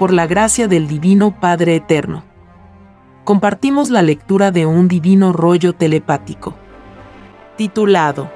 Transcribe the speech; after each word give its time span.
por 0.00 0.14
la 0.14 0.26
gracia 0.26 0.66
del 0.66 0.88
Divino 0.88 1.38
Padre 1.40 1.76
Eterno. 1.76 2.24
Compartimos 3.24 3.90
la 3.90 4.00
lectura 4.00 4.50
de 4.50 4.64
un 4.64 4.88
divino 4.88 5.34
rollo 5.34 5.74
telepático, 5.74 6.54
titulado 7.58 8.30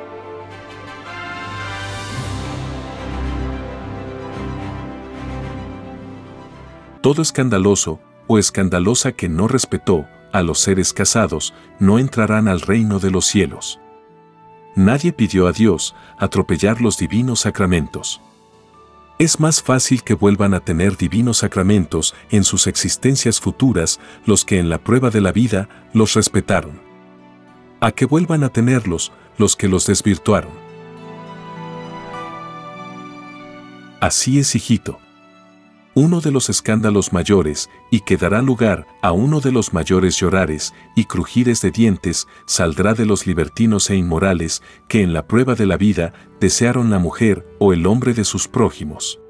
Todo 7.01 7.23
escandaloso 7.23 7.99
o 8.27 8.39
escandalosa 8.39 9.13
que 9.13 9.31
no 9.31 9.49
respetó 9.49 10.05
a 10.35 10.43
los 10.43 10.59
seres 10.59 10.93
casados 10.93 11.55
no 11.79 11.99
entrarán 11.99 12.47
al 12.47 12.61
reino 12.61 12.99
de 12.99 13.11
los 13.11 13.25
cielos. 13.25 13.81
Nadie 14.77 15.15
pidió 15.15 15.47
a 15.47 15.53
Dios 15.53 15.97
atropellar 16.19 16.83
los 16.83 16.99
divinos 16.99 17.41
sacramentos. 17.41 18.21
Es 19.25 19.41
más 19.41 19.63
fácil 19.63 20.03
que 20.03 20.13
vuelvan 20.13 20.53
a 20.53 20.61
tener 20.61 20.99
divinos 20.99 21.39
sacramentos 21.39 22.15
en 22.31 22.45
sus 22.45 22.67
existencias 22.67 23.41
futuras 23.41 23.99
los 24.27 24.45
que 24.45 24.59
en 24.59 24.69
la 24.69 24.77
prueba 24.77 25.09
de 25.09 25.23
la 25.23 25.33
vida 25.33 25.67
los 25.95 26.13
respetaron. 26.13 26.79
A 27.81 27.91
que 27.93 28.05
vuelvan 28.05 28.45
a 28.45 28.51
tenerlos 28.51 29.13
los 29.39 29.57
que 29.57 29.67
los 29.67 29.87
desvirtuaron. 29.87 30.53
Así 33.99 34.39
es, 34.39 34.55
hijito 34.55 35.01
uno 35.95 36.21
de 36.21 36.33
los 36.33 36.51
escándalos 36.51 37.13
mayores, 37.13 37.71
y 37.91 38.01
que 38.01 38.17
dará 38.17 38.43
lugar 38.43 38.87
a 39.01 39.13
uno 39.13 39.41
de 39.41 39.53
los 39.53 39.73
mayores 39.73 40.17
llorares 40.17 40.75
y 40.97 41.05
crujires 41.05 41.63
de 41.63 41.71
dientes, 41.71 42.27
saldrá 42.47 42.95
de 42.95 43.07
los 43.07 43.27
libertinos 43.27 43.89
e 43.91 43.97
inmorales, 43.97 44.63
que 44.89 45.03
en 45.03 45.13
la 45.13 45.27
prueba 45.27 45.55
de 45.55 45.67
la 45.67 45.77
vida 45.77 46.13
desearon 46.41 46.91
la 46.91 46.99
mujer 46.99 47.47
o 47.61 47.73
el 47.73 47.87
hombre 47.87 48.13
de 48.13 48.25
sus 48.25 48.49
prójimos. 48.49 49.21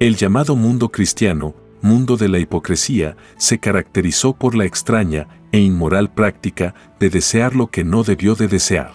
El 0.00 0.16
llamado 0.16 0.56
mundo 0.56 0.90
cristiano, 0.90 1.54
mundo 1.80 2.16
de 2.16 2.28
la 2.28 2.40
hipocresía, 2.40 3.16
se 3.36 3.60
caracterizó 3.60 4.32
por 4.32 4.56
la 4.56 4.64
extraña 4.64 5.28
e 5.52 5.60
inmoral 5.60 6.12
práctica 6.12 6.74
de 6.98 7.08
desear 7.08 7.54
lo 7.54 7.68
que 7.68 7.84
no 7.84 8.02
debió 8.02 8.34
de 8.34 8.48
desear. 8.48 8.92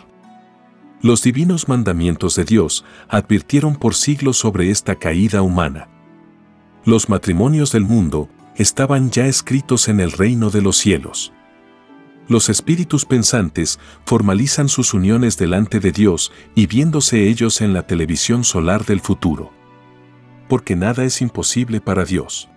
Los 1.02 1.24
divinos 1.24 1.68
mandamientos 1.68 2.36
de 2.36 2.46
Dios 2.46 2.86
advirtieron 3.10 3.76
por 3.76 3.96
siglos 3.96 4.38
sobre 4.38 4.70
esta 4.70 4.96
caída 4.96 5.42
humana 5.42 5.90
los 6.86 7.08
matrimonios 7.08 7.72
del 7.72 7.84
mundo 7.84 8.30
estaban 8.56 9.10
ya 9.10 9.26
escritos 9.26 9.88
en 9.88 10.00
el 10.00 10.12
reino 10.12 10.50
de 10.50 10.62
los 10.62 10.78
cielos. 10.78 11.32
Los 12.28 12.50
espíritus 12.50 13.06
pensantes 13.06 13.80
formalizan 14.06 14.70
sus 14.70 14.94
uniones 14.94 15.38
delante 15.38 15.80
de 15.80 15.92
Dios 15.92 16.32
y 16.56 16.68
viéndose 16.68 17.28
ellos 17.28 17.62
en 17.62 17.74
la 17.74 17.86
televisión 17.86 18.44
solar 18.44 18.86
del 18.86 19.02
futuro. 19.02 19.52
Porque 20.48 20.76
nada 20.76 21.04
es 21.04 21.22
imposible 21.22 21.82
para 21.82 22.06
Dios. 22.06 22.50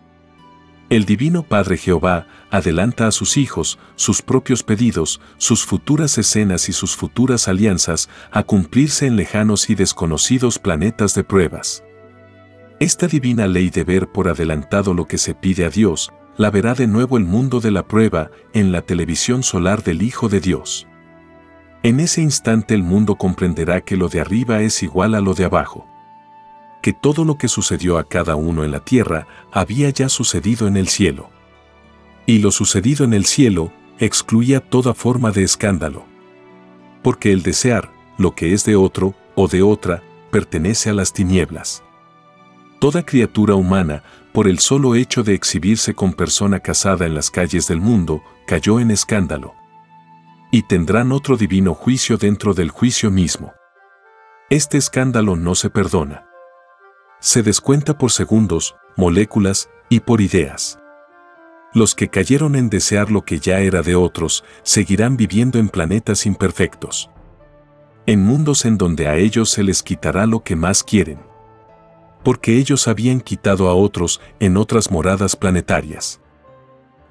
El 0.89 1.05
Divino 1.05 1.43
Padre 1.43 1.79
Jehová 1.79 2.29
adelanta 2.51 3.09
a 3.09 3.11
sus 3.11 3.37
hijos 3.37 3.79
sus 3.97 4.23
propios 4.23 4.63
pedidos, 4.63 5.21
sus 5.37 5.65
futuras 5.65 6.17
escenas 6.17 6.69
y 6.69 6.73
sus 6.73 6.95
futuras 6.95 7.49
alianzas 7.49 8.09
a 8.31 8.45
cumplirse 8.45 9.07
en 9.07 9.17
lejanos 9.17 9.69
y 9.69 9.75
desconocidos 9.75 10.61
planetas 10.61 11.15
de 11.15 11.25
pruebas. 11.25 11.83
Esta 12.79 13.07
divina 13.07 13.47
ley 13.47 13.71
de 13.71 13.85
ver 13.85 14.09
por 14.09 14.29
adelantado 14.29 14.93
lo 14.93 15.07
que 15.07 15.17
se 15.17 15.35
pide 15.35 15.65
a 15.65 15.71
Dios, 15.71 16.13
la 16.37 16.51
verá 16.51 16.75
de 16.75 16.87
nuevo 16.87 17.17
el 17.17 17.25
mundo 17.25 17.61
de 17.61 17.71
la 17.71 17.89
prueba 17.89 18.31
en 18.53 18.71
la 18.71 18.83
televisión 18.83 19.43
solar 19.43 19.83
del 19.83 20.03
Hijo 20.03 20.29
de 20.29 20.41
Dios. 20.41 20.87
En 21.83 22.01
ese 22.01 22.21
instante 22.21 22.75
el 22.75 22.83
mundo 22.83 23.17
comprenderá 23.17 23.81
que 23.81 23.97
lo 23.97 24.11
de 24.11 24.21
arriba 24.21 24.61
es 24.61 24.83
igual 24.83 25.15
a 25.15 25.23
lo 25.23 25.33
de 25.33 25.47
abajo. 25.47 25.87
Que 26.83 26.93
todo 26.93 27.25
lo 27.25 27.39
que 27.39 27.49
sucedió 27.49 27.97
a 27.97 28.05
cada 28.05 28.37
uno 28.37 28.63
en 28.63 28.73
la 28.73 28.81
tierra 28.81 29.27
había 29.53 29.89
ya 29.89 30.11
sucedido 30.11 30.69
en 30.69 30.77
el 30.77 30.89
cielo. 30.89 31.31
Y 32.27 32.41
lo 32.41 32.50
sucedido 32.50 33.06
en 33.06 33.15
el 33.15 33.25
cielo 33.25 33.73
excluía 33.99 34.61
toda 34.61 34.93
forma 34.93 35.31
de 35.31 35.45
escándalo. 35.45 36.05
Porque 37.03 37.33
el 37.33 37.43
desear, 37.43 37.91
lo 38.19 38.34
que 38.34 38.53
es 38.53 38.67
de 38.67 38.77
otro 38.77 39.15
o 39.34 39.49
de 39.49 39.62
otra, 39.62 40.03
pertenece 40.31 40.91
a 40.91 40.93
las 40.93 41.15
tinieblas. 41.15 41.83
Toda 42.78 43.06
criatura 43.06 43.54
humana, 43.54 44.03
por 44.32 44.47
el 44.47 44.59
solo 44.59 44.94
hecho 44.94 45.22
de 45.22 45.32
exhibirse 45.32 45.94
con 45.94 46.12
persona 46.12 46.60
casada 46.60 47.06
en 47.06 47.14
las 47.14 47.31
calles 47.31 47.69
del 47.69 47.81
mundo, 47.81 48.22
cayó 48.47 48.81
en 48.81 48.91
escándalo. 48.91 49.54
Y 50.50 50.62
tendrán 50.62 51.10
otro 51.10 51.38
divino 51.38 51.75
juicio 51.75 52.19
dentro 52.19 52.53
del 52.53 52.70
juicio 52.70 53.10
mismo. 53.10 53.54
Este 54.50 54.76
escándalo 54.76 55.37
no 55.37 55.54
se 55.54 55.70
perdona. 55.70 56.26
Se 57.19 57.42
descuenta 57.42 57.97
por 57.97 58.12
segundos, 58.12 58.76
moléculas 58.97 59.70
y 59.88 60.00
por 60.00 60.20
ideas. 60.20 60.78
Los 61.72 61.94
que 61.94 62.08
cayeron 62.08 62.56
en 62.56 62.69
desear 62.69 63.10
lo 63.10 63.22
que 63.22 63.41
ya 63.41 63.60
era 63.60 63.82
de 63.82 63.94
otros, 63.94 64.44
seguirán 64.62 65.16
viviendo 65.16 65.58
en 65.58 65.70
planetas 65.70 66.26
imperfectos. 66.26 67.10
En 68.04 68.22
mundos 68.22 68.66
en 68.66 68.76
donde 68.76 69.08
a 69.08 69.16
ellos 69.16 69.48
se 69.50 69.62
les 69.62 69.82
quitará 69.82 70.26
lo 70.26 70.44
que 70.44 70.56
más 70.56 70.84
quieren 70.84 71.19
porque 72.26 72.56
ellos 72.59 72.88
habían 72.88 73.20
quitado 73.20 73.69
a 73.69 73.75
otros 73.75 74.20
en 74.41 74.56
otras 74.56 74.91
moradas 74.91 75.37
planetarias. 75.37 76.20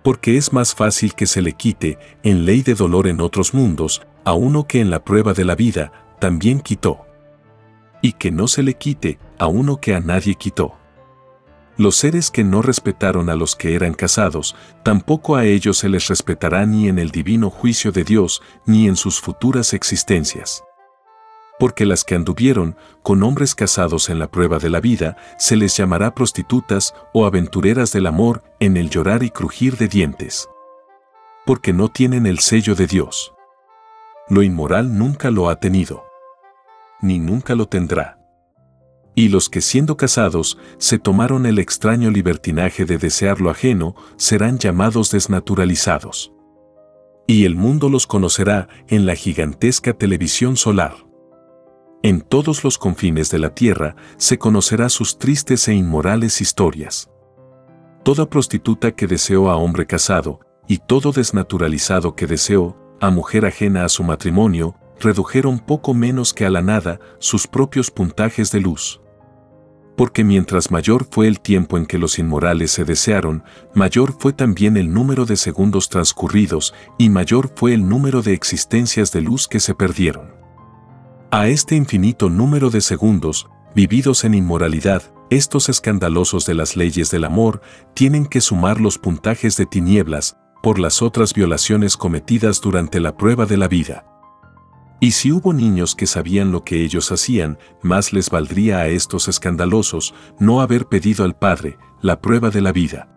Porque 0.03 0.35
es 0.35 0.51
más 0.51 0.75
fácil 0.75 1.13
que 1.13 1.25
se 1.25 1.41
le 1.41 1.53
quite, 1.53 1.97
en 2.21 2.43
ley 2.43 2.63
de 2.63 2.73
dolor 2.73 3.07
en 3.07 3.21
otros 3.21 3.53
mundos, 3.53 4.01
a 4.25 4.33
uno 4.33 4.67
que 4.67 4.81
en 4.81 4.89
la 4.89 5.05
prueba 5.05 5.33
de 5.33 5.45
la 5.45 5.55
vida 5.55 5.93
también 6.19 6.59
quitó. 6.59 7.05
Y 8.01 8.11
que 8.11 8.29
no 8.29 8.49
se 8.49 8.61
le 8.61 8.73
quite 8.73 9.17
a 9.39 9.47
uno 9.47 9.79
que 9.79 9.95
a 9.95 10.01
nadie 10.01 10.35
quitó. 10.35 10.75
Los 11.77 11.95
seres 11.95 12.29
que 12.29 12.43
no 12.43 12.61
respetaron 12.61 13.29
a 13.29 13.35
los 13.35 13.55
que 13.55 13.73
eran 13.73 13.93
casados, 13.93 14.53
tampoco 14.83 15.37
a 15.37 15.45
ellos 15.45 15.77
se 15.77 15.87
les 15.87 16.09
respetará 16.09 16.65
ni 16.65 16.89
en 16.89 16.99
el 16.99 17.11
divino 17.11 17.49
juicio 17.49 17.93
de 17.93 18.03
Dios, 18.03 18.41
ni 18.65 18.89
en 18.89 18.97
sus 18.97 19.21
futuras 19.21 19.73
existencias 19.73 20.65
porque 21.59 21.85
las 21.85 22.03
que 22.03 22.15
anduvieron 22.15 22.75
con 23.01 23.23
hombres 23.23 23.55
casados 23.55 24.09
en 24.09 24.19
la 24.19 24.29
prueba 24.29 24.59
de 24.59 24.69
la 24.69 24.81
vida 24.81 25.17
se 25.37 25.55
les 25.55 25.75
llamará 25.77 26.13
prostitutas 26.13 26.93
o 27.13 27.25
aventureras 27.25 27.91
del 27.91 28.07
amor 28.07 28.43
en 28.59 28.77
el 28.77 28.89
llorar 28.89 29.23
y 29.23 29.29
crujir 29.29 29.77
de 29.77 29.87
dientes. 29.87 30.49
Porque 31.45 31.73
no 31.73 31.89
tienen 31.89 32.25
el 32.25 32.39
sello 32.39 32.75
de 32.75 32.87
Dios. 32.87 33.33
Lo 34.27 34.41
inmoral 34.41 34.97
nunca 34.97 35.29
lo 35.31 35.49
ha 35.49 35.59
tenido. 35.59 36.03
Ni 37.01 37.19
nunca 37.19 37.55
lo 37.55 37.67
tendrá. 37.67 38.19
Y 39.13 39.29
los 39.29 39.49
que 39.49 39.61
siendo 39.61 39.95
casados 39.95 40.57
se 40.77 40.99
tomaron 40.99 41.45
el 41.45 41.57
extraño 41.57 42.11
libertinaje 42.11 42.83
de 42.85 42.97
desear 42.97 43.39
lo 43.39 43.49
ajeno 43.49 43.95
serán 44.17 44.57
llamados 44.57 45.11
desnaturalizados. 45.11 46.33
Y 47.27 47.45
el 47.45 47.55
mundo 47.55 47.89
los 47.89 48.07
conocerá 48.07 48.67
en 48.87 49.05
la 49.05 49.15
gigantesca 49.15 49.93
televisión 49.93 50.57
solar. 50.57 51.04
En 52.05 52.21
todos 52.21 52.63
los 52.63 52.77
confines 52.77 53.31
de 53.31 53.39
la 53.39 53.55
tierra 53.55 53.95
se 54.17 54.37
conocerá 54.37 54.89
sus 54.89 55.17
tristes 55.17 55.67
e 55.67 55.73
inmorales 55.73 56.39
historias. 56.39 57.09
Toda 58.03 58.29
prostituta 58.29 58.91
que 58.91 59.07
deseó 59.07 59.49
a 59.49 59.55
hombre 59.55 59.87
casado, 59.87 60.39
y 60.67 60.77
todo 60.77 61.11
desnaturalizado 61.11 62.15
que 62.15 62.27
deseó 62.27 62.77
a 63.01 63.09
mujer 63.09 63.47
ajena 63.47 63.85
a 63.85 63.89
su 63.89 64.03
matrimonio, 64.03 64.75
redujeron 64.99 65.57
poco 65.57 65.95
menos 65.95 66.31
que 66.35 66.45
a 66.45 66.51
la 66.51 66.61
nada 66.61 66.99
sus 67.17 67.47
propios 67.47 67.89
puntajes 67.89 68.51
de 68.51 68.59
luz. 68.59 69.01
Porque 69.97 70.23
mientras 70.23 70.69
mayor 70.69 71.07
fue 71.09 71.27
el 71.27 71.39
tiempo 71.39 71.75
en 71.75 71.87
que 71.87 71.97
los 71.97 72.19
inmorales 72.19 72.69
se 72.69 72.85
desearon, 72.85 73.43
mayor 73.73 74.15
fue 74.19 74.31
también 74.31 74.77
el 74.77 74.93
número 74.93 75.25
de 75.25 75.37
segundos 75.37 75.89
transcurridos 75.89 76.75
y 76.99 77.09
mayor 77.09 77.51
fue 77.55 77.73
el 77.73 77.89
número 77.89 78.21
de 78.21 78.33
existencias 78.33 79.11
de 79.11 79.21
luz 79.21 79.47
que 79.47 79.59
se 79.59 79.73
perdieron. 79.73 80.34
A 81.31 81.47
este 81.47 81.75
infinito 81.75 82.29
número 82.29 82.69
de 82.69 82.81
segundos, 82.81 83.49
vividos 83.75 84.23
en 84.23 84.35
inmoralidad, 84.35 85.01
estos 85.29 85.69
escandalosos 85.69 86.45
de 86.45 86.53
las 86.53 86.77
leyes 86.77 87.09
del 87.09 87.25
amor 87.25 87.61
tienen 87.93 88.25
que 88.25 88.41
sumar 88.41 88.79
los 88.79 88.99
puntajes 88.99 89.57
de 89.57 89.65
tinieblas 89.65 90.37
por 90.61 90.79
las 90.79 91.01
otras 91.01 91.33
violaciones 91.33 91.97
cometidas 91.97 92.61
durante 92.61 92.99
la 92.99 93.17
prueba 93.17 93.45
de 93.45 93.57
la 93.57 93.67
vida. 93.67 94.05
Y 94.99 95.11
si 95.11 95.31
hubo 95.31 95.51
niños 95.51 95.95
que 95.95 96.07
sabían 96.07 96.51
lo 96.51 96.63
que 96.63 96.83
ellos 96.83 97.11
hacían, 97.11 97.57
más 97.81 98.13
les 98.13 98.29
valdría 98.29 98.77
a 98.77 98.87
estos 98.87 99.27
escandalosos 99.27 100.13
no 100.39 100.61
haber 100.61 100.85
pedido 100.85 101.25
al 101.25 101.35
Padre 101.35 101.77
la 102.01 102.21
prueba 102.21 102.49
de 102.49 102.61
la 102.61 102.71
vida. 102.71 103.09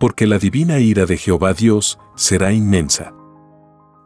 Porque 0.00 0.26
la 0.26 0.38
divina 0.38 0.80
ira 0.80 1.06
de 1.06 1.16
Jehová 1.16 1.52
Dios 1.52 1.98
será 2.16 2.52
inmensa. 2.52 3.14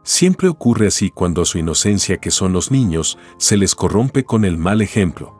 Siempre 0.05 0.47
ocurre 0.49 0.85
así 0.85 1.09
cuando 1.09 1.43
su 1.45 1.57
inocencia 1.57 2.17
que 2.17 2.29
son 2.29 2.53
los 2.53 2.69
niños 2.69 3.17
se 3.39 3.57
les 3.57 3.73
corrompe 3.73 4.23
con 4.23 4.45
el 4.45 4.55
mal 4.55 4.83
ejemplo. 4.83 5.35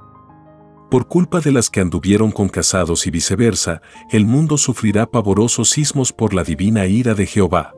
Por 0.90 1.08
culpa 1.08 1.40
de 1.40 1.52
las 1.52 1.70
que 1.70 1.82
anduvieron 1.82 2.32
con 2.32 2.50
casados 2.50 3.06
y 3.06 3.12
viceversa, 3.12 3.84
el 4.10 4.26
mundo 4.26 4.58
sufrirá 4.58 5.06
pavorosos 5.06 5.70
sismos 5.70 6.12
por 6.12 6.34
la 6.34 6.44
divina 6.44 6.88
ira 6.88 7.14
de 7.14 7.28
Jehová. 7.28 7.76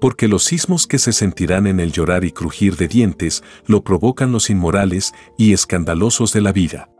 Porque 0.00 0.26
los 0.26 0.42
sismos 0.42 0.88
que 0.88 0.98
se 0.98 1.12
sentirán 1.12 1.68
en 1.68 1.78
el 1.78 1.92
llorar 1.92 2.24
y 2.24 2.32
crujir 2.32 2.76
de 2.76 2.88
dientes 2.88 3.44
lo 3.64 3.84
provocan 3.84 4.32
los 4.32 4.50
inmorales 4.50 5.14
y 5.38 5.52
escandalosos 5.52 6.32
de 6.32 6.40
la 6.40 6.50
vida. 6.50 6.90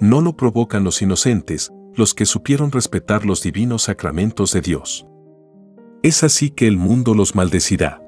No 0.00 0.20
lo 0.20 0.36
provocan 0.36 0.82
los 0.82 1.00
inocentes, 1.00 1.70
los 1.94 2.12
que 2.14 2.26
supieron 2.26 2.72
respetar 2.72 3.24
los 3.24 3.40
divinos 3.42 3.84
sacramentos 3.84 4.52
de 4.52 4.62
Dios. 4.62 5.06
Es 6.02 6.24
así 6.24 6.50
que 6.50 6.66
el 6.66 6.78
mundo 6.78 7.14
los 7.14 7.34
maldecirá. 7.34 7.99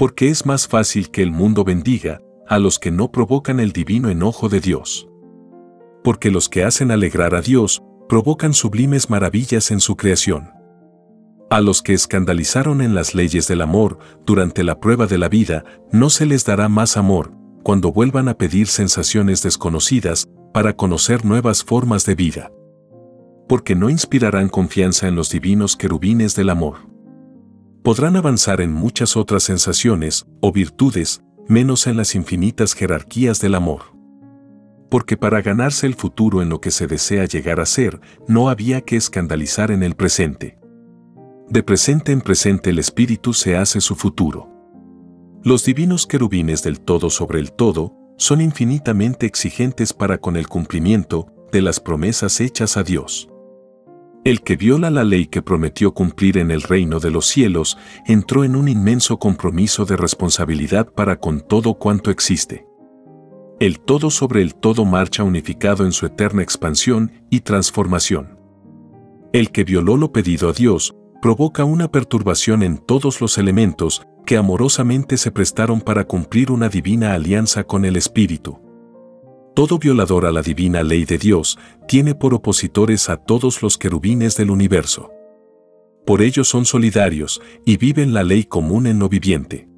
Porque 0.00 0.30
es 0.30 0.46
más 0.46 0.66
fácil 0.66 1.10
que 1.10 1.22
el 1.22 1.30
mundo 1.30 1.62
bendiga 1.62 2.22
a 2.48 2.58
los 2.58 2.78
que 2.78 2.90
no 2.90 3.12
provocan 3.12 3.60
el 3.60 3.72
divino 3.72 4.08
enojo 4.08 4.48
de 4.48 4.58
Dios. 4.58 5.06
Porque 6.02 6.30
los 6.30 6.48
que 6.48 6.64
hacen 6.64 6.90
alegrar 6.90 7.34
a 7.34 7.42
Dios 7.42 7.82
provocan 8.08 8.54
sublimes 8.54 9.10
maravillas 9.10 9.70
en 9.70 9.78
su 9.78 9.96
creación. 9.96 10.52
A 11.50 11.60
los 11.60 11.82
que 11.82 11.92
escandalizaron 11.92 12.80
en 12.80 12.94
las 12.94 13.14
leyes 13.14 13.46
del 13.46 13.60
amor 13.60 13.98
durante 14.24 14.64
la 14.64 14.80
prueba 14.80 15.06
de 15.06 15.18
la 15.18 15.28
vida, 15.28 15.64
no 15.92 16.08
se 16.08 16.24
les 16.24 16.46
dará 16.46 16.70
más 16.70 16.96
amor, 16.96 17.34
cuando 17.62 17.92
vuelvan 17.92 18.28
a 18.28 18.38
pedir 18.38 18.68
sensaciones 18.68 19.42
desconocidas 19.42 20.26
para 20.54 20.76
conocer 20.76 21.26
nuevas 21.26 21.62
formas 21.62 22.06
de 22.06 22.14
vida. 22.14 22.50
Porque 23.46 23.74
no 23.74 23.90
inspirarán 23.90 24.48
confianza 24.48 25.08
en 25.08 25.14
los 25.14 25.28
divinos 25.28 25.76
querubines 25.76 26.34
del 26.36 26.48
amor. 26.48 26.89
Podrán 27.82 28.16
avanzar 28.16 28.60
en 28.60 28.72
muchas 28.72 29.16
otras 29.16 29.42
sensaciones 29.42 30.26
o 30.40 30.52
virtudes, 30.52 31.22
menos 31.48 31.86
en 31.86 31.96
las 31.96 32.14
infinitas 32.14 32.74
jerarquías 32.74 33.40
del 33.40 33.54
amor. 33.54 33.96
Porque 34.90 35.16
para 35.16 35.40
ganarse 35.40 35.86
el 35.86 35.94
futuro 35.94 36.42
en 36.42 36.50
lo 36.50 36.60
que 36.60 36.70
se 36.72 36.86
desea 36.86 37.24
llegar 37.24 37.58
a 37.58 37.64
ser, 37.64 37.98
no 38.28 38.50
había 38.50 38.82
que 38.82 38.96
escandalizar 38.96 39.70
en 39.70 39.82
el 39.82 39.94
presente. 39.94 40.58
De 41.48 41.62
presente 41.62 42.12
en 42.12 42.20
presente 42.20 42.68
el 42.68 42.78
espíritu 42.78 43.32
se 43.32 43.56
hace 43.56 43.80
su 43.80 43.94
futuro. 43.94 44.50
Los 45.42 45.64
divinos 45.64 46.06
querubines 46.06 46.62
del 46.62 46.80
todo 46.80 47.08
sobre 47.08 47.40
el 47.40 47.50
todo 47.50 47.96
son 48.18 48.42
infinitamente 48.42 49.24
exigentes 49.24 49.94
para 49.94 50.18
con 50.18 50.36
el 50.36 50.48
cumplimiento 50.48 51.32
de 51.50 51.62
las 51.62 51.80
promesas 51.80 52.42
hechas 52.42 52.76
a 52.76 52.82
Dios. 52.82 53.29
El 54.22 54.42
que 54.42 54.56
viola 54.56 54.90
la 54.90 55.02
ley 55.02 55.26
que 55.26 55.40
prometió 55.40 55.94
cumplir 55.94 56.36
en 56.36 56.50
el 56.50 56.60
reino 56.60 57.00
de 57.00 57.10
los 57.10 57.26
cielos 57.26 57.78
entró 58.06 58.44
en 58.44 58.54
un 58.54 58.68
inmenso 58.68 59.18
compromiso 59.18 59.86
de 59.86 59.96
responsabilidad 59.96 60.92
para 60.92 61.16
con 61.16 61.40
todo 61.40 61.74
cuanto 61.74 62.10
existe. 62.10 62.66
El 63.60 63.80
todo 63.80 64.10
sobre 64.10 64.42
el 64.42 64.54
todo 64.54 64.84
marcha 64.84 65.24
unificado 65.24 65.86
en 65.86 65.92
su 65.92 66.04
eterna 66.04 66.42
expansión 66.42 67.12
y 67.30 67.40
transformación. 67.40 68.38
El 69.32 69.50
que 69.52 69.64
violó 69.64 69.96
lo 69.96 70.12
pedido 70.12 70.50
a 70.50 70.52
Dios 70.52 70.94
provoca 71.22 71.64
una 71.64 71.90
perturbación 71.90 72.62
en 72.62 72.76
todos 72.76 73.22
los 73.22 73.38
elementos 73.38 74.06
que 74.26 74.36
amorosamente 74.36 75.16
se 75.16 75.30
prestaron 75.30 75.80
para 75.80 76.04
cumplir 76.04 76.50
una 76.50 76.68
divina 76.68 77.14
alianza 77.14 77.64
con 77.64 77.86
el 77.86 77.96
Espíritu. 77.96 78.69
Todo 79.54 79.78
violador 79.78 80.26
a 80.26 80.32
la 80.32 80.42
divina 80.42 80.82
ley 80.82 81.04
de 81.04 81.18
Dios 81.18 81.58
tiene 81.88 82.14
por 82.14 82.34
opositores 82.34 83.08
a 83.08 83.16
todos 83.16 83.62
los 83.62 83.78
querubines 83.78 84.36
del 84.36 84.50
universo. 84.50 85.10
Por 86.06 86.22
ello 86.22 86.44
son 86.44 86.64
solidarios 86.64 87.42
y 87.64 87.76
viven 87.76 88.14
la 88.14 88.22
ley 88.22 88.44
común 88.44 88.86
en 88.86 88.98
lo 88.98 89.08
viviente. 89.08 89.68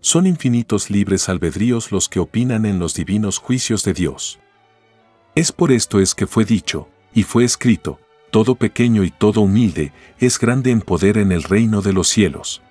Son 0.00 0.26
infinitos 0.26 0.90
libres 0.90 1.28
albedríos 1.28 1.92
los 1.92 2.08
que 2.08 2.20
opinan 2.20 2.66
en 2.66 2.78
los 2.78 2.94
divinos 2.94 3.38
juicios 3.38 3.84
de 3.84 3.92
Dios. 3.92 4.40
Es 5.34 5.52
por 5.52 5.72
esto 5.72 6.00
es 6.00 6.14
que 6.14 6.26
fue 6.26 6.44
dicho, 6.44 6.88
y 7.14 7.22
fue 7.22 7.44
escrito, 7.44 8.00
todo 8.30 8.54
pequeño 8.54 9.04
y 9.04 9.10
todo 9.10 9.42
humilde 9.42 9.92
es 10.18 10.38
grande 10.38 10.70
en 10.70 10.80
poder 10.80 11.18
en 11.18 11.32
el 11.32 11.42
reino 11.42 11.82
de 11.82 11.92
los 11.92 12.08
cielos 12.08 12.62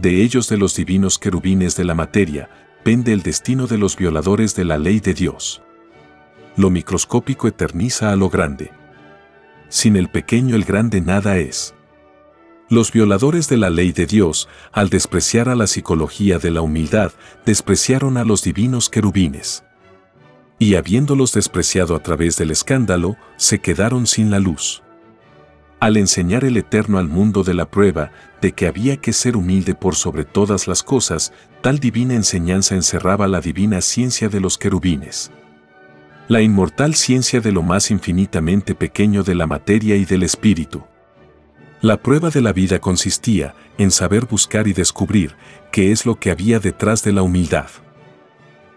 de 0.00 0.22
ellos 0.22 0.48
de 0.48 0.56
los 0.56 0.74
divinos 0.76 1.18
querubines 1.18 1.76
de 1.76 1.84
la 1.84 1.94
materia, 1.94 2.48
pende 2.82 3.12
el 3.12 3.22
destino 3.22 3.66
de 3.66 3.78
los 3.78 3.96
violadores 3.96 4.54
de 4.54 4.64
la 4.64 4.78
ley 4.78 5.00
de 5.00 5.14
Dios. 5.14 5.62
Lo 6.56 6.70
microscópico 6.70 7.48
eterniza 7.48 8.10
a 8.10 8.16
lo 8.16 8.30
grande. 8.30 8.70
Sin 9.68 9.96
el 9.96 10.08
pequeño 10.08 10.56
el 10.56 10.64
grande 10.64 11.00
nada 11.00 11.38
es. 11.38 11.74
Los 12.70 12.92
violadores 12.92 13.48
de 13.48 13.56
la 13.56 13.70
ley 13.70 13.92
de 13.92 14.06
Dios, 14.06 14.48
al 14.72 14.88
despreciar 14.88 15.48
a 15.48 15.54
la 15.54 15.66
psicología 15.66 16.38
de 16.38 16.50
la 16.50 16.60
humildad, 16.60 17.12
despreciaron 17.46 18.16
a 18.16 18.24
los 18.24 18.42
divinos 18.42 18.88
querubines. 18.88 19.64
Y 20.58 20.74
habiéndolos 20.74 21.32
despreciado 21.32 21.94
a 21.94 22.02
través 22.02 22.36
del 22.36 22.50
escándalo, 22.50 23.16
se 23.36 23.60
quedaron 23.60 24.06
sin 24.06 24.30
la 24.30 24.38
luz 24.38 24.82
al 25.80 25.96
enseñar 25.96 26.44
el 26.44 26.56
Eterno 26.56 26.98
al 26.98 27.08
mundo 27.08 27.44
de 27.44 27.54
la 27.54 27.70
prueba 27.70 28.10
de 28.40 28.52
que 28.52 28.66
había 28.66 28.96
que 28.96 29.12
ser 29.12 29.36
humilde 29.36 29.74
por 29.74 29.94
sobre 29.94 30.24
todas 30.24 30.66
las 30.66 30.82
cosas, 30.82 31.32
tal 31.60 31.78
divina 31.78 32.14
enseñanza 32.14 32.74
encerraba 32.74 33.28
la 33.28 33.40
divina 33.40 33.80
ciencia 33.80 34.28
de 34.28 34.40
los 34.40 34.58
querubines. 34.58 35.30
La 36.26 36.42
inmortal 36.42 36.94
ciencia 36.94 37.40
de 37.40 37.52
lo 37.52 37.62
más 37.62 37.90
infinitamente 37.90 38.74
pequeño 38.74 39.22
de 39.22 39.34
la 39.34 39.46
materia 39.46 39.96
y 39.96 40.04
del 40.04 40.24
espíritu. 40.24 40.84
La 41.80 41.96
prueba 41.96 42.30
de 42.30 42.42
la 42.42 42.52
vida 42.52 42.80
consistía 42.80 43.54
en 43.78 43.92
saber 43.92 44.26
buscar 44.26 44.66
y 44.66 44.72
descubrir 44.72 45.36
qué 45.70 45.92
es 45.92 46.06
lo 46.06 46.16
que 46.16 46.32
había 46.32 46.58
detrás 46.58 47.04
de 47.04 47.12
la 47.12 47.22
humildad. 47.22 47.68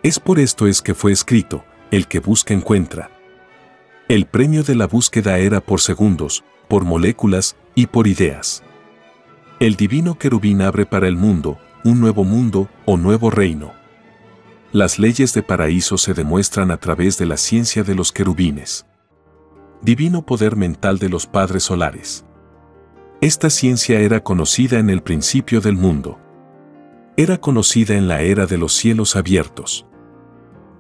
Es 0.03 0.19
por 0.19 0.39
esto 0.39 0.67
es 0.67 0.81
que 0.81 0.93
fue 0.93 1.11
escrito, 1.11 1.65
el 1.89 2.07
que 2.07 2.19
busca 2.19 2.53
encuentra. 2.53 3.09
El 4.07 4.27
premio 4.27 4.63
de 4.63 4.75
la 4.75 4.87
búsqueda 4.87 5.39
era 5.39 5.61
por 5.61 5.81
segundos, 5.81 6.43
por 6.71 6.85
moléculas 6.85 7.57
y 7.75 7.87
por 7.87 8.07
ideas. 8.07 8.63
El 9.59 9.75
divino 9.75 10.17
querubín 10.17 10.61
abre 10.61 10.85
para 10.85 11.09
el 11.09 11.17
mundo 11.17 11.57
un 11.83 11.99
nuevo 11.99 12.23
mundo 12.23 12.69
o 12.85 12.95
nuevo 12.95 13.29
reino. 13.29 13.73
Las 14.71 14.97
leyes 14.97 15.33
de 15.33 15.43
paraíso 15.43 15.97
se 15.97 16.13
demuestran 16.13 16.71
a 16.71 16.77
través 16.77 17.17
de 17.17 17.25
la 17.25 17.35
ciencia 17.35 17.83
de 17.83 17.93
los 17.93 18.13
querubines. 18.13 18.85
Divino 19.81 20.25
poder 20.25 20.55
mental 20.55 20.97
de 20.97 21.09
los 21.09 21.27
padres 21.27 21.63
solares. 21.63 22.23
Esta 23.19 23.49
ciencia 23.49 23.99
era 23.99 24.23
conocida 24.23 24.79
en 24.79 24.89
el 24.89 25.03
principio 25.03 25.59
del 25.59 25.75
mundo. 25.75 26.19
Era 27.17 27.37
conocida 27.37 27.95
en 27.95 28.07
la 28.07 28.21
era 28.21 28.45
de 28.45 28.57
los 28.57 28.71
cielos 28.71 29.17
abiertos. 29.17 29.85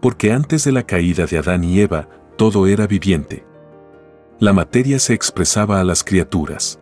Porque 0.01 0.31
antes 0.31 0.63
de 0.63 0.71
la 0.71 0.83
caída 0.83 1.25
de 1.25 1.37
Adán 1.37 1.65
y 1.65 1.81
Eva, 1.81 2.07
todo 2.37 2.65
era 2.67 2.87
viviente 2.87 3.50
la 4.41 4.53
materia 4.53 4.97
se 4.97 5.13
expresaba 5.13 5.79
a 5.79 5.83
las 5.83 6.03
criaturas. 6.03 6.79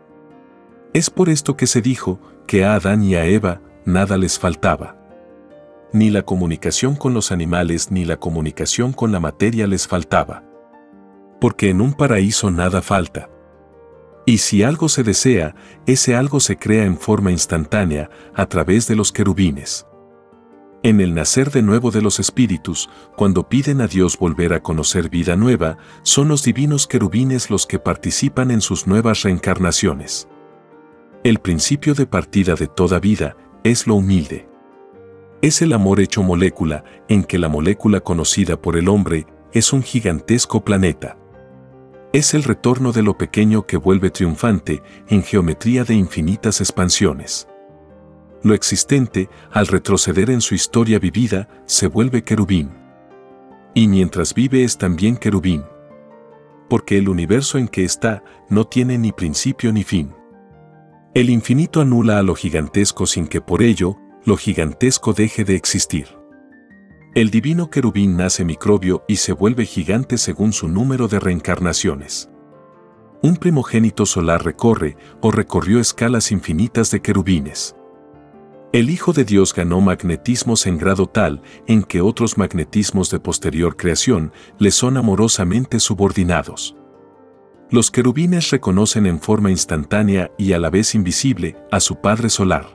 Es 0.93 1.09
por 1.09 1.27
esto 1.27 1.57
que 1.57 1.67
se 1.67 1.81
dijo 1.81 2.17
que 2.47 2.63
a 2.63 2.75
Adán 2.75 3.03
y 3.03 3.15
a 3.15 3.25
Eva 3.25 3.61
nada 3.83 4.17
les 4.17 4.39
faltaba. 4.39 4.95
Ni 5.91 6.09
la 6.09 6.21
comunicación 6.21 6.95
con 6.95 7.13
los 7.13 7.33
animales 7.33 7.91
ni 7.91 8.05
la 8.05 8.15
comunicación 8.15 8.93
con 8.93 9.11
la 9.11 9.19
materia 9.19 9.67
les 9.67 9.89
faltaba. 9.89 10.45
Porque 11.41 11.69
en 11.69 11.81
un 11.81 11.91
paraíso 11.91 12.49
nada 12.49 12.81
falta. 12.81 13.29
Y 14.25 14.37
si 14.37 14.63
algo 14.63 14.87
se 14.87 15.03
desea, 15.03 15.53
ese 15.85 16.15
algo 16.15 16.39
se 16.39 16.55
crea 16.55 16.85
en 16.85 16.97
forma 16.97 17.29
instantánea 17.29 18.09
a 18.33 18.45
través 18.45 18.87
de 18.87 18.95
los 18.95 19.11
querubines. 19.11 19.85
En 20.81 21.01
el 21.01 21.13
nacer 21.13 21.51
de 21.51 21.61
nuevo 21.61 21.91
de 21.91 22.01
los 22.01 22.21
espíritus, 22.21 22.89
cuando 23.17 23.49
piden 23.49 23.81
a 23.81 23.87
Dios 23.87 24.17
volver 24.17 24.53
a 24.53 24.63
conocer 24.63 25.09
vida 25.09 25.35
nueva, 25.35 25.77
son 26.03 26.29
los 26.29 26.43
divinos 26.43 26.87
querubines 26.87 27.49
los 27.49 27.67
que 27.67 27.79
participan 27.79 28.49
en 28.49 28.61
sus 28.61 28.87
nuevas 28.87 29.23
reencarnaciones. 29.23 30.29
El 31.25 31.39
principio 31.39 31.95
de 31.95 32.05
partida 32.05 32.55
de 32.55 32.67
toda 32.67 33.01
vida 33.01 33.35
es 33.65 33.87
lo 33.87 33.95
humilde. 33.95 34.47
Es 35.41 35.61
el 35.61 35.73
amor 35.73 35.99
hecho 35.99 36.23
molécula, 36.23 36.85
en 37.09 37.25
que 37.25 37.39
la 37.39 37.49
molécula 37.49 37.99
conocida 37.99 38.61
por 38.61 38.77
el 38.77 38.87
hombre 38.87 39.27
es 39.51 39.73
un 39.73 39.83
gigantesco 39.83 40.63
planeta. 40.63 41.17
Es 42.13 42.33
el 42.33 42.43
retorno 42.43 42.93
de 42.93 43.03
lo 43.03 43.17
pequeño 43.17 43.67
que 43.67 43.75
vuelve 43.75 44.11
triunfante 44.11 44.81
en 45.09 45.23
geometría 45.23 45.83
de 45.83 45.95
infinitas 45.95 46.61
expansiones. 46.61 47.49
Lo 48.41 48.53
existente, 48.53 49.29
al 49.51 49.67
retroceder 49.67 50.29
en 50.29 50.41
su 50.41 50.55
historia 50.55 50.99
vivida, 50.99 51.49
se 51.65 51.87
vuelve 51.87 52.23
querubín. 52.23 52.71
Y 53.73 53.87
mientras 53.87 54.33
vive 54.33 54.63
es 54.63 54.77
también 54.77 55.17
querubín. 55.17 55.63
Porque 56.69 56.97
el 56.97 57.09
universo 57.09 57.57
en 57.57 57.67
que 57.67 57.83
está 57.83 58.23
no 58.49 58.65
tiene 58.65 58.97
ni 58.97 59.11
principio 59.11 59.73
ni 59.73 59.83
fin. 59.83 60.13
El 61.13 61.29
infinito 61.29 61.81
anula 61.81 62.19
a 62.19 62.23
lo 62.23 62.35
gigantesco 62.35 63.05
sin 63.07 63.27
que 63.27 63.41
por 63.41 63.61
ello 63.61 63.97
lo 64.25 64.37
gigantesco 64.37 65.13
deje 65.13 65.43
de 65.43 65.55
existir. 65.55 66.07
El 67.15 67.31
divino 67.31 67.69
querubín 67.69 68.15
nace 68.15 68.45
microbio 68.45 69.03
y 69.07 69.15
se 69.15 69.33
vuelve 69.33 69.65
gigante 69.65 70.17
según 70.17 70.53
su 70.53 70.67
número 70.67 71.07
de 71.07 71.19
reencarnaciones. 71.19 72.29
Un 73.21 73.35
primogénito 73.35 74.05
solar 74.05 74.45
recorre 74.45 74.95
o 75.19 75.31
recorrió 75.31 75.79
escalas 75.79 76.31
infinitas 76.31 76.91
de 76.91 77.01
querubines. 77.01 77.75
El 78.71 78.91
Hijo 78.91 79.13
de 79.13 79.25
Dios 79.25 79.55
ganó 79.55 79.81
magnetismos 79.81 80.67
en 80.67 80.77
grado 80.77 81.07
tal 81.07 81.41
en 81.65 81.81
que 81.81 82.01
otros 82.01 82.37
magnetismos 82.37 83.09
de 83.09 83.19
posterior 83.19 83.75
creación 83.75 84.31
le 84.59 84.69
son 84.69 84.95
amorosamente 84.95 85.79
subordinados. 85.79 86.75
Los 87.71 87.89
querubines 87.89 88.51
reconocen 88.51 89.07
en 89.07 89.19
forma 89.19 89.49
instantánea 89.49 90.29
y 90.37 90.53
a 90.53 90.59
la 90.59 90.69
vez 90.69 90.93
invisible 90.93 91.57
a 91.71 91.79
su 91.79 91.95
Padre 91.95 92.29
Solar. 92.29 92.67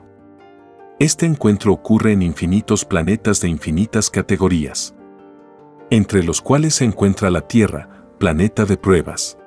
Este 0.99 1.27
encuentro 1.27 1.73
ocurre 1.73 2.11
en 2.11 2.23
infinitos 2.23 2.85
planetas 2.85 3.41
de 3.41 3.49
infinitas 3.49 4.11
categorías, 4.11 4.97
entre 5.91 6.25
los 6.25 6.41
cuales 6.41 6.75
se 6.75 6.85
encuentra 6.85 7.31
la 7.31 7.47
Tierra, 7.47 8.09
planeta 8.19 8.65
de 8.65 8.77
pruebas. 8.77 9.39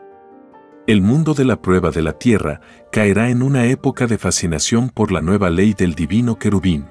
El 0.87 1.01
mundo 1.01 1.33
de 1.33 1.43
la 1.43 1.61
prueba 1.61 1.91
de 1.91 2.01
la 2.01 2.13
tierra 2.13 2.61
caerá 2.93 3.29
en 3.29 3.43
una 3.43 3.65
época 3.65 4.07
de 4.07 4.17
fascinación 4.17 4.89
por 4.89 5.11
la 5.11 5.19
nueva 5.19 5.49
ley 5.49 5.73
del 5.73 5.95
divino 5.95 6.39
querubín. 6.39 6.85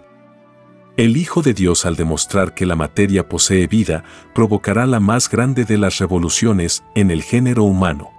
El 0.98 1.16
Hijo 1.16 1.40
de 1.40 1.54
Dios 1.54 1.86
al 1.86 1.96
demostrar 1.96 2.52
que 2.52 2.66
la 2.66 2.76
materia 2.76 3.26
posee 3.26 3.66
vida, 3.66 4.04
provocará 4.34 4.84
la 4.84 5.00
más 5.00 5.30
grande 5.30 5.64
de 5.64 5.78
las 5.78 5.96
revoluciones 5.96 6.84
en 6.94 7.10
el 7.10 7.22
género 7.22 7.64
humano. 7.64 8.10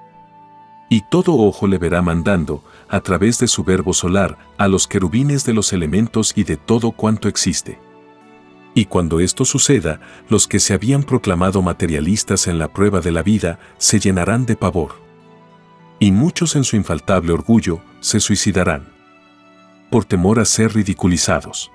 Y 0.89 1.01
todo 1.11 1.35
ojo 1.35 1.67
le 1.67 1.77
verá 1.77 2.01
mandando, 2.01 2.63
a 2.89 3.01
través 3.01 3.37
de 3.37 3.47
su 3.47 3.63
verbo 3.63 3.93
solar, 3.93 4.35
a 4.57 4.67
los 4.67 4.87
querubines 4.87 5.45
de 5.45 5.53
los 5.53 5.73
elementos 5.73 6.33
y 6.35 6.43
de 6.43 6.57
todo 6.57 6.91
cuanto 6.91 7.27
existe. 7.27 7.79
Y 8.73 8.85
cuando 8.85 9.19
esto 9.19 9.45
suceda, 9.45 9.99
los 10.27 10.47
que 10.47 10.59
se 10.59 10.73
habían 10.73 11.03
proclamado 11.03 11.61
materialistas 11.61 12.47
en 12.47 12.57
la 12.57 12.73
prueba 12.73 12.99
de 12.99 13.11
la 13.11 13.21
vida 13.21 13.59
se 13.77 13.99
llenarán 13.99 14.47
de 14.47 14.55
pavor. 14.55 15.06
Y 15.99 16.11
muchos 16.11 16.55
en 16.55 16.63
su 16.63 16.75
infaltable 16.75 17.31
orgullo 17.31 17.81
se 17.99 18.19
suicidarán. 18.19 18.93
Por 19.89 20.05
temor 20.05 20.39
a 20.39 20.45
ser 20.45 20.75
ridiculizados. 20.75 21.71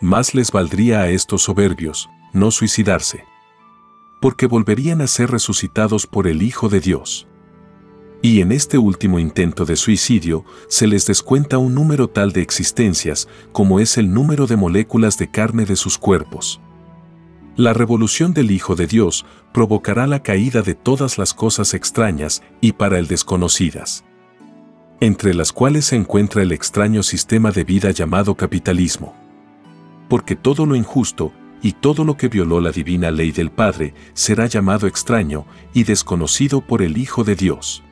Más 0.00 0.34
les 0.34 0.50
valdría 0.50 1.00
a 1.00 1.10
estos 1.10 1.42
soberbios 1.42 2.08
no 2.32 2.50
suicidarse. 2.50 3.24
Porque 4.20 4.46
volverían 4.46 5.00
a 5.00 5.06
ser 5.06 5.30
resucitados 5.30 6.06
por 6.06 6.26
el 6.26 6.42
Hijo 6.42 6.68
de 6.68 6.80
Dios. 6.80 7.26
Y 8.22 8.40
en 8.40 8.52
este 8.52 8.78
último 8.78 9.18
intento 9.18 9.64
de 9.64 9.76
suicidio 9.76 10.44
se 10.68 10.86
les 10.86 11.06
descuenta 11.06 11.58
un 11.58 11.74
número 11.74 12.08
tal 12.08 12.32
de 12.32 12.42
existencias 12.42 13.28
como 13.52 13.80
es 13.80 13.96
el 13.96 14.12
número 14.12 14.46
de 14.46 14.56
moléculas 14.56 15.16
de 15.16 15.30
carne 15.30 15.64
de 15.64 15.76
sus 15.76 15.96
cuerpos. 15.96 16.60
La 17.56 17.72
revolución 17.72 18.32
del 18.32 18.50
Hijo 18.50 18.76
de 18.76 18.86
Dios 18.86 19.26
provocará 19.52 20.06
la 20.06 20.22
caída 20.22 20.62
de 20.62 20.74
todas 20.74 21.18
las 21.18 21.34
cosas 21.34 21.74
extrañas 21.74 22.42
y 22.60 22.72
para 22.72 22.98
el 22.98 23.06
desconocidas, 23.06 24.04
entre 25.00 25.34
las 25.34 25.52
cuales 25.52 25.86
se 25.86 25.96
encuentra 25.96 26.42
el 26.42 26.52
extraño 26.52 27.02
sistema 27.02 27.50
de 27.50 27.64
vida 27.64 27.90
llamado 27.90 28.34
capitalismo. 28.34 29.14
Porque 30.08 30.36
todo 30.36 30.66
lo 30.66 30.76
injusto 30.76 31.32
y 31.62 31.72
todo 31.72 32.04
lo 32.04 32.16
que 32.16 32.28
violó 32.28 32.60
la 32.60 32.72
divina 32.72 33.10
ley 33.10 33.32
del 33.32 33.50
Padre 33.50 33.94
será 34.14 34.46
llamado 34.46 34.86
extraño 34.86 35.44
y 35.74 35.84
desconocido 35.84 36.60
por 36.60 36.82
el 36.82 36.96
Hijo 36.96 37.24
de 37.24 37.36
Dios 37.36 37.82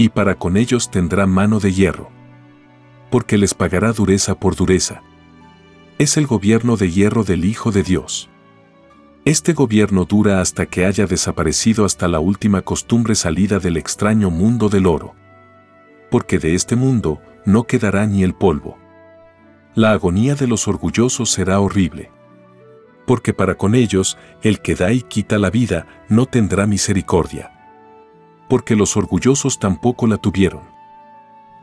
y 0.00 0.08
para 0.08 0.36
con 0.36 0.56
ellos 0.56 0.90
tendrá 0.90 1.26
mano 1.26 1.60
de 1.60 1.74
hierro. 1.74 2.08
Porque 3.10 3.36
les 3.36 3.52
pagará 3.52 3.92
dureza 3.92 4.34
por 4.34 4.56
dureza. 4.56 5.02
Es 5.98 6.16
el 6.16 6.26
gobierno 6.26 6.78
de 6.78 6.90
hierro 6.90 7.22
del 7.22 7.44
Hijo 7.44 7.70
de 7.70 7.82
Dios. 7.82 8.30
Este 9.24 9.52
gobierno 9.52 10.04
dura 10.04 10.40
hasta 10.40 10.66
que 10.66 10.86
haya 10.86 11.06
desaparecido 11.06 11.84
hasta 11.84 12.08
la 12.08 12.20
última 12.20 12.62
costumbre 12.62 13.14
salida 13.14 13.58
del 13.58 13.76
extraño 13.76 14.30
mundo 14.30 14.68
del 14.68 14.86
oro. 14.86 15.14
Porque 16.10 16.38
de 16.38 16.54
este 16.54 16.76
mundo 16.76 17.20
no 17.44 17.64
quedará 17.64 18.06
ni 18.06 18.22
el 18.22 18.34
polvo. 18.34 18.78
La 19.74 19.92
agonía 19.92 20.34
de 20.34 20.46
los 20.46 20.66
orgullosos 20.68 21.30
será 21.30 21.60
horrible. 21.60 22.10
Porque 23.06 23.34
para 23.34 23.56
con 23.56 23.74
ellos, 23.74 24.18
el 24.42 24.60
que 24.60 24.74
da 24.74 24.92
y 24.92 25.02
quita 25.02 25.38
la 25.38 25.50
vida 25.50 25.86
no 26.08 26.26
tendrá 26.26 26.66
misericordia 26.66 27.52
porque 28.50 28.74
los 28.74 28.96
orgullosos 28.96 29.60
tampoco 29.60 30.08
la 30.08 30.18
tuvieron. 30.18 30.62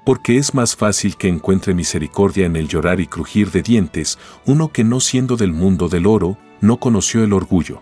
Porque 0.05 0.37
es 0.37 0.53
más 0.55 0.73
fácil 0.77 1.17
que 1.17 1.27
encuentre 1.27 1.73
misericordia 1.73 2.45
en 2.45 2.55
el 2.55 2.69
llorar 2.69 3.01
y 3.01 3.07
crujir 3.07 3.51
de 3.51 3.61
dientes 3.61 4.17
uno 4.45 4.69
que 4.69 4.85
no 4.85 5.01
siendo 5.01 5.35
del 5.35 5.51
mundo 5.51 5.89
del 5.89 6.07
oro, 6.07 6.37
no 6.61 6.77
conoció 6.77 7.23
el 7.23 7.33
orgullo. 7.33 7.81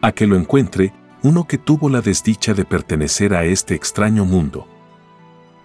A 0.00 0.12
que 0.12 0.26
lo 0.26 0.36
encuentre 0.36 0.92
uno 1.22 1.46
que 1.46 1.58
tuvo 1.58 1.88
la 1.88 2.00
desdicha 2.00 2.54
de 2.54 2.64
pertenecer 2.64 3.34
a 3.34 3.44
este 3.44 3.74
extraño 3.74 4.24
mundo. 4.24 4.66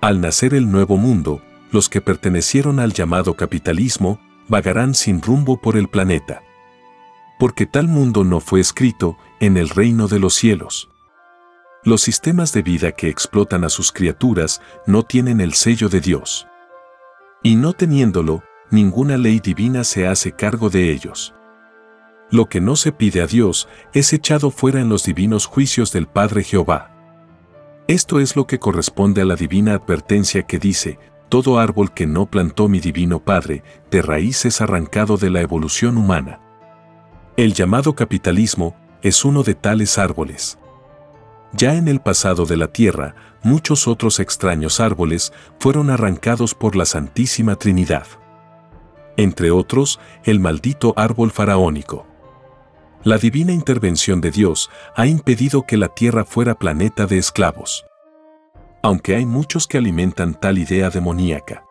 Al 0.01 0.19
nacer 0.19 0.53
el 0.53 0.71
nuevo 0.71 0.97
mundo, 0.97 1.41
los 1.71 1.89
que 1.89 2.01
pertenecieron 2.01 2.79
al 2.79 2.93
llamado 2.93 3.35
capitalismo 3.35 4.19
vagarán 4.47 4.93
sin 4.93 5.21
rumbo 5.21 5.61
por 5.61 5.77
el 5.77 5.87
planeta. 5.87 6.43
Porque 7.39 7.65
tal 7.65 7.87
mundo 7.87 8.23
no 8.23 8.39
fue 8.39 8.59
escrito 8.59 9.17
en 9.39 9.57
el 9.57 9.69
reino 9.69 10.07
de 10.07 10.19
los 10.19 10.33
cielos. 10.33 10.89
Los 11.83 12.01
sistemas 12.01 12.53
de 12.53 12.61
vida 12.61 12.93
que 12.93 13.09
explotan 13.09 13.63
a 13.63 13.69
sus 13.69 13.91
criaturas 13.91 14.61
no 14.87 15.03
tienen 15.03 15.41
el 15.41 15.53
sello 15.53 15.89
de 15.89 15.99
Dios. 15.99 16.47
Y 17.41 17.55
no 17.55 17.73
teniéndolo, 17.73 18.43
ninguna 18.71 19.17
ley 19.17 19.39
divina 19.39 19.83
se 19.83 20.07
hace 20.07 20.31
cargo 20.31 20.69
de 20.69 20.91
ellos. 20.91 21.33
Lo 22.33 22.47
que 22.47 22.61
no 22.61 22.75
se 22.75 22.91
pide 22.91 23.21
a 23.21 23.27
Dios 23.27 23.67
es 23.93 24.11
echado 24.11 24.49
fuera 24.49 24.81
en 24.81 24.89
los 24.89 25.03
divinos 25.03 25.45
juicios 25.45 25.91
del 25.91 26.07
Padre 26.07 26.43
Jehová. 26.43 26.89
Esto 27.87 28.19
es 28.19 28.35
lo 28.35 28.47
que 28.47 28.57
corresponde 28.57 29.21
a 29.21 29.25
la 29.25 29.35
divina 29.35 29.75
advertencia 29.75 30.41
que 30.41 30.57
dice, 30.57 30.97
todo 31.29 31.59
árbol 31.59 31.93
que 31.93 32.07
no 32.07 32.25
plantó 32.25 32.67
mi 32.67 32.79
divino 32.79 33.23
Padre, 33.23 33.61
de 33.91 34.01
raíz 34.01 34.45
es 34.45 34.61
arrancado 34.61 35.17
de 35.17 35.29
la 35.29 35.41
evolución 35.41 35.95
humana. 35.95 36.39
El 37.37 37.53
llamado 37.53 37.93
capitalismo 37.93 38.75
es 39.03 39.23
uno 39.25 39.43
de 39.43 39.53
tales 39.53 39.99
árboles. 39.99 40.57
Ya 41.51 41.75
en 41.75 41.87
el 41.87 41.99
pasado 41.99 42.47
de 42.47 42.57
la 42.57 42.69
tierra, 42.69 43.13
muchos 43.43 43.87
otros 43.87 44.19
extraños 44.19 44.79
árboles 44.79 45.33
fueron 45.59 45.91
arrancados 45.91 46.55
por 46.55 46.75
la 46.75 46.85
Santísima 46.85 47.57
Trinidad. 47.57 48.07
Entre 49.17 49.51
otros, 49.51 49.99
el 50.23 50.39
maldito 50.39 50.95
árbol 50.97 51.29
faraónico. 51.29 52.07
La 53.03 53.17
divina 53.17 53.51
intervención 53.51 54.21
de 54.21 54.31
Dios 54.31 54.69
ha 54.95 55.07
impedido 55.07 55.63
que 55.63 55.77
la 55.77 55.89
tierra 55.89 56.25
fuera 56.25 56.55
planeta 56.55 57.05
de 57.05 57.17
esclavos. 57.17 57.85
Aunque 58.81 59.15
hay 59.15 59.25
muchos 59.25 59.67
que 59.67 59.77
alimentan 59.77 60.39
tal 60.39 60.57
idea 60.57 60.89
demoníaca. 60.89 61.65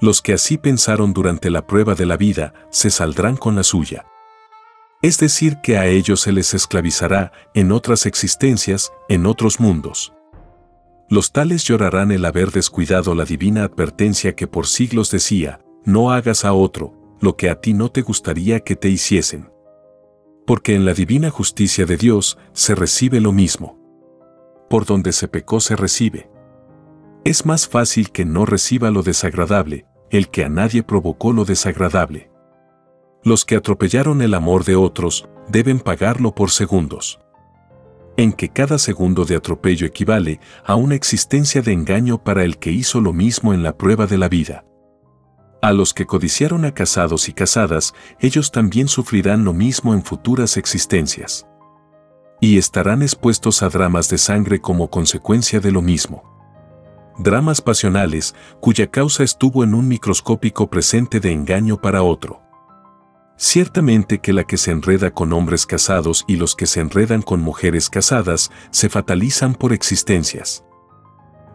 Los 0.00 0.20
que 0.20 0.34
así 0.34 0.58
pensaron 0.58 1.12
durante 1.12 1.50
la 1.50 1.66
prueba 1.66 1.94
de 1.94 2.06
la 2.06 2.16
vida 2.16 2.52
se 2.70 2.90
saldrán 2.90 3.36
con 3.36 3.54
la 3.54 3.62
suya 3.62 4.04
es 5.04 5.18
decir, 5.18 5.58
que 5.62 5.76
a 5.76 5.86
ellos 5.86 6.20
se 6.20 6.32
les 6.32 6.54
esclavizará 6.54 7.30
en 7.52 7.72
otras 7.72 8.06
existencias, 8.06 8.90
en 9.10 9.26
otros 9.26 9.60
mundos. 9.60 10.14
Los 11.10 11.30
tales 11.30 11.62
llorarán 11.64 12.10
el 12.10 12.24
haber 12.24 12.52
descuidado 12.52 13.14
la 13.14 13.26
divina 13.26 13.64
advertencia 13.64 14.34
que 14.34 14.46
por 14.46 14.66
siglos 14.66 15.10
decía, 15.10 15.60
no 15.84 16.10
hagas 16.10 16.46
a 16.46 16.54
otro 16.54 16.94
lo 17.20 17.36
que 17.36 17.50
a 17.50 17.60
ti 17.60 17.74
no 17.74 17.90
te 17.90 18.00
gustaría 18.00 18.60
que 18.60 18.76
te 18.76 18.88
hiciesen. 18.88 19.50
Porque 20.46 20.74
en 20.74 20.84
la 20.84 20.92
divina 20.92 21.30
justicia 21.30 21.86
de 21.86 21.96
Dios 21.96 22.38
se 22.52 22.74
recibe 22.74 23.20
lo 23.20 23.32
mismo. 23.32 23.78
Por 24.68 24.84
donde 24.84 25.12
se 25.12 25.28
pecó 25.28 25.60
se 25.60 25.76
recibe. 25.76 26.30
Es 27.24 27.46
más 27.46 27.66
fácil 27.66 28.10
que 28.10 28.24
no 28.24 28.44
reciba 28.44 28.90
lo 28.90 29.02
desagradable, 29.02 29.86
el 30.10 30.28
que 30.28 30.44
a 30.44 30.48
nadie 30.48 30.82
provocó 30.82 31.32
lo 31.32 31.44
desagradable. 31.44 32.30
Los 33.22 33.46
que 33.46 33.56
atropellaron 33.56 34.20
el 34.20 34.34
amor 34.34 34.64
de 34.64 34.76
otros 34.76 35.28
deben 35.48 35.80
pagarlo 35.80 36.34
por 36.34 36.50
segundos. 36.50 37.20
En 38.18 38.32
que 38.32 38.50
cada 38.50 38.78
segundo 38.78 39.24
de 39.24 39.36
atropello 39.36 39.86
equivale 39.86 40.40
a 40.64 40.74
una 40.74 40.94
existencia 40.94 41.62
de 41.62 41.72
engaño 41.72 42.22
para 42.22 42.44
el 42.44 42.58
que 42.58 42.70
hizo 42.70 43.00
lo 43.00 43.12
mismo 43.14 43.54
en 43.54 43.62
la 43.62 43.76
prueba 43.76 44.06
de 44.06 44.18
la 44.18 44.28
vida. 44.28 44.66
A 45.64 45.72
los 45.72 45.94
que 45.94 46.04
codiciaron 46.04 46.66
a 46.66 46.74
casados 46.74 47.26
y 47.30 47.32
casadas, 47.32 47.94
ellos 48.20 48.52
también 48.52 48.86
sufrirán 48.86 49.46
lo 49.46 49.54
mismo 49.54 49.94
en 49.94 50.04
futuras 50.04 50.58
existencias. 50.58 51.46
Y 52.38 52.58
estarán 52.58 53.00
expuestos 53.00 53.62
a 53.62 53.70
dramas 53.70 54.10
de 54.10 54.18
sangre 54.18 54.60
como 54.60 54.90
consecuencia 54.90 55.60
de 55.60 55.72
lo 55.72 55.80
mismo. 55.80 56.22
Dramas 57.18 57.62
pasionales 57.62 58.34
cuya 58.60 58.90
causa 58.90 59.24
estuvo 59.24 59.64
en 59.64 59.72
un 59.72 59.88
microscópico 59.88 60.68
presente 60.68 61.18
de 61.18 61.32
engaño 61.32 61.80
para 61.80 62.02
otro. 62.02 62.42
Ciertamente 63.38 64.18
que 64.18 64.34
la 64.34 64.44
que 64.44 64.58
se 64.58 64.70
enreda 64.70 65.12
con 65.12 65.32
hombres 65.32 65.64
casados 65.64 66.26
y 66.28 66.36
los 66.36 66.54
que 66.54 66.66
se 66.66 66.80
enredan 66.80 67.22
con 67.22 67.40
mujeres 67.40 67.88
casadas 67.88 68.50
se 68.70 68.90
fatalizan 68.90 69.54
por 69.54 69.72
existencias. 69.72 70.62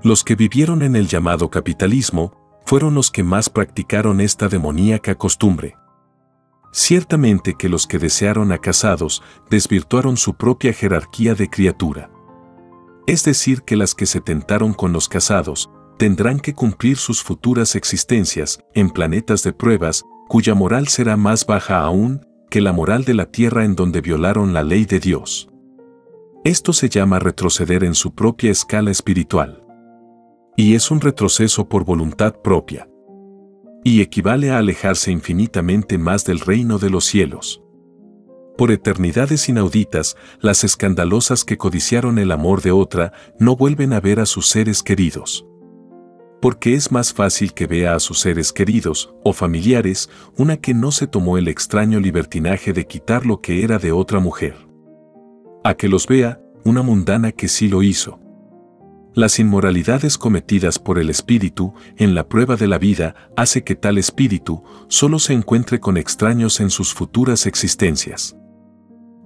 Los 0.02 0.24
que 0.24 0.34
vivieron 0.34 0.82
en 0.82 0.96
el 0.96 1.08
llamado 1.08 1.52
capitalismo 1.52 2.39
fueron 2.70 2.94
los 2.94 3.10
que 3.10 3.24
más 3.24 3.50
practicaron 3.50 4.22
esta 4.22 4.48
demoníaca 4.48 5.16
costumbre. 5.16 5.76
Ciertamente 6.72 7.56
que 7.56 7.68
los 7.68 7.88
que 7.88 7.98
desearon 7.98 8.52
a 8.52 8.60
casados 8.60 9.24
desvirtuaron 9.50 10.18
su 10.18 10.36
propia 10.36 10.72
jerarquía 10.72 11.34
de 11.34 11.50
criatura. 11.50 12.12
Es 13.08 13.24
decir, 13.24 13.64
que 13.64 13.76
las 13.76 13.96
que 13.96 14.06
se 14.06 14.22
tentaron 14.22 14.74
con 14.74 14.94
los 14.94 15.10
casados 15.10 15.72
tendrán 15.98 16.40
que 16.40 16.54
cumplir 16.54 16.98
sus 16.98 17.24
futuras 17.24 17.74
existencias 17.74 18.60
en 18.76 18.92
planetas 18.92 19.42
de 19.42 19.52
pruebas 19.52 20.04
cuya 20.28 20.54
moral 20.54 20.90
será 20.90 21.18
más 21.18 21.48
baja 21.48 21.80
aún 21.80 22.24
que 22.52 22.62
la 22.62 22.72
moral 22.72 23.04
de 23.04 23.16
la 23.16 23.26
tierra 23.26 23.66
en 23.66 23.74
donde 23.74 24.00
violaron 24.02 24.54
la 24.54 24.62
ley 24.62 24.86
de 24.86 25.00
Dios. 25.00 25.50
Esto 26.44 26.72
se 26.74 26.88
llama 26.88 27.18
retroceder 27.18 27.84
en 27.84 27.96
su 27.96 28.14
propia 28.14 28.52
escala 28.52 28.92
espiritual. 28.92 29.64
Y 30.60 30.76
es 30.76 30.92
un 30.92 31.00
retroceso 31.00 31.70
por 31.70 31.86
voluntad 31.86 32.36
propia. 32.42 32.90
Y 33.82 34.02
equivale 34.02 34.52
a 34.52 34.58
alejarse 34.58 35.10
infinitamente 35.10 35.98
más 35.98 36.26
del 36.26 36.42
reino 36.42 36.80
de 36.80 36.90
los 36.90 37.06
cielos. 37.06 37.64
Por 38.58 38.70
eternidades 38.72 39.48
inauditas, 39.48 40.18
las 40.42 40.66
escandalosas 40.66 41.46
que 41.46 41.58
codiciaron 41.58 42.20
el 42.20 42.30
amor 42.30 42.62
de 42.62 42.74
otra 42.74 43.14
no 43.40 43.56
vuelven 43.56 43.94
a 43.94 44.02
ver 44.02 44.20
a 44.20 44.26
sus 44.26 44.48
seres 44.48 44.84
queridos. 44.84 45.46
Porque 46.42 46.74
es 46.74 46.92
más 46.92 47.14
fácil 47.14 47.54
que 47.54 47.66
vea 47.66 47.96
a 47.96 48.02
sus 48.02 48.20
seres 48.20 48.52
queridos 48.52 49.16
o 49.24 49.32
familiares 49.32 50.10
una 50.36 50.58
que 50.58 50.74
no 50.74 50.92
se 50.92 51.08
tomó 51.08 51.38
el 51.38 51.48
extraño 51.48 52.02
libertinaje 52.02 52.74
de 52.74 52.86
quitar 52.86 53.26
lo 53.26 53.40
que 53.40 53.64
era 53.64 53.80
de 53.80 53.94
otra 53.94 54.20
mujer. 54.20 54.58
A 55.64 55.76
que 55.76 55.88
los 55.88 56.06
vea 56.06 56.42
una 56.66 56.82
mundana 56.82 57.32
que 57.32 57.48
sí 57.48 57.70
lo 57.70 57.82
hizo. 57.82 58.20
Las 59.16 59.40
inmoralidades 59.40 60.18
cometidas 60.18 60.78
por 60.78 61.00
el 61.00 61.10
espíritu 61.10 61.74
en 61.98 62.14
la 62.14 62.28
prueba 62.28 62.56
de 62.56 62.68
la 62.68 62.78
vida 62.78 63.16
hace 63.36 63.64
que 63.64 63.76
tal 63.76 63.98
espíritu 63.98 64.64
solo 64.88 65.18
se 65.18 65.34
encuentre 65.34 65.80
con 65.80 65.98
extraños 65.98 66.60
en 66.60 66.70
sus 66.70 66.94
futuras 66.94 67.48
existencias. 67.48 68.36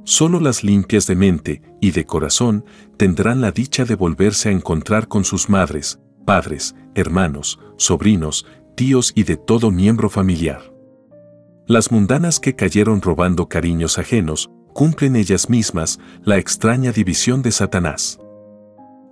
Solo 0.06 0.40
las 0.40 0.64
limpias 0.64 1.06
de 1.08 1.16
mente 1.16 1.62
y 1.82 1.92
de 1.92 2.06
corazón 2.06 2.66
tendrán 2.98 3.42
la 3.42 3.52
dicha 3.52 3.84
de 3.86 3.96
volverse 3.96 4.50
a 4.50 4.52
encontrar 4.52 5.08
con 5.08 5.26
sus 5.26 5.50
madres, 5.50 6.00
padres, 6.26 6.76
hermanos, 6.96 7.60
sobrinos, 7.78 8.46
tíos 8.76 9.12
y 9.16 9.24
de 9.24 9.38
todo 9.38 9.70
miembro 9.70 10.10
familiar. 10.10 10.74
Las 11.68 11.92
mundanas 11.92 12.40
que 12.40 12.56
cayeron 12.56 13.02
robando 13.02 13.48
cariños 13.48 13.98
ajenos 13.98 14.50
cumplen 14.74 15.16
ellas 15.16 15.50
mismas 15.50 16.00
la 16.24 16.38
extraña 16.38 16.92
división 16.92 17.42
de 17.42 17.52
Satanás. 17.52 18.20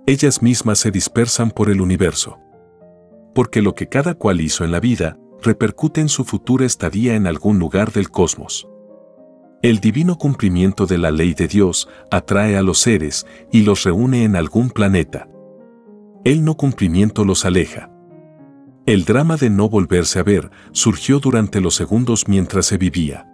Ellas 0.04 0.42
mismas 0.42 0.80
se 0.80 0.90
dispersan 0.90 1.52
por 1.52 1.70
el 1.70 1.80
universo. 1.80 2.40
Porque 3.34 3.62
lo 3.62 3.76
que 3.76 3.88
cada 3.88 4.14
cual 4.14 4.40
hizo 4.40 4.64
en 4.64 4.72
la 4.72 4.80
vida 4.80 5.16
repercute 5.40 6.00
en 6.00 6.08
su 6.08 6.24
futura 6.24 6.66
estadía 6.66 7.14
en 7.14 7.28
algún 7.28 7.60
lugar 7.60 7.92
del 7.92 8.10
cosmos. 8.10 8.68
El 9.62 9.78
divino 9.78 10.18
cumplimiento 10.18 10.86
de 10.86 10.98
la 10.98 11.12
ley 11.12 11.34
de 11.34 11.46
Dios 11.46 11.88
atrae 12.10 12.56
a 12.56 12.62
los 12.62 12.78
seres 12.78 13.26
y 13.52 13.62
los 13.62 13.84
reúne 13.84 14.24
en 14.24 14.34
algún 14.34 14.70
planeta. 14.70 15.28
El 16.24 16.44
no 16.44 16.56
cumplimiento 16.56 17.24
los 17.24 17.44
aleja. 17.44 17.88
El 18.86 19.04
drama 19.04 19.36
de 19.36 19.50
no 19.50 19.68
volverse 19.68 20.18
a 20.18 20.24
ver 20.24 20.50
surgió 20.72 21.20
durante 21.20 21.60
los 21.60 21.76
segundos 21.76 22.26
mientras 22.26 22.66
se 22.66 22.76
vivía. 22.76 23.28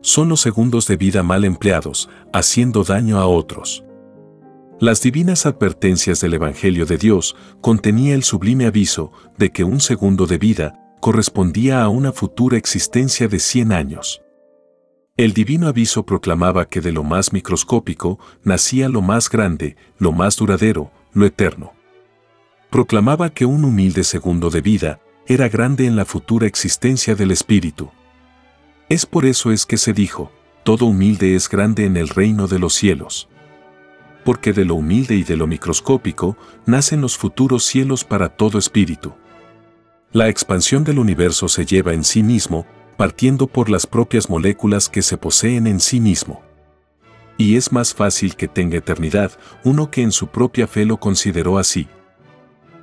Son 0.00 0.28
los 0.28 0.40
segundos 0.40 0.86
de 0.86 0.96
vida 0.96 1.24
mal 1.24 1.44
empleados, 1.44 2.08
haciendo 2.32 2.84
daño 2.84 3.18
a 3.18 3.26
otros. 3.26 3.84
Las 4.82 5.00
divinas 5.00 5.46
advertencias 5.46 6.20
del 6.20 6.34
Evangelio 6.34 6.86
de 6.86 6.98
Dios 6.98 7.36
contenía 7.60 8.16
el 8.16 8.24
sublime 8.24 8.66
aviso 8.66 9.12
de 9.38 9.52
que 9.52 9.62
un 9.62 9.78
segundo 9.78 10.26
de 10.26 10.38
vida 10.38 10.96
correspondía 11.00 11.84
a 11.84 11.88
una 11.88 12.10
futura 12.10 12.56
existencia 12.56 13.28
de 13.28 13.38
100 13.38 13.70
años. 13.70 14.22
El 15.16 15.34
divino 15.34 15.68
aviso 15.68 16.04
proclamaba 16.04 16.68
que 16.68 16.80
de 16.80 16.90
lo 16.90 17.04
más 17.04 17.32
microscópico 17.32 18.18
nacía 18.42 18.88
lo 18.88 19.02
más 19.02 19.30
grande, 19.30 19.76
lo 19.98 20.10
más 20.10 20.36
duradero, 20.36 20.90
lo 21.12 21.26
eterno. 21.26 21.74
Proclamaba 22.68 23.30
que 23.30 23.46
un 23.46 23.64
humilde 23.64 24.02
segundo 24.02 24.50
de 24.50 24.62
vida 24.62 24.98
era 25.28 25.48
grande 25.48 25.86
en 25.86 25.94
la 25.94 26.06
futura 26.06 26.48
existencia 26.48 27.14
del 27.14 27.30
espíritu. 27.30 27.92
Es 28.88 29.06
por 29.06 29.26
eso 29.26 29.52
es 29.52 29.64
que 29.64 29.76
se 29.76 29.92
dijo, 29.92 30.32
todo 30.64 30.86
humilde 30.86 31.36
es 31.36 31.48
grande 31.48 31.84
en 31.84 31.96
el 31.96 32.08
reino 32.08 32.48
de 32.48 32.58
los 32.58 32.74
cielos. 32.74 33.28
Porque 34.24 34.52
de 34.52 34.64
lo 34.64 34.76
humilde 34.76 35.14
y 35.16 35.24
de 35.24 35.36
lo 35.36 35.46
microscópico 35.46 36.36
nacen 36.66 37.00
los 37.00 37.16
futuros 37.16 37.64
cielos 37.64 38.04
para 38.04 38.28
todo 38.28 38.58
espíritu. 38.58 39.14
La 40.12 40.28
expansión 40.28 40.84
del 40.84 40.98
universo 40.98 41.48
se 41.48 41.64
lleva 41.64 41.92
en 41.94 42.04
sí 42.04 42.22
mismo 42.22 42.66
partiendo 42.96 43.46
por 43.46 43.68
las 43.68 43.86
propias 43.86 44.30
moléculas 44.30 44.88
que 44.88 45.02
se 45.02 45.16
poseen 45.16 45.66
en 45.66 45.80
sí 45.80 46.00
mismo. 46.00 46.42
Y 47.36 47.56
es 47.56 47.72
más 47.72 47.94
fácil 47.94 48.36
que 48.36 48.48
tenga 48.48 48.78
eternidad 48.78 49.32
uno 49.64 49.90
que 49.90 50.02
en 50.02 50.12
su 50.12 50.28
propia 50.28 50.66
fe 50.66 50.84
lo 50.84 50.98
consideró 50.98 51.58
así. 51.58 51.88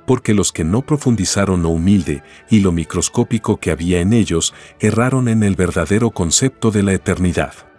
Porque 0.06 0.34
los 0.34 0.52
que 0.52 0.64
no 0.64 0.82
profundizaron 0.82 1.62
lo 1.62 1.70
humilde 1.70 2.22
y 2.50 2.60
lo 2.60 2.72
microscópico 2.72 3.58
que 3.58 3.70
había 3.70 4.00
en 4.00 4.12
ellos 4.12 4.52
erraron 4.80 5.28
en 5.28 5.42
el 5.42 5.54
verdadero 5.54 6.10
concepto 6.10 6.70
de 6.70 6.82
la 6.82 6.92
eternidad. 6.92 7.69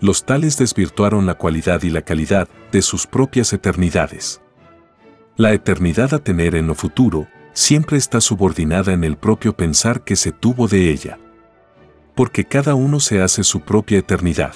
Los 0.00 0.24
tales 0.24 0.56
desvirtuaron 0.56 1.26
la 1.26 1.34
cualidad 1.34 1.82
y 1.82 1.90
la 1.90 2.02
calidad 2.02 2.48
de 2.72 2.82
sus 2.82 3.06
propias 3.06 3.52
eternidades. 3.52 4.40
La 5.36 5.52
eternidad 5.52 6.14
a 6.14 6.18
tener 6.18 6.54
en 6.54 6.66
lo 6.66 6.74
futuro 6.74 7.28
siempre 7.52 7.96
está 7.96 8.20
subordinada 8.20 8.92
en 8.92 9.04
el 9.04 9.16
propio 9.16 9.56
pensar 9.56 10.02
que 10.02 10.16
se 10.16 10.32
tuvo 10.32 10.68
de 10.68 10.90
ella 10.90 11.18
porque 12.18 12.44
cada 12.44 12.74
uno 12.74 12.98
se 12.98 13.22
hace 13.22 13.44
su 13.44 13.60
propia 13.60 13.98
eternidad. 13.98 14.52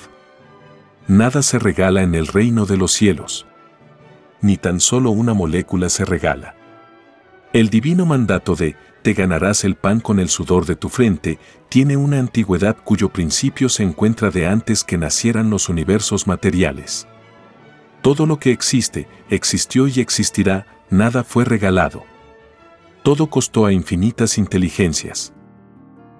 Nada 1.06 1.42
se 1.42 1.60
regala 1.60 2.02
en 2.02 2.16
el 2.16 2.26
reino 2.26 2.66
de 2.66 2.76
los 2.76 2.90
cielos. 2.90 3.46
Ni 4.40 4.56
tan 4.56 4.80
solo 4.80 5.12
una 5.12 5.32
molécula 5.32 5.88
se 5.88 6.04
regala. 6.04 6.56
El 7.52 7.70
divino 7.70 8.04
mandato 8.04 8.56
de, 8.56 8.74
te 9.02 9.14
ganarás 9.14 9.64
el 9.64 9.74
pan 9.74 10.00
con 10.00 10.20
el 10.20 10.28
sudor 10.28 10.64
de 10.64 10.76
tu 10.76 10.88
frente, 10.88 11.38
tiene 11.68 11.96
una 11.96 12.18
antigüedad 12.18 12.76
cuyo 12.82 13.08
principio 13.08 13.68
se 13.68 13.82
encuentra 13.82 14.30
de 14.30 14.46
antes 14.46 14.84
que 14.84 14.96
nacieran 14.96 15.50
los 15.50 15.68
universos 15.68 16.26
materiales. 16.26 17.06
Todo 18.00 18.26
lo 18.26 18.38
que 18.38 18.50
existe, 18.50 19.08
existió 19.28 19.86
y 19.88 20.00
existirá, 20.00 20.66
nada 20.90 21.24
fue 21.24 21.44
regalado. 21.44 22.04
Todo 23.02 23.28
costó 23.28 23.66
a 23.66 23.72
infinitas 23.72 24.38
inteligencias. 24.38 25.32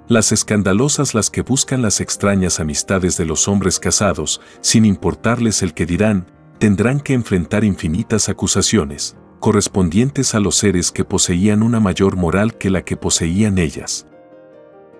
Las 0.09 0.33
escandalosas 0.33 1.14
las 1.14 1.31
que 1.31 1.42
buscan 1.42 1.81
las 1.81 2.01
extrañas 2.01 2.61
amistades 2.61 3.16
de 3.16 3.25
los 3.25 3.47
hombres 3.49 3.79
casados, 3.79 4.40
sin 4.61 4.85
importarles 4.85 5.62
el 5.62 5.75
que 5.75 5.87
dirán, 5.87 6.27
tendrán 6.59 7.01
que 7.01 7.14
enfrentar 7.14 7.64
infinitas 7.64 8.29
acusaciones, 8.29 9.16
correspondientes 9.43 10.37
a 10.37 10.41
los 10.41 10.55
seres 10.55 10.93
que 10.93 11.05
poseían 11.05 11.65
una 11.65 11.81
mayor 11.81 12.15
moral 12.15 12.57
que 12.57 12.71
la 12.71 12.85
que 12.85 12.97
poseían 12.97 13.59
ellas. 13.59 14.07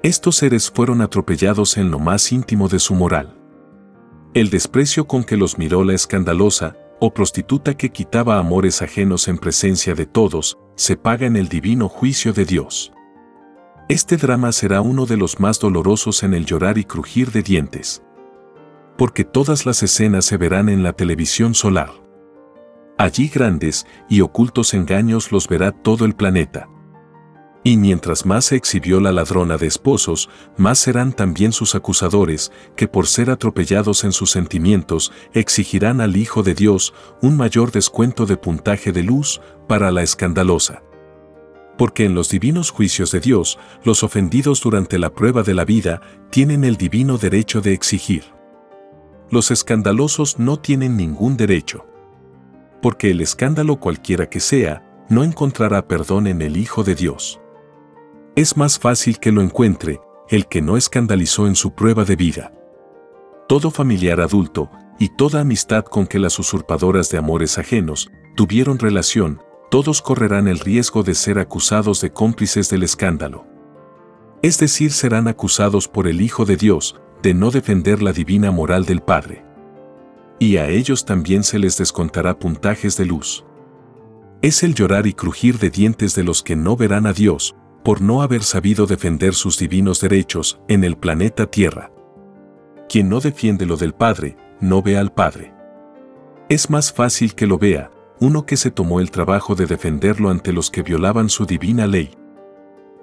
Estos 0.03 0.35
seres 0.35 0.69
fueron 0.69 1.01
atropellados 1.01 1.77
en 1.77 1.93
lo 1.93 2.01
más 2.01 2.33
íntimo 2.33 2.69
de 2.69 2.81
su 2.81 2.95
moral. 2.95 3.39
El 4.35 4.51
desprecio 4.51 5.07
con 5.07 5.23
que 5.23 5.37
los 5.37 5.59
miró 5.59 5.85
la 5.85 5.95
escandalosa, 5.95 6.77
o 6.99 7.15
prostituta 7.15 7.77
que 7.77 7.91
quitaba 7.91 8.37
amores 8.37 8.83
ajenos 8.83 9.29
en 9.29 9.39
presencia 9.39 9.95
de 9.95 10.07
todos, 10.07 10.59
se 10.75 10.97
paga 10.97 11.27
en 11.27 11.37
el 11.37 11.49
divino 11.49 11.89
juicio 11.89 12.33
de 12.33 12.45
Dios. 12.45 12.93
Este 13.89 14.17
drama 14.17 14.51
será 14.51 14.81
uno 14.81 15.07
de 15.07 15.19
los 15.19 15.39
más 15.39 15.61
dolorosos 15.61 16.25
en 16.25 16.35
el 16.35 16.47
llorar 16.47 16.79
y 16.79 16.85
crujir 16.85 17.31
de 17.31 17.45
dientes. 17.45 18.03
Porque 18.99 19.23
todas 19.23 19.67
las 19.67 19.85
escenas 19.85 20.25
se 20.25 20.37
verán 20.37 20.69
en 20.69 20.83
la 20.83 20.95
televisión 20.95 21.55
solar. 21.55 22.02
Allí 22.99 23.29
grandes 23.29 23.87
y 24.09 24.21
ocultos 24.21 24.75
engaños 24.75 25.33
los 25.33 25.49
verá 25.49 25.73
todo 25.73 26.05
el 26.05 26.15
planeta. 26.15 26.69
Y 27.65 27.77
mientras 27.77 28.27
más 28.27 28.47
se 28.47 28.57
exhibió 28.57 29.01
la 29.01 29.13
ladrona 29.13 29.57
de 29.57 29.69
esposos, 29.69 30.29
más 30.57 30.79
serán 30.81 31.13
también 31.13 31.53
sus 31.53 31.75
acusadores, 31.75 32.51
que 32.77 32.89
por 32.89 33.07
ser 33.07 33.31
atropellados 33.31 34.03
en 34.03 34.13
sus 34.13 34.31
sentimientos, 34.31 35.13
exigirán 35.33 36.01
al 36.01 36.17
Hijo 36.17 36.43
de 36.43 36.55
Dios 36.55 36.93
un 37.21 37.37
mayor 37.37 37.71
descuento 37.71 38.27
de 38.27 38.37
puntaje 38.37 38.91
de 38.91 39.05
luz 39.05 39.41
para 39.69 39.91
la 39.93 40.03
escandalosa 40.03 40.83
porque 41.83 42.05
en 42.05 42.15
los 42.15 42.29
divinos 42.29 42.71
juicios 42.71 43.11
de 43.11 43.19
Dios, 43.19 43.59
los 43.83 44.03
ofendidos 44.03 44.61
durante 44.61 44.99
la 44.99 45.13
prueba 45.13 45.43
de 45.43 45.55
la 45.55 45.65
vida 45.65 46.01
tienen 46.31 46.63
el 46.63 46.77
divino 46.77 47.19
derecho 47.19 47.61
de 47.61 47.73
exigir. 47.73 48.25
Los 49.31 49.51
escandalosos 49.51 50.39
no 50.39 50.59
tienen 50.59 50.97
ningún 50.97 51.37
derecho. 51.37 51.87
Porque 52.83 53.11
el 53.11 53.21
escándalo 53.21 53.77
cualquiera 53.77 54.29
que 54.29 54.40
sea, 54.40 54.85
no 55.09 55.25
encontrará 55.25 55.88
perdón 55.88 56.27
en 56.27 56.42
el 56.42 56.57
Hijo 56.57 56.85
de 56.85 56.95
Dios. 56.95 57.40
Es 58.37 58.57
más 58.57 58.79
fácil 58.79 59.18
que 59.18 59.33
lo 59.33 59.40
encuentre 59.40 60.01
el 60.29 60.47
que 60.47 60.61
no 60.61 60.77
escandalizó 60.77 61.47
en 61.47 61.55
su 61.55 61.75
prueba 61.75 62.05
de 62.05 62.16
vida. 62.16 62.53
Todo 63.49 63.71
familiar 63.71 64.21
adulto 64.21 64.71
y 64.99 65.11
toda 65.16 65.40
amistad 65.40 65.85
con 65.85 66.07
que 66.07 66.18
las 66.18 66.38
usurpadoras 66.38 67.11
de 67.11 67.18
amores 67.18 67.59
ajenos 67.59 68.11
tuvieron 68.37 68.79
relación 68.79 69.40
todos 69.73 70.03
correrán 70.03 70.49
el 70.49 70.59
riesgo 70.59 71.03
de 71.03 71.14
ser 71.14 71.38
acusados 71.38 72.03
de 72.03 72.12
cómplices 72.12 72.68
del 72.68 72.83
escándalo. 72.83 73.47
Es 74.42 74.59
decir, 74.59 74.92
serán 74.92 75.29
acusados 75.29 75.88
por 75.88 76.07
el 76.07 76.21
Hijo 76.21 76.45
de 76.45 76.59
Dios 76.59 77.01
de 77.23 77.33
no 77.33 77.51
defender 77.51 78.03
la 78.03 78.12
divina 78.12 78.51
moral 78.51 78.85
del 78.85 79.01
Padre. 79.01 79.47
Y 80.43 80.57
a 80.57 80.69
ellos 80.69 81.05
también 81.05 81.45
se 81.45 81.61
les 81.61 81.79
descontará 81.79 82.37
puntajes 82.37 82.97
de 82.97 83.05
luz. 83.05 83.45
Es 84.41 84.65
el 84.65 84.75
llorar 84.75 85.07
y 85.07 85.13
crujir 85.13 85.61
de 85.61 85.71
dientes 85.71 86.17
de 86.17 86.25
los 86.25 86.43
que 86.43 86.57
no 86.57 86.75
verán 86.75 87.07
a 87.07 87.13
Dios 87.13 87.55
por 87.85 88.01
no 88.03 88.23
haber 88.23 88.43
sabido 88.43 88.87
defender 88.87 89.35
sus 89.35 89.57
divinos 89.57 90.01
derechos 90.01 90.61
en 90.67 90.83
el 90.83 90.97
planeta 90.97 91.47
Tierra. 91.47 91.93
Quien 92.89 93.09
no 93.09 93.21
defiende 93.21 93.67
lo 93.67 93.77
del 93.77 93.93
Padre, 93.93 94.37
no 94.61 94.83
ve 94.83 94.99
al 94.99 95.13
Padre. 95.13 95.55
Es 96.49 96.71
más 96.71 96.93
fácil 96.93 97.37
que 97.37 97.47
lo 97.47 97.57
vea, 97.57 97.93
uno 98.19 98.45
que 98.45 98.57
se 98.57 98.73
tomó 98.73 98.99
el 98.99 99.13
trabajo 99.13 99.55
de 99.55 99.67
defenderlo 99.67 100.29
ante 100.29 100.53
los 100.53 100.73
que 100.73 100.83
violaban 100.83 101.29
su 101.29 101.47
divina 101.47 101.87
ley. 101.87 102.11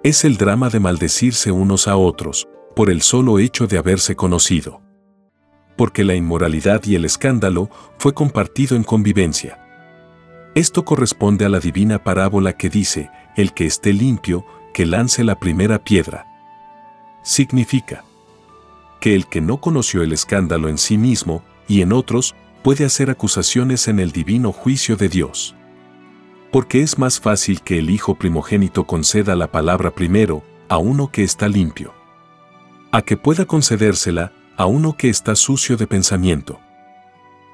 Es 0.03 0.25
el 0.25 0.35
drama 0.35 0.69
de 0.69 0.81
maldecirse 0.81 1.53
unos 1.53 1.87
a 1.87 1.95
otros, 1.95 2.49
por 2.75 2.89
el 2.89 3.01
solo 3.01 3.39
hecho 3.39 3.65
de 3.65 3.77
haberse 3.77 4.17
conocido. 4.17 4.81
Porque 5.79 6.03
la 6.03 6.13
inmoralidad 6.13 6.83
y 6.83 6.95
el 6.95 7.05
escándalo 7.05 7.69
fue 7.97 8.13
compartido 8.13 8.75
en 8.75 8.83
convivencia. 8.83 9.65
Esto 10.53 10.83
corresponde 10.83 11.45
a 11.45 11.49
la 11.49 11.61
divina 11.61 12.03
parábola 12.03 12.51
que 12.51 12.69
dice, 12.69 13.09
el 13.37 13.53
que 13.53 13.65
esté 13.65 13.93
limpio, 13.93 14.45
que 14.73 14.85
lance 14.85 15.23
la 15.23 15.39
primera 15.39 15.81
piedra. 15.81 16.27
Significa 17.23 18.03
que 18.99 19.15
el 19.15 19.27
que 19.27 19.39
no 19.39 19.61
conoció 19.61 20.03
el 20.03 20.11
escándalo 20.11 20.67
en 20.67 20.77
sí 20.77 20.97
mismo 20.97 21.43
y 21.69 21.81
en 21.81 21.93
otros 21.93 22.35
puede 22.61 22.83
hacer 22.83 23.09
acusaciones 23.09 23.87
en 23.87 24.01
el 24.01 24.11
divino 24.11 24.51
juicio 24.51 24.97
de 24.97 25.07
Dios. 25.07 25.55
Porque 26.51 26.81
es 26.81 26.97
más 26.97 27.21
fácil 27.21 27.61
que 27.61 27.79
el 27.79 27.89
Hijo 27.89 28.15
primogénito 28.15 28.85
conceda 28.85 29.33
la 29.33 29.49
palabra 29.49 29.91
primero 29.91 30.43
a 30.67 30.77
uno 30.77 31.09
que 31.09 31.23
está 31.23 31.47
limpio, 31.47 31.93
a 32.91 33.01
que 33.01 33.15
pueda 33.15 33.45
concedérsela 33.45 34.33
a 34.59 34.65
uno 34.65 34.97
que 34.97 35.07
está 35.07 35.37
sucio 35.37 35.77
de 35.77 35.87
pensamiento. 35.87 36.59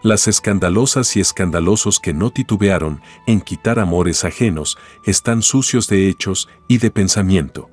Las 0.02 0.28
escandalosas 0.28 1.16
y 1.16 1.20
escandalosos 1.20 2.00
que 2.00 2.16
no 2.16 2.32
titubearon 2.32 3.00
en 3.28 3.42
quitar 3.42 3.78
amores 3.78 4.26
ajenos 4.26 4.76
están 5.06 5.44
sucios 5.44 5.88
de 5.88 6.10
hechos 6.10 6.50
y 6.68 6.80
de 6.80 6.90
pensamiento. 6.90 7.70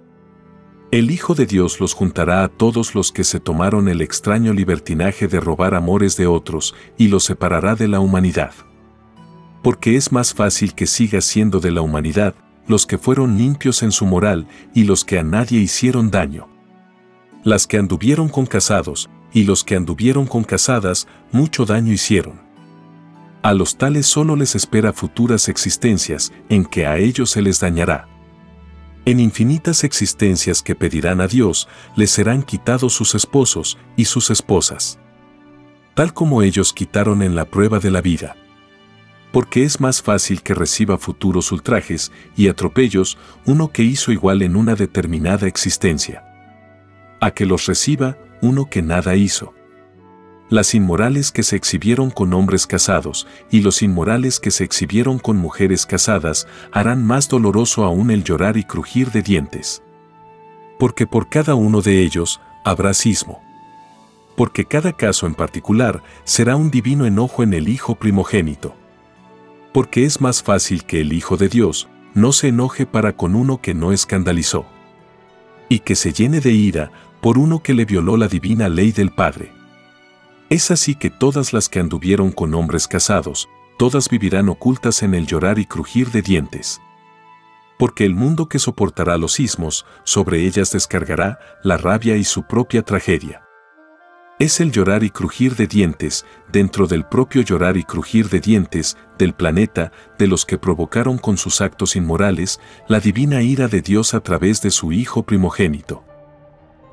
El 0.90 1.10
Hijo 1.10 1.34
de 1.34 1.46
Dios 1.46 1.80
los 1.80 1.94
juntará 1.94 2.44
a 2.44 2.48
todos 2.48 2.94
los 2.94 3.10
que 3.10 3.24
se 3.24 3.40
tomaron 3.40 3.88
el 3.88 4.02
extraño 4.02 4.52
libertinaje 4.52 5.28
de 5.28 5.40
robar 5.40 5.74
amores 5.74 6.18
de 6.18 6.26
otros 6.26 6.74
y 6.98 7.08
los 7.08 7.24
separará 7.24 7.74
de 7.74 7.88
la 7.88 8.00
humanidad. 8.00 8.52
Porque 9.62 9.96
es 9.96 10.12
más 10.12 10.34
fácil 10.34 10.74
que 10.74 10.86
siga 10.86 11.22
siendo 11.22 11.58
de 11.58 11.70
la 11.70 11.80
humanidad 11.80 12.34
los 12.66 12.84
que 12.86 12.98
fueron 12.98 13.38
limpios 13.38 13.82
en 13.82 13.92
su 13.92 14.04
moral 14.04 14.46
y 14.74 14.84
los 14.84 15.06
que 15.06 15.18
a 15.18 15.22
nadie 15.22 15.58
hicieron 15.58 16.10
daño. 16.10 16.50
Las 17.44 17.66
que 17.66 17.78
anduvieron 17.78 18.28
con 18.28 18.44
casados 18.44 19.08
y 19.32 19.44
los 19.44 19.64
que 19.64 19.76
anduvieron 19.76 20.26
con 20.26 20.44
casadas 20.44 21.06
mucho 21.30 21.64
daño 21.64 21.92
hicieron. 21.92 22.40
A 23.42 23.54
los 23.54 23.76
tales 23.76 24.06
solo 24.06 24.36
les 24.36 24.54
espera 24.54 24.92
futuras 24.92 25.48
existencias 25.48 26.32
en 26.48 26.64
que 26.64 26.86
a 26.86 26.98
ellos 26.98 27.30
se 27.30 27.42
les 27.42 27.60
dañará 27.60 28.08
en 29.04 29.18
infinitas 29.18 29.82
existencias 29.82 30.62
que 30.62 30.76
pedirán 30.76 31.20
a 31.20 31.26
Dios, 31.26 31.68
les 31.96 32.10
serán 32.10 32.42
quitados 32.42 32.92
sus 32.92 33.14
esposos 33.16 33.76
y 33.96 34.04
sus 34.04 34.30
esposas. 34.30 34.98
Tal 35.94 36.14
como 36.14 36.42
ellos 36.42 36.72
quitaron 36.72 37.22
en 37.22 37.34
la 37.34 37.44
prueba 37.44 37.80
de 37.80 37.90
la 37.90 38.00
vida. 38.00 38.36
Porque 39.32 39.64
es 39.64 39.80
más 39.80 40.02
fácil 40.02 40.42
que 40.42 40.54
reciba 40.54 40.98
futuros 40.98 41.50
ultrajes 41.52 42.12
y 42.36 42.48
atropellos 42.48 43.18
uno 43.44 43.72
que 43.72 43.82
hizo 43.82 44.12
igual 44.12 44.42
en 44.42 44.56
una 44.56 44.76
determinada 44.76 45.48
existencia. 45.48 46.24
A 47.20 47.32
que 47.32 47.44
los 47.44 47.66
reciba 47.66 48.16
uno 48.42 48.68
que 48.68 48.83
nada 48.83 49.16
hizo 49.16 49.55
las 50.52 50.74
inmorales 50.74 51.33
que 51.33 51.42
se 51.42 51.57
exhibieron 51.57 52.11
con 52.11 52.35
hombres 52.35 52.66
casados 52.66 53.26
y 53.50 53.62
los 53.62 53.81
inmorales 53.81 54.38
que 54.38 54.50
se 54.50 54.64
exhibieron 54.64 55.18
con 55.18 55.38
mujeres 55.38 55.87
casadas 55.87 56.46
harán 56.72 57.07
más 57.07 57.26
doloroso 57.28 57.85
aún 57.85 58.11
el 58.11 58.22
llorar 58.22 58.59
y 58.59 58.64
crujir 58.64 59.11
de 59.12 59.22
dientes. 59.22 59.83
Porque 60.78 61.07
por 61.07 61.31
cada 61.31 61.55
uno 61.55 61.81
de 61.81 62.02
ellos 62.02 62.38
habrá 62.64 62.92
sismo. 62.92 63.42
Porque 64.37 64.66
cada 64.66 64.92
caso 64.92 65.26
en 65.26 65.35
particular 65.35 66.02
será 66.24 66.55
un 66.57 66.70
divino 66.70 67.07
enojo 67.07 67.42
en 67.42 67.55
el 67.55 67.70
Hijo 67.70 67.94
primogénito. 67.94 68.74
Porque 69.72 70.05
es 70.05 70.20
más 70.20 70.42
fácil 70.42 70.85
que 70.85 71.00
el 71.00 71.14
Hijo 71.14 71.38
de 71.38 71.48
Dios 71.48 71.88
no 72.12 72.33
se 72.33 72.48
enoje 72.48 72.85
para 72.85 73.16
con 73.16 73.37
uno 73.37 73.62
que 73.62 73.72
no 73.72 73.90
escandalizó. 73.90 74.66
Y 75.70 75.78
que 75.78 75.96
se 75.96 76.12
llene 76.12 76.40
de 76.40 76.52
ira 76.52 76.92
por 77.22 77.38
uno 77.38 77.62
que 77.62 77.72
le 77.72 77.87
violó 77.87 78.18
la 78.18 78.28
divina 78.28 78.68
ley 78.68 78.92
del 78.92 79.11
Padre 79.11 79.62
es 80.52 80.70
así 80.70 80.94
que 80.94 81.08
todas 81.08 81.54
las 81.54 81.70
que 81.70 81.80
anduvieron 81.80 82.30
con 82.30 82.52
hombres 82.52 82.87
casados, 82.87 83.48
todas 83.78 84.11
vivirán 84.11 84.50
ocultas 84.50 85.02
en 85.02 85.14
el 85.14 85.26
llorar 85.26 85.58
y 85.58 85.64
crujir 85.64 86.11
de 86.11 86.20
dientes. 86.20 86.78
Porque 87.78 88.04
el 88.04 88.14
mundo 88.14 88.50
que 88.50 88.58
soportará 88.58 89.16
los 89.16 89.32
sismos, 89.32 89.87
sobre 90.04 90.44
ellas 90.44 90.70
descargará 90.70 91.38
la 91.64 91.78
rabia 91.78 92.18
y 92.18 92.24
su 92.24 92.42
propia 92.42 92.82
tragedia. 92.82 93.44
Es 94.38 94.61
el 94.61 94.72
llorar 94.72 95.04
y 95.04 95.08
crujir 95.08 95.56
de 95.56 95.66
dientes, 95.66 96.26
dentro 96.52 96.87
del 96.87 97.06
propio 97.06 97.40
llorar 97.40 97.78
y 97.78 97.85
crujir 97.85 98.28
de 98.28 98.40
dientes, 98.40 98.98
del 99.16 99.32
planeta, 99.32 99.90
de 100.18 100.26
los 100.26 100.44
que 100.44 100.58
provocaron 100.58 101.16
con 101.16 101.38
sus 101.38 101.62
actos 101.62 101.96
inmorales 101.96 102.61
la 102.88 103.00
divina 103.00 103.40
ira 103.40 103.68
de 103.68 103.80
Dios 103.80 104.12
a 104.12 104.20
través 104.20 104.61
de 104.61 104.70
su 104.70 104.92
Hijo 104.92 105.22
primogénito. 105.22 106.04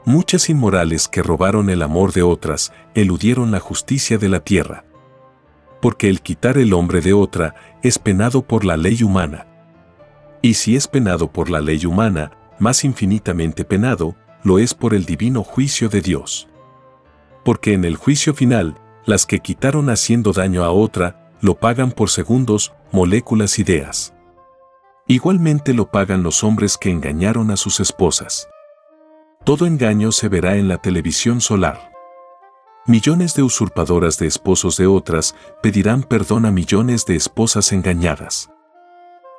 Muchas 0.06 0.50
inmorales 0.50 1.08
que 1.08 1.22
robaron 1.22 1.70
el 1.70 1.82
amor 1.82 2.14
de 2.14 2.24
otras 2.24 2.72
eludieron 2.96 3.52
la 3.52 3.60
justicia 3.60 4.18
de 4.18 4.30
la 4.30 4.40
tierra. 4.40 4.86
Porque 5.82 6.10
el 6.10 6.22
quitar 6.22 6.58
el 6.58 6.74
hombre 6.74 7.02
de 7.02 7.14
otra 7.14 7.56
es 7.84 8.00
penado 8.00 8.42
por 8.42 8.66
la 8.66 8.78
ley 8.78 9.04
humana. 9.04 9.48
Y 10.42 10.56
si 10.56 10.76
es 10.76 10.88
penado 10.88 11.32
por 11.32 11.50
la 11.50 11.60
ley 11.60 11.86
humana, 11.86 12.32
más 12.60 12.84
infinitamente 12.84 13.66
penado, 13.66 14.16
lo 14.44 14.60
es 14.60 14.74
por 14.74 14.94
el 14.94 15.06
divino 15.06 15.44
juicio 15.44 15.90
de 15.90 16.02
Dios. 16.02 16.48
Porque 17.44 17.74
en 17.74 17.86
el 17.86 17.96
juicio 17.96 18.34
final, 18.34 18.76
las 19.06 19.26
que 19.26 19.40
quitaron 19.40 19.90
haciendo 19.90 20.34
daño 20.34 20.64
a 20.64 20.72
otra, 20.72 21.34
lo 21.42 21.56
pagan 21.56 21.92
por 21.92 22.10
segundos, 22.10 22.74
moléculas 22.92 23.60
ideas. 23.60 24.14
Igualmente 25.08 25.74
lo 25.74 25.90
pagan 25.90 26.24
los 26.24 26.44
hombres 26.44 26.78
que 26.78 26.92
engañaron 26.92 27.52
a 27.52 27.58
sus 27.58 27.80
esposas. 27.80 28.48
Todo 29.46 29.66
engaño 29.66 30.12
se 30.12 30.30
verá 30.30 30.58
en 30.58 30.68
la 30.68 30.78
televisión 30.78 31.42
solar. 31.42 31.92
Millones 32.86 33.34
de 33.36 33.44
usurpadoras 33.44 34.20
de 34.20 34.28
esposos 34.28 34.78
de 34.78 34.86
otras 34.86 35.36
pedirán 35.64 36.04
perdón 36.04 36.46
a 36.46 36.52
millones 36.52 37.06
de 37.06 37.16
esposas 37.16 37.72
engañadas. 37.72 38.50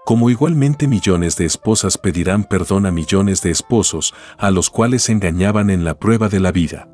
Como 0.05 0.31
igualmente 0.31 0.89
millones 0.89 1.37
de 1.37 1.45
esposas 1.45 1.99
pedirán 1.99 2.45
perdón 2.45 2.87
a 2.87 2.91
millones 2.91 3.43
de 3.43 3.51
esposos 3.51 4.15
a 4.39 4.51
los 4.51 4.71
cuales 4.71 5.09
engañaban 5.11 5.71
en 5.71 5.85
la 5.85 5.99
prueba 5.99 6.29
de 6.29 6.41
la 6.41 6.51
vida. 6.51 6.89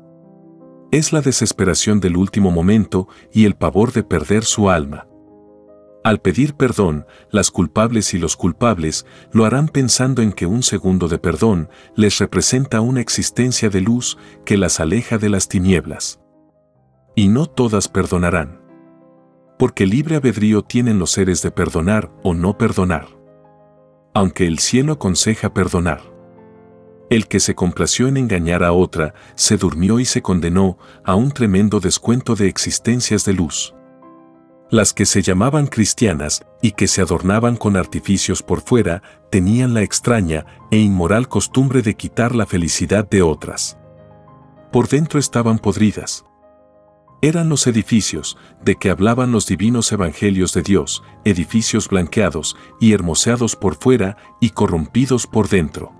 Es 0.91 1.13
la 1.13 1.21
desesperación 1.21 1.99
del 1.99 2.17
último 2.17 2.51
momento 2.51 3.07
y 3.31 3.45
el 3.45 3.55
pavor 3.55 3.93
de 3.93 4.03
perder 4.03 4.43
su 4.43 4.69
alma. 4.69 5.07
Al 6.07 6.21
pedir 6.21 6.53
perdón, 6.53 7.05
las 7.31 7.51
culpables 7.51 8.13
y 8.13 8.17
los 8.17 8.37
culpables 8.37 9.05
lo 9.33 9.43
harán 9.43 9.67
pensando 9.67 10.21
en 10.21 10.31
que 10.31 10.45
un 10.45 10.63
segundo 10.63 11.09
de 11.09 11.19
perdón 11.19 11.69
les 11.97 12.19
representa 12.19 12.79
una 12.79 13.01
existencia 13.01 13.69
de 13.69 13.81
luz 13.81 14.17
que 14.45 14.55
las 14.55 14.79
aleja 14.79 15.17
de 15.17 15.27
las 15.27 15.49
tinieblas. 15.49 16.21
Y 17.13 17.27
no 17.27 17.45
todas 17.45 17.89
perdonarán. 17.89 18.61
Porque 19.59 19.85
libre 19.85 20.15
albedrío 20.15 20.61
tienen 20.61 20.97
los 20.97 21.11
seres 21.11 21.41
de 21.41 21.51
perdonar 21.51 22.09
o 22.23 22.33
no 22.33 22.57
perdonar. 22.57 23.09
Aunque 24.13 24.47
el 24.47 24.59
cielo 24.59 24.93
aconseja 24.93 25.53
perdonar. 25.53 25.99
El 27.09 27.27
que 27.27 27.41
se 27.41 27.53
complació 27.53 28.07
en 28.07 28.15
engañar 28.15 28.63
a 28.63 28.71
otra, 28.71 29.13
se 29.35 29.57
durmió 29.57 29.99
y 29.99 30.05
se 30.05 30.21
condenó 30.21 30.77
a 31.03 31.15
un 31.15 31.31
tremendo 31.31 31.81
descuento 31.81 32.37
de 32.37 32.47
existencias 32.47 33.25
de 33.25 33.33
luz. 33.33 33.73
Las 34.69 34.93
que 34.93 35.05
se 35.05 35.21
llamaban 35.21 35.67
cristianas 35.67 36.45
y 36.61 36.71
que 36.71 36.87
se 36.87 37.01
adornaban 37.01 37.55
con 37.55 37.77
artificios 37.77 38.43
por 38.43 38.59
fuera 38.59 39.01
tenían 39.31 39.73
la 39.73 39.81
extraña 39.81 40.45
e 40.71 40.77
inmoral 40.77 41.29
costumbre 41.29 41.81
de 41.81 41.95
quitar 41.95 42.35
la 42.35 42.45
felicidad 42.45 43.07
de 43.09 43.21
otras. 43.21 43.77
Por 44.73 44.89
dentro 44.89 45.19
estaban 45.19 45.59
podridas. 45.59 46.25
Eran 47.21 47.47
los 47.47 47.65
edificios 47.65 48.37
de 48.61 48.75
que 48.75 48.89
hablaban 48.89 49.31
los 49.31 49.47
divinos 49.47 49.89
evangelios 49.93 50.53
de 50.53 50.63
Dios, 50.63 51.01
edificios 51.23 51.87
blanqueados 51.87 52.57
y 52.81 52.91
hermoseados 52.91 53.55
por 53.55 53.75
fuera 53.75 54.17
y 54.41 54.49
corrompidos 54.49 55.27
por 55.27 55.47
dentro. 55.47 55.93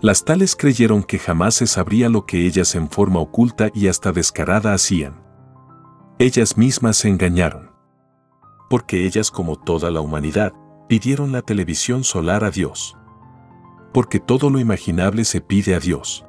Las 0.00 0.24
tales 0.24 0.56
creyeron 0.56 1.04
que 1.04 1.18
jamás 1.20 1.54
se 1.54 1.68
sabría 1.68 2.08
lo 2.08 2.26
que 2.26 2.44
ellas 2.44 2.74
en 2.74 2.90
forma 2.90 3.20
oculta 3.20 3.70
y 3.72 3.86
hasta 3.86 4.10
descarada 4.10 4.74
hacían. 4.74 5.22
Ellas 6.18 6.56
mismas 6.56 6.96
se 6.96 7.08
engañaron. 7.08 7.67
Porque 8.68 9.06
ellas, 9.06 9.30
como 9.30 9.56
toda 9.56 9.90
la 9.90 10.00
humanidad, 10.00 10.52
pidieron 10.88 11.32
la 11.32 11.42
televisión 11.42 12.04
solar 12.04 12.44
a 12.44 12.50
Dios. 12.50 12.96
Porque 13.92 14.20
todo 14.20 14.50
lo 14.50 14.58
imaginable 14.58 15.24
se 15.24 15.40
pide 15.40 15.74
a 15.74 15.80
Dios. 15.80 16.24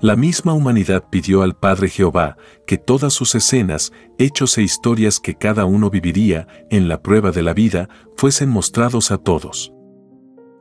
La 0.00 0.14
misma 0.14 0.52
humanidad 0.52 1.08
pidió 1.10 1.42
al 1.42 1.56
Padre 1.56 1.88
Jehová 1.88 2.36
que 2.68 2.78
todas 2.78 3.12
sus 3.12 3.34
escenas, 3.34 3.92
hechos 4.18 4.56
e 4.56 4.62
historias 4.62 5.18
que 5.18 5.34
cada 5.34 5.64
uno 5.64 5.90
viviría 5.90 6.46
en 6.70 6.86
la 6.86 7.02
prueba 7.02 7.32
de 7.32 7.42
la 7.42 7.52
vida 7.52 7.88
fuesen 8.16 8.48
mostrados 8.48 9.10
a 9.10 9.18
todos. 9.18 9.72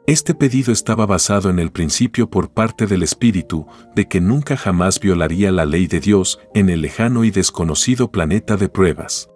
Este 0.08 0.34
pedido 0.34 0.71
estaba 0.71 1.06
basado 1.06 1.52
en 1.52 1.60
el 1.60 1.71
principio 1.71 2.30
por 2.32 2.52
parte 2.52 2.88
del 2.88 3.04
Espíritu 3.04 3.67
de 3.93 4.08
que 4.08 4.21
nunca 4.21 4.58
jamás 4.58 5.00
violaría 5.00 5.52
la 5.52 5.65
ley 5.65 5.86
de 5.86 6.00
Dios 6.00 6.39
en 6.56 6.69
el 6.69 6.82
lejano 6.82 7.23
y 7.23 7.30
desconocido 7.30 8.10
planeta 8.10 8.58
de 8.58 8.69
pruebas. 8.69 9.30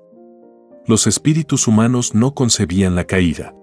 Los 0.92 1.08
espíritus 1.08 1.70
humanos 1.70 2.16
no 2.16 2.34
concebían 2.34 2.96
la 2.96 3.06
caída. 3.06 3.56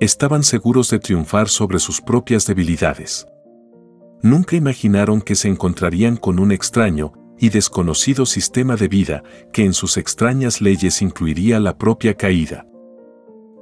Estaban 0.00 0.42
seguros 0.42 0.88
de 0.88 0.98
triunfar 0.98 1.50
sobre 1.50 1.78
sus 1.78 2.00
propias 2.00 2.46
debilidades. 2.46 3.26
Nunca 4.22 4.56
imaginaron 4.56 5.20
que 5.20 5.34
se 5.34 5.48
encontrarían 5.48 6.16
con 6.16 6.38
un 6.38 6.50
extraño 6.50 7.12
y 7.38 7.50
desconocido 7.50 8.24
sistema 8.24 8.76
de 8.76 8.88
vida 8.88 9.22
que 9.52 9.66
en 9.66 9.74
sus 9.74 9.98
extrañas 9.98 10.62
leyes 10.62 11.02
incluiría 11.02 11.60
la 11.60 11.76
propia 11.76 12.14
caída. 12.14 12.66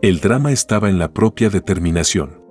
El 0.01 0.21
drama 0.21 0.53
estaba 0.53 0.89
en 0.89 1.01
la 1.01 1.13
propia 1.13 1.51
determinación. 1.51 2.45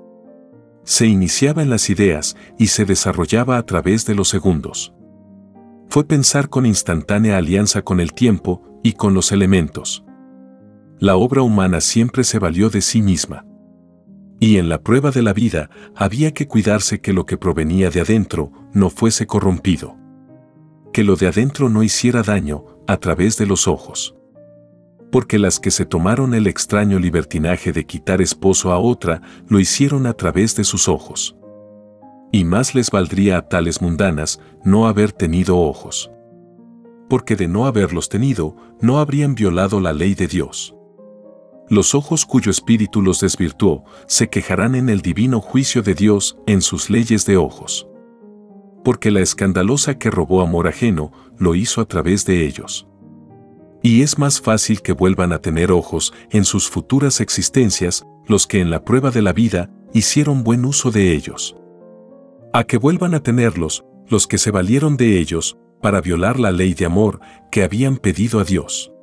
Se 0.84 1.08
iniciaba 1.08 1.62
en 1.62 1.70
las 1.70 1.90
ideas 1.90 2.36
y 2.60 2.68
se 2.68 2.84
desarrollaba 2.84 3.58
a 3.58 3.66
través 3.66 4.06
de 4.06 4.14
los 4.14 4.28
segundos. 4.28 4.94
Fue 5.88 6.04
pensar 6.04 6.50
con 6.50 6.66
instantánea 6.66 7.38
alianza 7.38 7.82
con 7.82 8.02
el 8.02 8.12
tiempo 8.12 8.62
y 8.84 8.92
con 8.92 9.14
los 9.14 9.32
elementos. 9.32 10.04
La 11.00 11.16
obra 11.16 11.44
humana 11.44 11.80
siempre 11.80 12.24
se 12.24 12.40
valió 12.40 12.72
de 12.72 12.82
sí 12.82 13.04
misma. 13.04 13.46
Y 14.40 14.58
en 14.58 14.68
la 14.68 14.82
prueba 14.82 15.12
de 15.12 15.22
la 15.22 15.32
vida 15.32 15.70
había 15.96 16.34
que 16.34 16.48
cuidarse 16.48 17.02
que 17.02 17.14
lo 17.14 17.28
que 17.28 17.38
provenía 17.38 17.92
de 17.92 18.02
adentro 18.02 18.52
no 18.74 18.90
fuese 18.90 19.28
corrompido. 19.28 19.96
Que 20.94 21.04
lo 21.04 21.16
de 21.16 21.28
adentro 21.28 21.70
no 21.70 21.84
hiciera 21.84 22.24
daño 22.24 22.66
a 22.88 22.98
través 22.98 23.38
de 23.38 23.46
los 23.46 23.68
ojos. 23.68 24.16
Porque 25.12 25.38
las 25.38 25.60
que 25.60 25.70
se 25.70 25.86
tomaron 25.86 26.34
el 26.34 26.48
extraño 26.48 26.98
libertinaje 26.98 27.72
de 27.72 27.86
quitar 27.86 28.20
esposo 28.20 28.72
a 28.72 28.80
otra 28.80 29.22
lo 29.48 29.60
hicieron 29.60 30.08
a 30.08 30.14
través 30.14 30.56
de 30.56 30.64
sus 30.64 30.90
ojos. 30.90 31.38
Y 32.32 32.44
más 32.44 32.74
les 32.74 32.90
valdría 32.90 33.38
a 33.38 33.48
tales 33.48 33.84
mundanas 33.84 34.40
no 34.64 34.88
haber 34.88 35.12
tenido 35.12 35.60
ojos. 35.60 36.12
Porque 37.08 37.36
de 37.36 37.48
no 37.48 37.68
haberlos 37.68 38.10
tenido, 38.10 38.56
no 38.82 38.98
habrían 38.98 39.36
violado 39.36 39.80
la 39.80 39.94
ley 39.94 40.16
de 40.16 40.28
Dios. 40.28 40.77
Los 41.70 41.96
ojos 41.96 42.26
cuyo 42.26 42.50
espíritu 42.50 43.02
los 43.02 43.20
desvirtuó 43.20 43.84
se 44.08 44.30
quejarán 44.30 44.74
en 44.76 44.88
el 44.88 45.02
divino 45.02 45.42
juicio 45.42 45.82
de 45.82 45.96
Dios 45.96 46.38
en 46.48 46.62
sus 46.62 46.90
leyes 46.90 47.26
de 47.26 47.36
ojos. 47.36 47.88
Porque 48.86 49.12
la 49.12 49.20
escandalosa 49.20 50.00
que 50.00 50.10
robó 50.10 50.42
amor 50.42 50.70
ajeno 50.70 51.12
lo 51.38 51.56
hizo 51.56 51.82
a 51.82 51.86
través 51.86 52.26
de 52.26 52.46
ellos. 52.46 52.88
Y 53.84 54.02
es 54.02 54.18
más 54.18 54.40
fácil 54.40 54.82
que 54.82 54.94
vuelvan 54.94 55.34
a 55.34 55.40
tener 55.40 55.74
ojos 55.74 56.14
en 56.32 56.46
sus 56.46 56.70
futuras 56.70 57.20
existencias 57.20 58.06
los 58.28 58.48
que 58.48 58.62
en 58.62 58.70
la 58.70 58.86
prueba 58.86 59.12
de 59.12 59.22
la 59.22 59.34
vida 59.34 59.70
hicieron 59.94 60.46
buen 60.46 60.64
uso 60.64 60.90
de 60.90 61.12
ellos. 61.12 61.58
A 62.54 62.64
que 62.64 62.78
vuelvan 62.78 63.14
a 63.14 63.22
tenerlos 63.22 63.84
los 64.08 64.26
que 64.26 64.38
se 64.38 64.52
valieron 64.52 64.96
de 64.96 65.20
ellos 65.20 65.58
para 65.82 66.00
violar 66.00 66.40
la 66.40 66.52
ley 66.52 66.74
de 66.74 66.86
amor 66.86 67.20
que 67.52 67.64
habían 67.64 67.98
pedido 67.98 68.40
a 68.40 68.46
Dios 68.46 68.94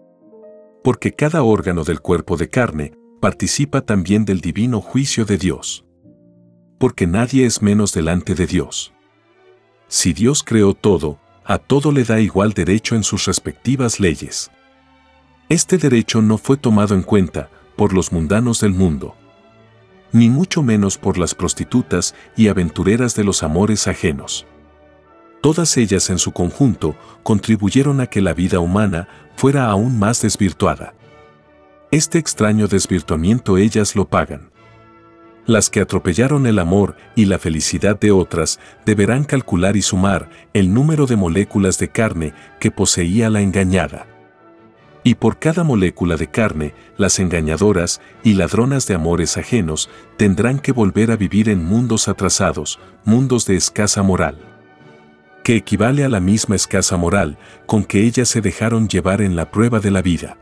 porque 0.84 1.12
cada 1.14 1.42
órgano 1.42 1.82
del 1.82 2.00
cuerpo 2.00 2.36
de 2.36 2.50
carne 2.50 2.92
participa 3.18 3.80
también 3.80 4.26
del 4.26 4.42
divino 4.42 4.82
juicio 4.82 5.24
de 5.24 5.38
Dios. 5.38 5.86
Porque 6.78 7.06
nadie 7.06 7.46
es 7.46 7.62
menos 7.62 7.94
delante 7.94 8.34
de 8.34 8.46
Dios. 8.46 8.92
Si 9.88 10.12
Dios 10.12 10.42
creó 10.42 10.74
todo, 10.74 11.18
a 11.42 11.56
todo 11.56 11.90
le 11.90 12.04
da 12.04 12.20
igual 12.20 12.52
derecho 12.52 12.96
en 12.96 13.02
sus 13.02 13.24
respectivas 13.24 13.98
leyes. 13.98 14.50
Este 15.48 15.78
derecho 15.78 16.20
no 16.20 16.36
fue 16.36 16.58
tomado 16.58 16.94
en 16.94 17.02
cuenta 17.02 17.48
por 17.76 17.94
los 17.94 18.12
mundanos 18.12 18.60
del 18.60 18.74
mundo, 18.74 19.14
ni 20.12 20.28
mucho 20.28 20.62
menos 20.62 20.98
por 20.98 21.16
las 21.16 21.34
prostitutas 21.34 22.14
y 22.36 22.48
aventureras 22.48 23.14
de 23.14 23.24
los 23.24 23.42
amores 23.42 23.88
ajenos. 23.88 24.46
Todas 25.40 25.76
ellas 25.76 26.08
en 26.08 26.18
su 26.18 26.32
conjunto 26.32 26.94
contribuyeron 27.22 28.00
a 28.00 28.06
que 28.06 28.22
la 28.22 28.32
vida 28.32 28.60
humana 28.60 29.08
fuera 29.44 29.66
aún 29.66 29.98
más 29.98 30.22
desvirtuada. 30.22 30.94
Este 31.90 32.18
extraño 32.18 32.66
desvirtuamiento 32.66 33.59
ellas 33.59 33.94
lo 33.94 34.07
pagan. 34.07 34.48
Las 35.44 35.68
que 35.68 35.83
atropellaron 35.83 36.46
el 36.46 36.59
amor 36.59 36.96
y 37.14 37.26
la 37.26 37.38
felicidad 37.38 38.00
de 38.00 38.11
otras 38.11 38.59
deberán 38.87 39.24
calcular 39.24 39.76
y 39.76 39.83
sumar 39.83 40.30
el 40.54 40.72
número 40.72 41.04
de 41.04 41.16
moléculas 41.16 41.78
de 41.78 41.88
carne 41.88 42.33
que 42.59 42.70
poseía 42.70 43.28
la 43.28 43.42
engañada. 43.42 44.07
Y 45.02 45.16
por 45.16 45.38
cada 45.38 45.62
molécula 45.62 46.16
de 46.16 46.28
carne, 46.28 46.72
las 46.96 47.18
engañadoras 47.18 48.00
y 48.22 48.33
ladronas 48.33 48.87
de 48.87 48.94
amores 48.94 49.37
ajenos 49.37 49.90
tendrán 50.16 50.59
que 50.59 50.72
volver 50.72 51.11
a 51.11 51.16
vivir 51.16 51.50
en 51.50 51.62
mundos 51.62 52.09
atrasados, 52.09 52.80
mundos 53.04 53.44
de 53.44 53.57
escasa 53.57 54.02
moral 54.02 54.53
que 55.44 55.54
equivale 55.54 56.04
a 56.04 56.09
la 56.09 56.20
misma 56.20 56.57
escasa 56.57 56.96
moral 56.96 57.38
con 57.66 57.85
que 57.85 58.02
ellas 58.02 58.28
se 58.28 58.40
dejaron 58.40 58.88
llevar 58.88 59.20
en 59.20 59.37
la 59.37 59.50
prueba 59.50 59.78
de 59.78 59.90
la 59.90 60.02
vida. 60.02 60.38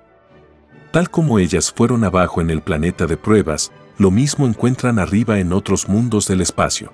Tal 0.93 1.11
como 1.11 1.38
ellas 1.38 1.73
fueron 1.73 2.05
abajo 2.05 2.41
en 2.41 2.51
el 2.51 2.62
planeta 2.62 3.07
de 3.07 3.17
pruebas, 3.17 3.73
lo 3.99 4.11
mismo 4.11 4.47
encuentran 4.47 4.99
arriba 4.99 5.41
en 5.41 5.53
otros 5.53 5.88
mundos 5.88 6.29
del 6.29 6.41
espacio. 6.41 6.93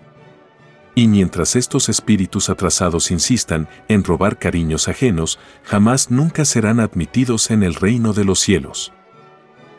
Y 0.94 1.06
mientras 1.06 1.54
estos 1.54 1.88
espíritus 1.88 2.48
atrasados 2.48 3.10
insistan 3.10 3.68
en 3.88 4.02
robar 4.02 4.38
cariños 4.38 4.88
ajenos, 4.88 5.38
jamás 5.62 6.10
nunca 6.10 6.44
serán 6.44 6.80
admitidos 6.80 7.50
en 7.50 7.62
el 7.62 7.74
reino 7.74 8.14
de 8.14 8.24
los 8.24 8.40
cielos. 8.40 8.92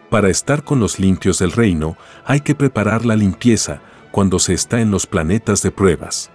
Para 0.09 0.29
estar 0.29 0.63
con 0.63 0.79
los 0.79 0.99
limpios 0.99 1.39
del 1.39 1.51
reino, 1.51 1.97
hay 2.25 2.41
que 2.41 2.55
preparar 2.55 3.05
la 3.05 3.15
limpieza 3.15 3.81
cuando 4.11 4.37
se 4.37 4.53
está 4.53 4.81
en 4.81 4.91
los 4.91 5.07
planetas 5.07 5.61
de 5.61 5.71
pruebas. 5.71 6.31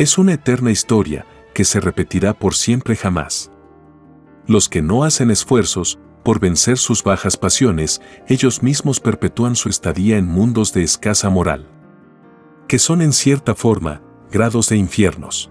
Es 0.00 0.16
una 0.16 0.32
eterna 0.32 0.70
historia 0.70 1.26
que 1.52 1.62
se 1.62 1.78
repetirá 1.78 2.32
por 2.32 2.54
siempre 2.54 2.96
jamás. 2.96 3.52
Los 4.46 4.70
que 4.70 4.80
no 4.80 5.04
hacen 5.04 5.30
esfuerzos 5.30 5.98
por 6.24 6.40
vencer 6.40 6.78
sus 6.78 7.04
bajas 7.04 7.36
pasiones, 7.36 8.00
ellos 8.26 8.62
mismos 8.62 8.98
perpetúan 8.98 9.56
su 9.56 9.68
estadía 9.68 10.16
en 10.16 10.24
mundos 10.24 10.72
de 10.72 10.84
escasa 10.84 11.28
moral, 11.28 11.68
que 12.66 12.78
son 12.78 13.02
en 13.02 13.12
cierta 13.12 13.54
forma 13.54 14.00
grados 14.32 14.70
de 14.70 14.78
infiernos. 14.78 15.50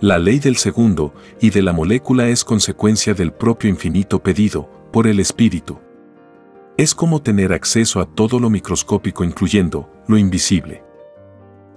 La 0.00 0.18
ley 0.18 0.40
del 0.40 0.56
segundo 0.56 1.14
y 1.40 1.50
de 1.50 1.62
la 1.62 1.72
molécula 1.72 2.26
es 2.26 2.44
consecuencia 2.44 3.14
del 3.14 3.32
propio 3.32 3.70
infinito 3.70 4.20
pedido 4.20 4.68
por 4.92 5.06
el 5.06 5.20
espíritu. 5.20 5.78
Es 6.76 6.92
como 6.92 7.22
tener 7.22 7.52
acceso 7.52 8.00
a 8.00 8.04
todo 8.04 8.40
lo 8.40 8.50
microscópico 8.50 9.22
incluyendo 9.22 9.88
lo 10.08 10.18
invisible. 10.18 10.82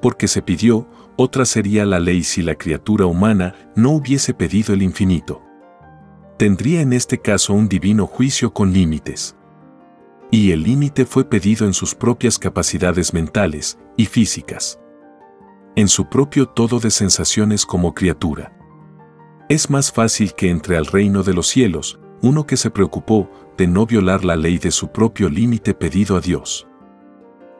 Porque 0.01 0.27
se 0.27 0.41
pidió 0.41 0.87
otra 1.17 1.45
sería 1.45 1.85
la 1.85 1.99
ley 1.99 2.23
si 2.23 2.43
la 2.43 2.55
criatura 2.55 3.07
humana 3.07 3.55
no 3.75 3.91
hubiese 3.91 4.33
pedido 4.35 4.73
el 4.73 4.83
infinito. 4.83 5.41
Tendría 6.37 6.81
en 6.81 6.93
este 6.93 7.17
caso 7.17 7.53
un 7.53 7.67
divino 7.67 8.05
juicio 8.05 8.53
con 8.53 8.71
límites. 8.71 9.35
Y 10.29 10.51
el 10.51 10.61
límite 10.61 11.05
fue 11.05 11.25
pedido 11.25 11.65
en 11.65 11.73
sus 11.73 11.95
propias 11.95 12.37
capacidades 12.37 13.13
mentales 13.13 13.79
y 13.97 14.05
físicas. 14.05 14.79
En 15.75 15.87
su 15.87 16.07
propio 16.07 16.47
todo 16.47 16.79
de 16.79 16.91
sensaciones 16.91 17.65
como 17.65 17.95
criatura. 17.95 18.53
Es 19.49 19.71
más 19.71 19.91
fácil 19.91 20.33
que 20.35 20.51
entre 20.51 20.77
al 20.77 20.85
reino 20.85 21.23
de 21.23 21.33
los 21.33 21.47
cielos 21.47 21.99
uno 22.21 22.45
que 22.45 22.57
se 22.57 22.69
preocupó 22.69 23.29
de 23.57 23.67
no 23.67 23.85
violar 23.85 24.23
la 24.23 24.35
ley 24.35 24.59
de 24.59 24.71
su 24.71 24.89
propio 24.89 25.29
límite 25.29 25.73
pedido 25.73 26.15
a 26.15 26.19
Dios. 26.19 26.67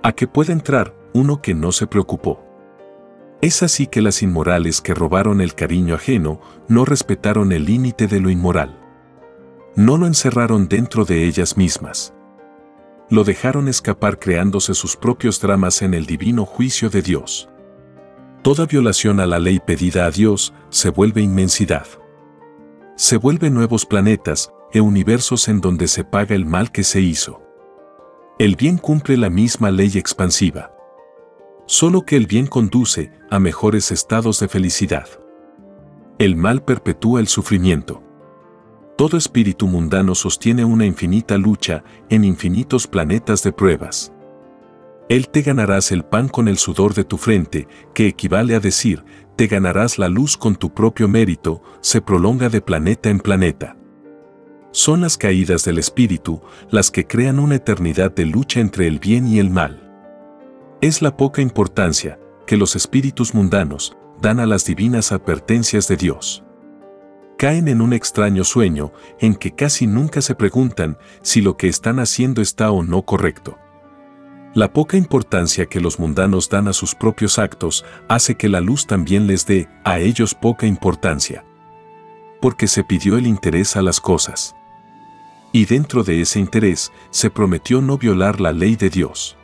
A 0.03 0.11
que 0.11 0.27
pueda 0.27 0.53
entrar 0.53 0.95
uno 1.13 1.41
que 1.41 1.55
no 1.55 1.71
se 1.71 1.87
preocupó. 1.87 2.46
Es 3.41 3.62
así 3.62 3.86
que 3.86 4.02
las 4.02 4.23
inmorales 4.23 4.82
que 4.82 4.95
robaron 4.95 5.41
el 5.41 5.54
cariño 5.54 5.95
ajeno 5.95 6.41
no 6.67 6.86
respetaron 6.86 7.52
el 7.52 7.65
límite 7.65 8.08
de 8.08 8.19
lo 8.19 8.32
inmoral. 8.32 8.80
No 9.76 9.97
lo 9.97 10.08
encerraron 10.08 10.67
dentro 10.67 11.06
de 11.06 11.26
ellas 11.26 11.56
mismas. 11.56 12.15
Lo 13.10 13.23
dejaron 13.23 13.67
escapar 13.67 14.17
creándose 14.17 14.73
sus 14.73 14.95
propios 14.95 15.39
dramas 15.39 15.84
en 15.84 15.93
el 15.93 16.08
divino 16.08 16.45
juicio 16.45 16.89
de 16.89 17.04
Dios. 17.04 17.47
Toda 18.41 18.65
violación 18.65 19.19
a 19.19 19.28
la 19.28 19.38
ley 19.38 19.60
pedida 19.60 20.08
a 20.08 20.12
Dios 20.12 20.54
se 20.69 20.89
vuelve 20.89 21.21
inmensidad. 21.21 21.86
Se 22.95 23.17
vuelve 23.17 23.52
nuevos 23.52 23.86
planetas 23.86 24.52
e 24.73 24.82
universos 24.82 25.47
en 25.47 25.62
donde 25.62 25.88
se 25.88 26.04
paga 26.04 26.36
el 26.36 26.45
mal 26.45 26.71
que 26.71 26.84
se 26.84 27.02
hizo. 27.02 27.43
El 28.39 28.56
bien 28.56 28.78
cumple 28.78 29.15
la 29.15 29.30
misma 29.30 29.69
ley 29.69 29.91
expansiva. 29.95 30.76
Solo 31.69 32.03
que 32.03 32.15
el 32.15 32.27
bien 32.27 32.47
conduce 32.47 33.12
a 33.30 33.39
mejores 33.39 33.91
estados 33.91 34.39
de 34.39 34.47
felicidad. 34.47 35.06
El 36.17 36.38
mal 36.38 36.63
perpetúa 36.63 37.19
el 37.19 37.27
sufrimiento. 37.27 38.01
Todo 38.97 39.17
espíritu 39.17 39.67
mundano 39.67 40.15
sostiene 40.15 40.63
una 40.63 40.86
infinita 40.86 41.38
lucha 41.38 41.84
en 42.10 42.23
infinitos 42.23 42.88
planetas 42.88 43.43
de 43.43 43.51
pruebas. 43.51 44.13
Él 45.10 45.27
te 45.27 45.41
ganarás 45.41 45.91
el 45.91 46.06
pan 46.06 46.30
con 46.30 46.47
el 46.47 46.58
sudor 46.58 46.93
de 46.93 47.03
tu 47.03 47.17
frente, 47.17 47.67
que 47.93 48.08
equivale 48.08 48.56
a 48.56 48.62
decir, 48.62 49.03
te 49.36 49.47
ganarás 49.47 49.99
la 49.99 50.08
luz 50.08 50.38
con 50.38 50.56
tu 50.56 50.73
propio 50.73 51.10
mérito, 51.10 51.62
se 51.82 51.99
prolonga 52.01 52.47
de 52.47 52.62
planeta 52.62 53.10
en 53.10 53.19
planeta. 53.19 53.75
Son 54.71 55.01
las 55.01 55.17
caídas 55.17 55.65
del 55.65 55.80
espíritu 55.80 56.41
las 56.71 56.91
que 56.91 57.06
crean 57.06 57.39
una 57.39 57.56
eternidad 57.56 58.15
de 58.15 58.25
lucha 58.25 58.62
entre 58.62 58.88
el 58.88 58.99
bien 58.99 59.27
y 59.27 59.39
el 59.39 59.49
mal. 59.49 59.87
Es 60.79 61.01
la 61.01 61.17
poca 61.17 61.41
importancia 61.41 62.19
que 62.45 62.55
los 62.55 62.75
espíritus 62.75 63.33
mundanos 63.33 63.97
dan 64.21 64.39
a 64.39 64.45
las 64.45 64.63
divinas 64.63 65.11
advertencias 65.11 65.87
de 65.87 65.97
Dios. 65.97 66.43
Caen 67.35 67.67
en 67.67 67.81
un 67.81 67.93
extraño 67.93 68.43
sueño 68.43 68.91
en 69.19 69.33
que 69.33 69.55
casi 69.55 69.87
nunca 69.87 70.21
se 70.21 70.35
preguntan 70.35 70.99
si 71.23 71.41
lo 71.41 71.57
que 71.57 71.67
están 71.67 71.99
haciendo 71.99 72.43
está 72.43 72.69
o 72.69 72.83
no 72.83 73.01
correcto. 73.01 73.57
La 74.53 74.71
poca 74.71 74.97
importancia 74.97 75.65
que 75.65 75.81
los 75.81 75.97
mundanos 75.97 76.47
dan 76.47 76.67
a 76.67 76.73
sus 76.73 76.93
propios 76.93 77.39
actos 77.39 77.83
hace 78.07 78.35
que 78.35 78.47
la 78.47 78.61
luz 78.61 78.85
también 78.85 79.25
les 79.25 79.47
dé 79.47 79.67
a 79.83 79.97
ellos 79.97 80.35
poca 80.35 80.67
importancia. 80.67 81.43
Porque 82.39 82.67
se 82.67 82.83
pidió 82.83 83.17
el 83.17 83.25
interés 83.25 83.75
a 83.77 83.81
las 83.81 83.99
cosas. 83.99 84.55
Y 85.51 85.65
dentro 85.65 86.03
de 86.03 86.21
ese 86.21 86.39
interés 86.39 86.91
se 87.09 87.31
prometió 87.31 87.81
no 87.81 87.97
violar 87.97 88.39
la 88.39 88.51
ley 88.51 88.75
de 88.75 88.91
Dios. 88.91 89.37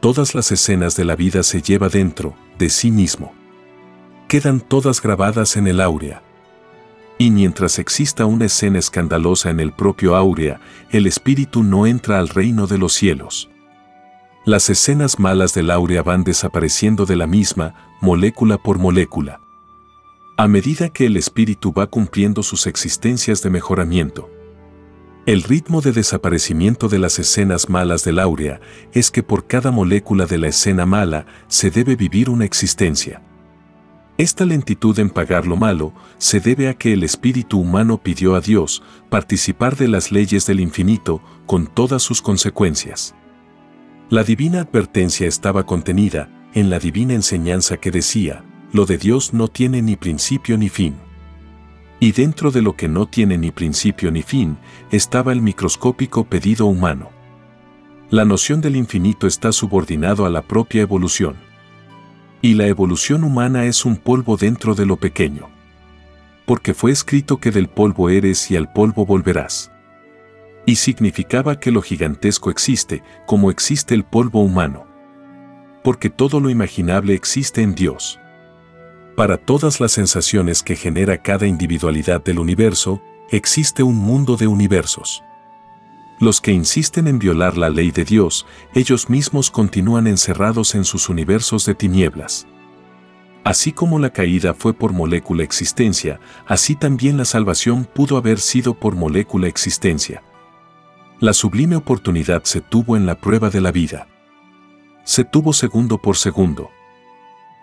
Todas 0.00 0.34
las 0.34 0.52
escenas 0.52 0.94
de 0.96 1.04
la 1.04 1.16
vida 1.16 1.42
se 1.42 1.62
lleva 1.62 1.88
dentro 1.88 2.34
de 2.58 2.68
sí 2.70 2.90
mismo. 2.90 3.32
Quedan 4.28 4.60
todas 4.60 5.00
grabadas 5.00 5.56
en 5.56 5.66
el 5.66 5.80
áurea. 5.80 6.22
Y 7.18 7.30
mientras 7.30 7.78
exista 7.78 8.26
una 8.26 8.44
escena 8.44 8.78
escandalosa 8.78 9.50
en 9.50 9.58
el 9.58 9.72
propio 9.72 10.14
áurea, 10.16 10.60
el 10.90 11.06
espíritu 11.06 11.62
no 11.62 11.86
entra 11.86 12.18
al 12.18 12.28
reino 12.28 12.66
de 12.66 12.76
los 12.76 12.92
cielos. 12.92 13.48
Las 14.44 14.68
escenas 14.68 15.18
malas 15.18 15.54
del 15.54 15.70
áurea 15.70 16.02
van 16.02 16.24
desapareciendo 16.24 17.06
de 17.06 17.16
la 17.16 17.26
misma, 17.26 17.74
molécula 18.00 18.58
por 18.58 18.78
molécula. 18.78 19.40
A 20.36 20.46
medida 20.46 20.90
que 20.90 21.06
el 21.06 21.16
espíritu 21.16 21.72
va 21.72 21.86
cumpliendo 21.86 22.42
sus 22.42 22.66
existencias 22.66 23.42
de 23.42 23.48
mejoramiento. 23.48 24.28
El 25.26 25.42
ritmo 25.42 25.80
de 25.80 25.90
desaparecimiento 25.90 26.88
de 26.88 27.00
las 27.00 27.18
escenas 27.18 27.68
malas 27.68 28.04
del 28.04 28.20
áurea 28.20 28.60
es 28.92 29.10
que 29.10 29.24
por 29.24 29.48
cada 29.48 29.72
molécula 29.72 30.24
de 30.24 30.38
la 30.38 30.46
escena 30.46 30.86
mala 30.86 31.26
se 31.48 31.72
debe 31.72 31.96
vivir 31.96 32.30
una 32.30 32.44
existencia. 32.44 33.20
Esta 34.18 34.44
lentitud 34.44 34.96
en 35.00 35.10
pagar 35.10 35.44
lo 35.44 35.56
malo 35.56 35.92
se 36.18 36.38
debe 36.38 36.68
a 36.68 36.74
que 36.74 36.92
el 36.92 37.02
espíritu 37.02 37.58
humano 37.58 38.00
pidió 38.00 38.36
a 38.36 38.40
Dios 38.40 38.84
participar 39.10 39.76
de 39.76 39.88
las 39.88 40.12
leyes 40.12 40.46
del 40.46 40.60
infinito 40.60 41.20
con 41.44 41.66
todas 41.66 42.04
sus 42.04 42.22
consecuencias. 42.22 43.16
La 44.08 44.22
divina 44.22 44.60
advertencia 44.60 45.26
estaba 45.26 45.66
contenida 45.66 46.30
en 46.54 46.70
la 46.70 46.78
divina 46.78 47.14
enseñanza 47.14 47.78
que 47.78 47.90
decía, 47.90 48.44
lo 48.72 48.86
de 48.86 48.96
Dios 48.96 49.34
no 49.34 49.48
tiene 49.48 49.82
ni 49.82 49.96
principio 49.96 50.56
ni 50.56 50.68
fin. 50.68 50.94
Y 51.98 52.12
dentro 52.12 52.50
de 52.50 52.62
lo 52.62 52.76
que 52.76 52.88
no 52.88 53.06
tiene 53.06 53.38
ni 53.38 53.50
principio 53.50 54.10
ni 54.10 54.22
fin, 54.22 54.58
estaba 54.90 55.32
el 55.32 55.40
microscópico 55.40 56.24
pedido 56.24 56.66
humano. 56.66 57.10
La 58.10 58.24
noción 58.24 58.60
del 58.60 58.76
infinito 58.76 59.26
está 59.26 59.50
subordinado 59.50 60.26
a 60.26 60.30
la 60.30 60.42
propia 60.42 60.82
evolución. 60.82 61.36
Y 62.42 62.54
la 62.54 62.66
evolución 62.66 63.24
humana 63.24 63.64
es 63.64 63.84
un 63.84 63.96
polvo 63.96 64.36
dentro 64.36 64.74
de 64.74 64.86
lo 64.86 64.96
pequeño. 64.96 65.48
Porque 66.44 66.74
fue 66.74 66.92
escrito 66.92 67.38
que 67.38 67.50
del 67.50 67.68
polvo 67.68 68.10
eres 68.10 68.50
y 68.50 68.56
al 68.56 68.72
polvo 68.72 69.06
volverás. 69.06 69.72
Y 70.66 70.76
significaba 70.76 71.58
que 71.58 71.72
lo 71.72 71.80
gigantesco 71.80 72.50
existe, 72.50 73.02
como 73.26 73.50
existe 73.50 73.94
el 73.94 74.04
polvo 74.04 74.42
humano. 74.42 74.86
Porque 75.82 76.10
todo 76.10 76.40
lo 76.40 76.50
imaginable 76.50 77.14
existe 77.14 77.62
en 77.62 77.74
Dios. 77.74 78.20
Para 79.16 79.38
todas 79.38 79.80
las 79.80 79.92
sensaciones 79.92 80.62
que 80.62 80.76
genera 80.76 81.22
cada 81.22 81.46
individualidad 81.46 82.22
del 82.22 82.38
universo, 82.38 83.00
existe 83.30 83.82
un 83.82 83.96
mundo 83.96 84.36
de 84.36 84.46
universos. 84.46 85.24
Los 86.20 86.42
que 86.42 86.52
insisten 86.52 87.06
en 87.06 87.18
violar 87.18 87.56
la 87.56 87.70
ley 87.70 87.90
de 87.92 88.04
Dios, 88.04 88.46
ellos 88.74 89.08
mismos 89.08 89.50
continúan 89.50 90.06
encerrados 90.06 90.74
en 90.74 90.84
sus 90.84 91.08
universos 91.08 91.64
de 91.64 91.74
tinieblas. 91.74 92.46
Así 93.42 93.72
como 93.72 93.98
la 93.98 94.10
caída 94.10 94.52
fue 94.52 94.74
por 94.74 94.92
molécula 94.92 95.44
existencia, 95.44 96.20
así 96.46 96.74
también 96.74 97.16
la 97.16 97.24
salvación 97.24 97.86
pudo 97.86 98.18
haber 98.18 98.38
sido 98.38 98.74
por 98.74 98.96
molécula 98.96 99.48
existencia. 99.48 100.22
La 101.20 101.32
sublime 101.32 101.76
oportunidad 101.76 102.44
se 102.44 102.60
tuvo 102.60 102.98
en 102.98 103.06
la 103.06 103.18
prueba 103.18 103.48
de 103.48 103.62
la 103.62 103.72
vida. 103.72 104.08
Se 105.04 105.24
tuvo 105.24 105.54
segundo 105.54 105.96
por 105.96 106.18
segundo 106.18 106.70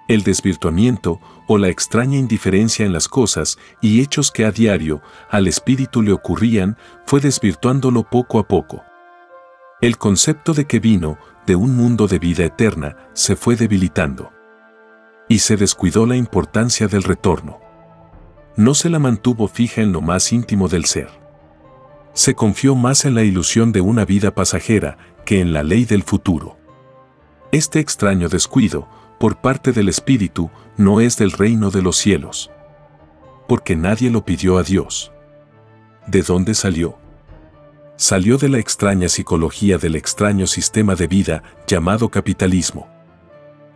el 0.07 0.23
desvirtuamiento 0.23 1.19
o 1.47 1.57
la 1.57 1.69
extraña 1.69 2.17
indiferencia 2.17 2.85
en 2.85 2.93
las 2.93 3.07
cosas 3.07 3.57
y 3.81 4.01
hechos 4.01 4.31
que 4.31 4.45
a 4.45 4.51
diario 4.51 5.01
al 5.29 5.47
espíritu 5.47 6.01
le 6.01 6.11
ocurrían 6.11 6.77
fue 7.05 7.19
desvirtuándolo 7.19 8.03
poco 8.03 8.39
a 8.39 8.47
poco. 8.47 8.83
El 9.81 9.97
concepto 9.97 10.53
de 10.53 10.65
que 10.65 10.79
vino 10.79 11.17
de 11.45 11.55
un 11.55 11.75
mundo 11.75 12.07
de 12.07 12.19
vida 12.19 12.45
eterna 12.45 12.95
se 13.13 13.35
fue 13.35 13.55
debilitando. 13.55 14.31
Y 15.27 15.39
se 15.39 15.57
descuidó 15.57 16.05
la 16.05 16.15
importancia 16.15 16.87
del 16.87 17.03
retorno. 17.03 17.59
No 18.55 18.75
se 18.75 18.89
la 18.89 18.99
mantuvo 18.99 19.47
fija 19.47 19.81
en 19.81 19.91
lo 19.91 20.01
más 20.01 20.31
íntimo 20.31 20.67
del 20.67 20.85
ser. 20.85 21.09
Se 22.13 22.35
confió 22.35 22.75
más 22.75 23.05
en 23.05 23.15
la 23.15 23.23
ilusión 23.23 23.71
de 23.71 23.81
una 23.81 24.05
vida 24.05 24.35
pasajera 24.35 24.97
que 25.25 25.41
en 25.41 25.51
la 25.51 25.63
ley 25.63 25.85
del 25.85 26.03
futuro. 26.03 26.57
Este 27.51 27.79
extraño 27.79 28.29
descuido 28.29 28.87
por 29.23 29.37
parte 29.37 29.71
del 29.71 29.87
Espíritu, 29.87 30.51
no 30.75 30.99
es 30.99 31.15
del 31.15 31.31
reino 31.31 31.71
de 31.71 31.81
los 31.81 31.95
cielos. 31.95 32.51
Porque 33.47 33.73
nadie 33.73 34.09
lo 34.09 34.25
pidió 34.25 34.57
a 34.57 34.63
Dios. 34.63 35.13
¿De 36.07 36.23
dónde 36.23 36.53
salió? 36.53 36.97
Salió 37.95 38.37
de 38.37 38.49
la 38.49 38.59
extraña 38.59 39.07
psicología 39.07 39.77
del 39.77 39.95
extraño 39.95 40.45
sistema 40.45 40.95
de 40.95 41.07
vida 41.07 41.41
llamado 41.67 42.09
capitalismo. 42.09 42.89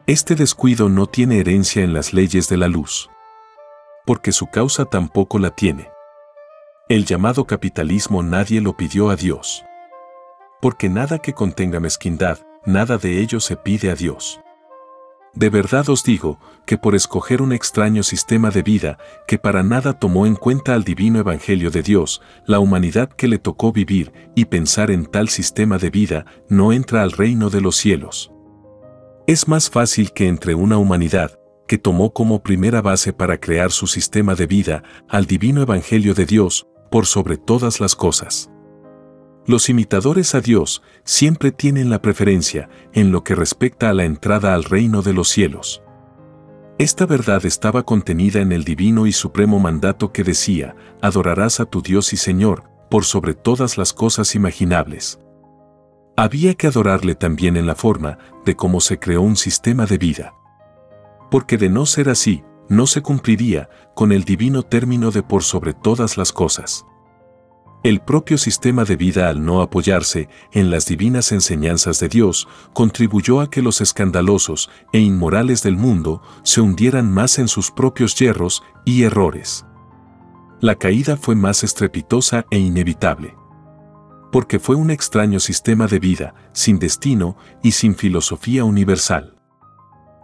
Este 0.06 0.36
descuido 0.36 0.90
no 0.90 1.08
tiene 1.08 1.40
herencia 1.40 1.82
en 1.82 1.94
las 1.94 2.12
leyes 2.12 2.50
de 2.50 2.58
la 2.58 2.68
luz. 2.68 3.10
Porque 4.06 4.34
su 4.34 4.48
causa 4.48 4.84
tampoco 4.84 5.40
la 5.40 5.52
tiene. 5.52 5.90
El 6.90 7.06
llamado 7.06 7.48
capitalismo 7.48 8.22
nadie 8.22 8.60
lo 8.60 8.76
pidió 8.76 9.10
a 9.10 9.16
Dios. 9.16 9.64
Porque 10.62 10.90
nada 10.90 11.20
que 11.20 11.32
contenga 11.32 11.80
mezquindad, 11.80 12.40
nada 12.66 12.98
de 12.98 13.22
ello 13.22 13.40
se 13.40 13.56
pide 13.56 13.92
a 13.92 13.96
Dios. 13.96 14.42
De 15.38 15.52
verdad 15.52 15.88
os 15.90 16.04
digo 16.04 16.40
que 16.66 16.80
por 16.80 16.96
escoger 16.96 17.44
un 17.44 17.54
extraño 17.54 18.02
sistema 18.02 18.50
de 18.50 18.64
vida 18.64 18.98
que 19.28 19.38
para 19.38 19.62
nada 19.62 19.94
tomó 19.94 20.26
en 20.26 20.34
cuenta 20.34 20.74
al 20.74 20.84
divino 20.84 21.20
Evangelio 21.20 21.70
de 21.70 21.84
Dios, 21.84 22.24
la 22.48 22.58
humanidad 22.58 23.10
que 23.10 23.28
le 23.28 23.38
tocó 23.38 23.72
vivir 23.72 24.12
y 24.34 24.46
pensar 24.46 24.90
en 24.90 25.06
tal 25.06 25.30
sistema 25.30 25.78
de 25.78 25.92
vida 25.92 26.26
no 26.50 26.74
entra 26.74 27.04
al 27.04 27.12
reino 27.12 27.52
de 27.52 27.62
los 27.62 27.76
cielos. 27.76 28.32
Es 29.28 29.48
más 29.48 29.70
fácil 29.70 30.12
que 30.12 30.28
entre 30.28 30.56
una 30.56 30.80
humanidad 30.80 31.38
que 31.68 31.78
tomó 31.78 32.14
como 32.14 32.42
primera 32.42 32.82
base 32.82 33.14
para 33.14 33.40
crear 33.40 33.72
su 33.72 33.86
sistema 33.86 34.34
de 34.34 34.48
vida 34.48 34.82
al 35.08 35.28
divino 35.28 35.62
Evangelio 35.62 36.16
de 36.16 36.26
Dios 36.26 36.66
por 36.90 37.06
sobre 37.06 37.38
todas 37.38 37.80
las 37.80 37.96
cosas. 37.96 38.50
Los 39.48 39.70
imitadores 39.70 40.36
a 40.36 40.42
Dios 40.42 40.84
siempre 41.06 41.54
tienen 41.54 41.90
la 41.90 42.02
preferencia 42.02 42.68
en 42.92 43.14
lo 43.14 43.24
que 43.24 43.34
respecta 43.34 43.90
a 43.90 43.94
la 43.94 44.04
entrada 44.04 44.54
al 44.54 44.66
reino 44.66 45.02
de 45.02 45.14
los 45.14 45.30
cielos. 45.30 45.82
Esta 46.78 47.06
verdad 47.06 47.46
estaba 47.46 47.84
contenida 47.84 48.42
en 48.42 48.52
el 48.52 48.66
divino 48.66 49.08
y 49.08 49.14
supremo 49.14 49.58
mandato 49.60 50.12
que 50.12 50.26
decía, 50.26 50.76
adorarás 51.02 51.62
a 51.62 51.66
tu 51.66 51.82
Dios 51.82 52.12
y 52.12 52.18
Señor, 52.18 52.64
por 52.90 53.06
sobre 53.06 53.36
todas 53.36 53.78
las 53.78 53.94
cosas 53.94 54.36
imaginables. 54.36 55.18
Había 56.18 56.56
que 56.56 56.68
adorarle 56.68 57.16
también 57.16 57.56
en 57.56 57.68
la 57.68 57.76
forma 57.76 58.18
de 58.46 58.58
cómo 58.58 58.82
se 58.82 59.00
creó 59.00 59.22
un 59.22 59.38
sistema 59.38 59.86
de 59.86 59.98
vida. 59.98 60.34
Porque 61.32 61.58
de 61.58 61.70
no 61.70 61.86
ser 61.86 62.10
así, 62.10 62.44
no 62.68 62.86
se 62.86 63.02
cumpliría 63.02 63.70
con 63.96 64.12
el 64.12 64.26
divino 64.26 64.64
término 64.64 65.12
de 65.12 65.24
por 65.24 65.44
sobre 65.44 65.74
todas 65.74 66.18
las 66.18 66.34
cosas. 66.34 66.86
El 67.84 68.02
propio 68.02 68.40
sistema 68.40 68.86
de 68.86 68.96
vida 68.96 69.30
al 69.30 69.46
no 69.46 69.62
apoyarse 69.62 70.30
en 70.52 70.72
las 70.72 70.88
divinas 70.88 71.32
enseñanzas 71.32 72.00
de 72.00 72.10
Dios 72.10 72.48
contribuyó 72.74 73.40
a 73.40 73.50
que 73.52 73.62
los 73.62 73.82
escandalosos 73.82 74.70
e 74.92 75.00
inmorales 75.00 75.62
del 75.62 75.78
mundo 75.78 76.22
se 76.44 76.60
hundieran 76.60 77.12
más 77.12 77.38
en 77.38 77.48
sus 77.48 77.70
propios 77.70 78.16
yerros 78.16 78.64
y 78.84 79.04
errores. 79.04 79.66
La 80.60 80.76
caída 80.76 81.18
fue 81.18 81.36
más 81.36 81.64
estrepitosa 81.64 82.48
e 82.50 82.58
inevitable. 82.58 83.36
Porque 84.32 84.60
fue 84.60 84.76
un 84.76 84.90
extraño 84.90 85.40
sistema 85.40 85.86
de 85.88 86.00
vida, 86.00 86.34
sin 86.54 86.80
destino 86.80 87.38
y 87.62 87.72
sin 87.72 87.96
filosofía 87.96 88.64
universal. 88.66 89.38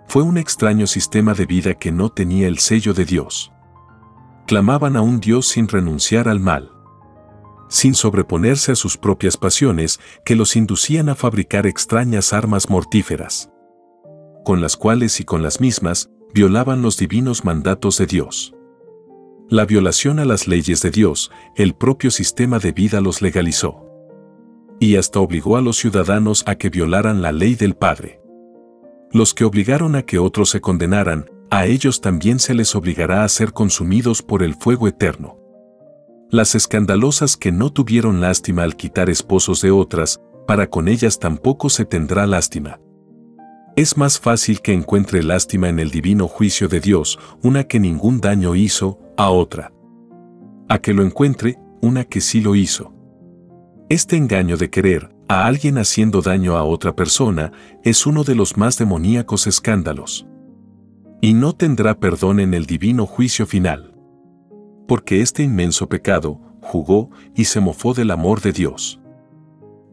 Fue 0.07 0.23
un 0.23 0.37
extraño 0.37 0.87
sistema 0.87 1.35
de 1.35 1.45
vida 1.45 1.75
que 1.75 1.91
no 1.91 2.09
tenía 2.09 2.47
el 2.47 2.57
sello 2.57 2.95
de 2.95 3.05
Dios. 3.05 3.53
Clamaban 4.47 4.97
a 4.97 5.01
un 5.01 5.19
Dios 5.19 5.47
sin 5.47 5.67
renunciar 5.67 6.27
al 6.27 6.39
mal 6.39 6.72
sin 7.73 7.95
sobreponerse 7.95 8.73
a 8.73 8.75
sus 8.75 8.97
propias 8.97 9.35
pasiones 9.35 9.99
que 10.23 10.35
los 10.35 10.55
inducían 10.55 11.09
a 11.09 11.15
fabricar 11.15 11.65
extrañas 11.65 12.31
armas 12.31 12.69
mortíferas, 12.69 13.49
con 14.45 14.61
las 14.61 14.77
cuales 14.77 15.19
y 15.19 15.23
con 15.23 15.41
las 15.41 15.59
mismas 15.59 16.11
violaban 16.35 16.83
los 16.83 16.97
divinos 16.97 17.43
mandatos 17.43 17.97
de 17.97 18.05
Dios. 18.05 18.53
La 19.49 19.65
violación 19.65 20.19
a 20.19 20.25
las 20.25 20.47
leyes 20.47 20.83
de 20.83 20.91
Dios, 20.91 21.31
el 21.55 21.73
propio 21.73 22.11
sistema 22.11 22.59
de 22.59 22.73
vida 22.73 23.01
los 23.01 23.23
legalizó. 23.23 23.87
Y 24.79 24.97
hasta 24.97 25.19
obligó 25.19 25.57
a 25.57 25.61
los 25.61 25.77
ciudadanos 25.77 26.43
a 26.45 26.55
que 26.55 26.69
violaran 26.69 27.23
la 27.23 27.31
ley 27.31 27.55
del 27.55 27.73
Padre. 27.73 28.21
Los 29.11 29.33
que 29.33 29.45
obligaron 29.45 29.95
a 29.95 30.03
que 30.03 30.19
otros 30.19 30.51
se 30.51 30.61
condenaran, 30.61 31.25
a 31.49 31.65
ellos 31.65 32.01
también 32.01 32.37
se 32.37 32.53
les 32.53 32.75
obligará 32.75 33.23
a 33.23 33.29
ser 33.29 33.51
consumidos 33.51 34.21
por 34.21 34.43
el 34.43 34.53
fuego 34.53 34.87
eterno 34.87 35.42
las 36.33 36.55
escandalosas 36.55 37.37
que 37.37 37.51
no 37.51 37.71
tuvieron 37.71 38.19
lástima 38.19 38.63
al 38.63 38.75
quitar 38.75 39.07
esposos 39.11 39.61
de 39.61 39.69
otras, 39.69 40.19
para 40.47 40.67
con 40.67 40.87
ellas 40.87 41.19
tampoco 41.19 41.69
se 41.69 41.85
tendrá 41.85 42.25
lástima. 42.25 42.79
Es 43.75 43.97
más 43.97 44.19
fácil 44.19 44.59
que 44.61 44.73
encuentre 44.73 45.21
lástima 45.21 45.69
en 45.69 45.77
el 45.77 45.91
divino 45.91 46.27
juicio 46.27 46.67
de 46.67 46.79
Dios 46.79 47.19
una 47.43 47.65
que 47.65 47.79
ningún 47.79 48.19
daño 48.19 48.55
hizo 48.55 48.99
a 49.15 49.29
otra. 49.29 49.71
A 50.69 50.79
que 50.79 50.95
lo 50.95 51.03
encuentre, 51.03 51.59
una 51.83 52.03
que 52.03 52.19
sí 52.19 52.41
lo 52.41 52.55
hizo. 52.55 52.95
Este 53.87 54.17
engaño 54.17 54.57
de 54.57 54.71
querer 54.71 55.15
a 55.27 55.45
alguien 55.45 55.77
haciendo 55.77 56.23
daño 56.23 56.57
a 56.57 56.63
otra 56.63 56.95
persona 56.95 57.51
es 57.83 58.07
uno 58.07 58.23
de 58.23 58.33
los 58.33 58.57
más 58.57 58.79
demoníacos 58.79 59.45
escándalos. 59.45 60.25
Y 61.21 61.35
no 61.35 61.53
tendrá 61.53 61.99
perdón 61.99 62.39
en 62.39 62.55
el 62.55 62.65
divino 62.65 63.05
juicio 63.05 63.45
final. 63.45 63.92
Porque 64.87 65.21
este 65.21 65.43
inmenso 65.43 65.87
pecado 65.87 66.39
jugó 66.61 67.09
y 67.35 67.45
se 67.45 67.59
mofó 67.59 67.93
del 67.93 68.11
amor 68.11 68.41
de 68.41 68.51
Dios. 68.51 68.99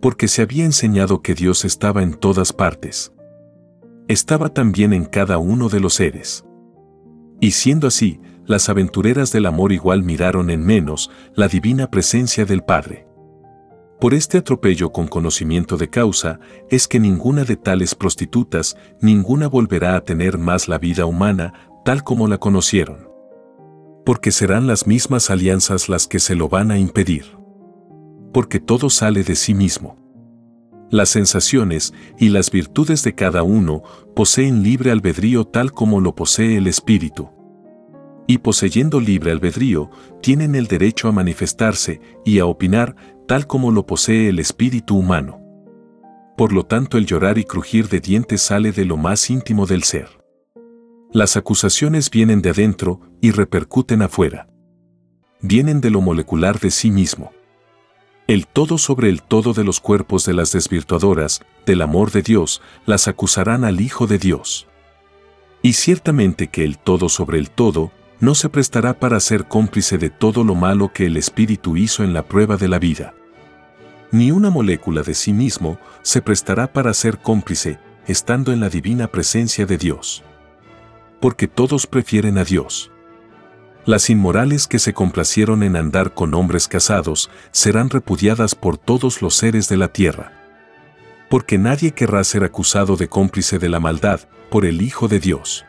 Porque 0.01 0.29
se 0.29 0.43
había 0.43 0.65
enseñado 0.65 1.23
que 1.23 1.35
Dios 1.35 1.65
estaba 1.65 2.03
en 2.03 2.15
todas 2.15 2.53
partes. 2.53 3.13
Estaba 4.09 4.49
también 4.49 4.93
en 4.93 5.05
cada 5.05 5.39
uno 5.39 5.69
de 5.69 5.81
los 5.81 5.95
seres. 5.95 6.45
Y 7.41 7.53
siendo 7.53 7.87
así, 7.87 8.21
las 8.47 8.69
aventureras 8.69 9.31
del 9.33 9.47
amor 9.47 9.73
igual 9.73 10.03
miraron 10.03 10.51
en 10.51 10.65
menos 10.65 11.11
la 11.35 11.49
divina 11.49 11.91
presencia 11.91 12.45
del 12.45 12.63
Padre. 12.63 13.07
Por 14.01 14.15
este 14.15 14.39
atropello 14.39 14.93
con 14.93 15.09
conocimiento 15.09 15.77
de 15.77 15.91
causa 15.91 16.41
es 16.71 16.89
que 16.89 16.99
ninguna 16.99 17.45
de 17.45 17.57
tales 17.57 17.95
prostitutas, 17.95 18.77
ninguna 19.03 19.47
volverá 19.47 19.95
a 19.95 20.01
tener 20.01 20.39
más 20.39 20.69
la 20.69 20.79
vida 20.79 21.05
humana 21.05 21.53
tal 21.85 22.03
como 22.03 22.27
la 22.27 22.39
conocieron. 22.39 23.10
Porque 24.11 24.33
serán 24.33 24.67
las 24.67 24.89
mismas 24.89 25.31
alianzas 25.31 25.89
las 25.89 26.09
que 26.09 26.19
se 26.19 26.35
lo 26.35 26.49
van 26.49 26.73
a 26.73 26.79
impedir. 26.81 27.27
Porque 28.35 28.59
todo 28.59 28.91
sale 28.91 29.23
de 29.23 29.37
sí 29.37 29.55
mismo. 29.55 29.97
Las 30.91 31.11
sensaciones 31.11 31.95
y 32.19 32.31
las 32.31 32.51
virtudes 32.51 33.05
de 33.05 33.15
cada 33.15 33.45
uno 33.45 33.85
poseen 34.17 34.65
libre 34.65 34.91
albedrío 34.91 35.45
tal 35.45 35.71
como 35.71 36.01
lo 36.01 36.17
posee 36.17 36.57
el 36.57 36.67
espíritu 36.67 37.31
y 38.27 38.39
poseyendo 38.39 38.99
libre 38.99 39.31
albedrío, 39.31 39.91
tienen 40.21 40.57
el 40.57 40.67
derecho 40.67 41.07
a 41.07 41.13
manifestarse 41.13 42.01
y 42.25 42.41
a 42.41 42.47
opinar 42.47 42.97
tal 43.29 43.47
como 43.47 43.71
lo 43.71 43.87
posee 43.87 44.29
el 44.29 44.41
espíritu 44.41 44.97
humano. 44.97 45.41
Por 46.37 46.53
lo 46.53 46.67
tanto, 46.67 46.99
el 46.99 47.07
llorar 47.07 47.39
y 47.39 47.45
crujir 47.45 47.89
de 47.89 48.01
dientes 48.01 48.43
sale 48.43 48.73
de 48.73 48.87
lo 48.87 48.97
más 48.97 49.31
íntimo 49.31 49.67
del 49.67 49.85
ser. 49.85 50.20
Las 51.13 51.37
acusaciones 51.37 52.09
vienen 52.09 52.41
de 52.41 52.51
adentro 52.51 53.01
y 53.21 53.33
repercuten 53.33 54.01
afuera. 54.01 54.47
Vienen 55.41 55.81
de 55.81 55.91
lo 55.91 56.01
molecular 56.01 56.61
de 56.61 56.71
sí 56.71 56.93
mismo. 56.93 57.33
El 58.29 58.47
todo 58.47 58.79
sobre 58.79 59.09
el 59.09 59.21
todo 59.21 59.53
de 59.53 59.65
los 59.65 59.81
cuerpos 59.81 60.25
de 60.25 60.35
las 60.35 60.53
desvirtuadoras, 60.53 61.41
del 61.67 61.83
amor 61.83 62.13
de 62.13 62.23
Dios, 62.23 62.63
las 62.87 63.09
acusarán 63.09 63.65
al 63.65 63.81
Hijo 63.81 64.07
de 64.07 64.19
Dios. 64.19 64.69
Y 65.63 65.73
ciertamente 65.73 66.47
que 66.47 66.63
el 66.63 66.79
todo 66.79 67.09
sobre 67.09 67.41
el 67.41 67.51
todo 67.51 67.91
no 68.21 68.37
se 68.37 68.49
prestará 68.49 69.01
para 69.01 69.19
ser 69.19 69.49
cómplice 69.49 69.99
de 69.99 70.11
todo 70.11 70.45
lo 70.45 70.55
malo 70.55 70.93
que 70.93 71.07
el 71.07 71.17
espíritu 71.17 71.77
hizo 71.77 72.05
en 72.05 72.13
la 72.13 72.23
prueba 72.23 72.57
de 72.57 72.69
la 72.69 72.79
vida. 72.79 73.15
Ni 74.13 74.31
una 74.31 74.51
molécula 74.51 75.03
de 75.03 75.15
sí 75.15 75.33
mismo 75.33 75.77
se 76.03 76.23
prestará 76.23 76.73
para 76.73 76.95
ser 76.95 77.19
cómplice, 77.19 77.81
estando 78.07 78.53
en 78.53 78.61
la 78.61 78.69
divina 78.69 79.09
presencia 79.09 79.67
de 79.67 79.77
Dios. 79.77 80.23
Porque 81.21 81.47
todos 81.47 81.87
prefieren 81.87 82.39
a 82.39 82.45
Dios. 82.45 82.91
Las 83.87 84.11
inmorales 84.11 84.67
que 84.67 84.79
se 84.79 84.93
complacieron 84.93 85.63
en 85.63 85.77
andar 85.77 86.15
con 86.15 86.35
hombres 86.35 86.69
casados 86.69 87.31
serán 87.51 87.91
repudiadas 87.91 88.55
por 88.55 88.79
todos 88.79 89.23
los 89.23 89.35
seres 89.35 89.69
de 89.69 89.77
la 89.77 89.89
tierra. 89.89 90.33
Porque 91.29 91.59
nadie 91.59 91.93
querrá 91.93 92.25
ser 92.25 92.45
acusado 92.45 92.97
de 92.97 93.09
cómplice 93.09 93.59
de 93.59 93.69
la 93.69 93.81
maldad 93.81 94.21
por 94.51 94.67
el 94.67 94.83
Hijo 94.83 95.09
de 95.09 95.21
Dios. 95.21 95.65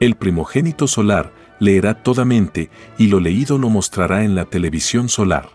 El 0.00 0.14
primogénito 0.14 0.86
solar 0.86 1.32
leerá 1.58 2.02
toda 2.02 2.24
mente 2.24 2.70
y 2.98 3.08
lo 3.08 3.18
leído 3.18 3.58
lo 3.58 3.68
mostrará 3.68 4.24
en 4.24 4.34
la 4.34 4.44
televisión 4.44 5.08
solar. 5.08 5.50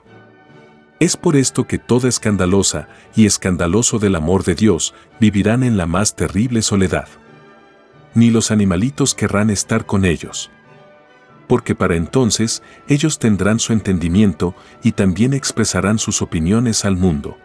Es 0.99 1.17
por 1.17 1.35
esto 1.35 1.65
que 1.65 1.79
toda 1.79 2.09
escandalosa 2.09 2.87
y 3.15 3.25
escandaloso 3.25 3.99
del 3.99 4.15
amor 4.15 4.43
de 4.43 4.55
Dios 4.55 4.93
vivirán 5.19 5.63
en 5.63 5.77
la 5.77 5.85
más 5.85 6.15
terrible 6.15 6.61
soledad. 6.61 7.07
Ni 8.13 8.29
los 8.29 8.51
animalitos 8.51 9.15
querrán 9.15 9.49
estar 9.49 9.85
con 9.85 10.05
ellos. 10.05 10.51
Porque 11.47 11.75
para 11.75 11.95
entonces 11.95 12.63
ellos 12.87 13.19
tendrán 13.19 13.59
su 13.59 13.73
entendimiento 13.73 14.55
y 14.81 14.93
también 14.93 15.33
expresarán 15.33 15.99
sus 15.99 16.21
opiniones 16.21 16.85
al 16.85 16.97
mundo. 16.97 17.37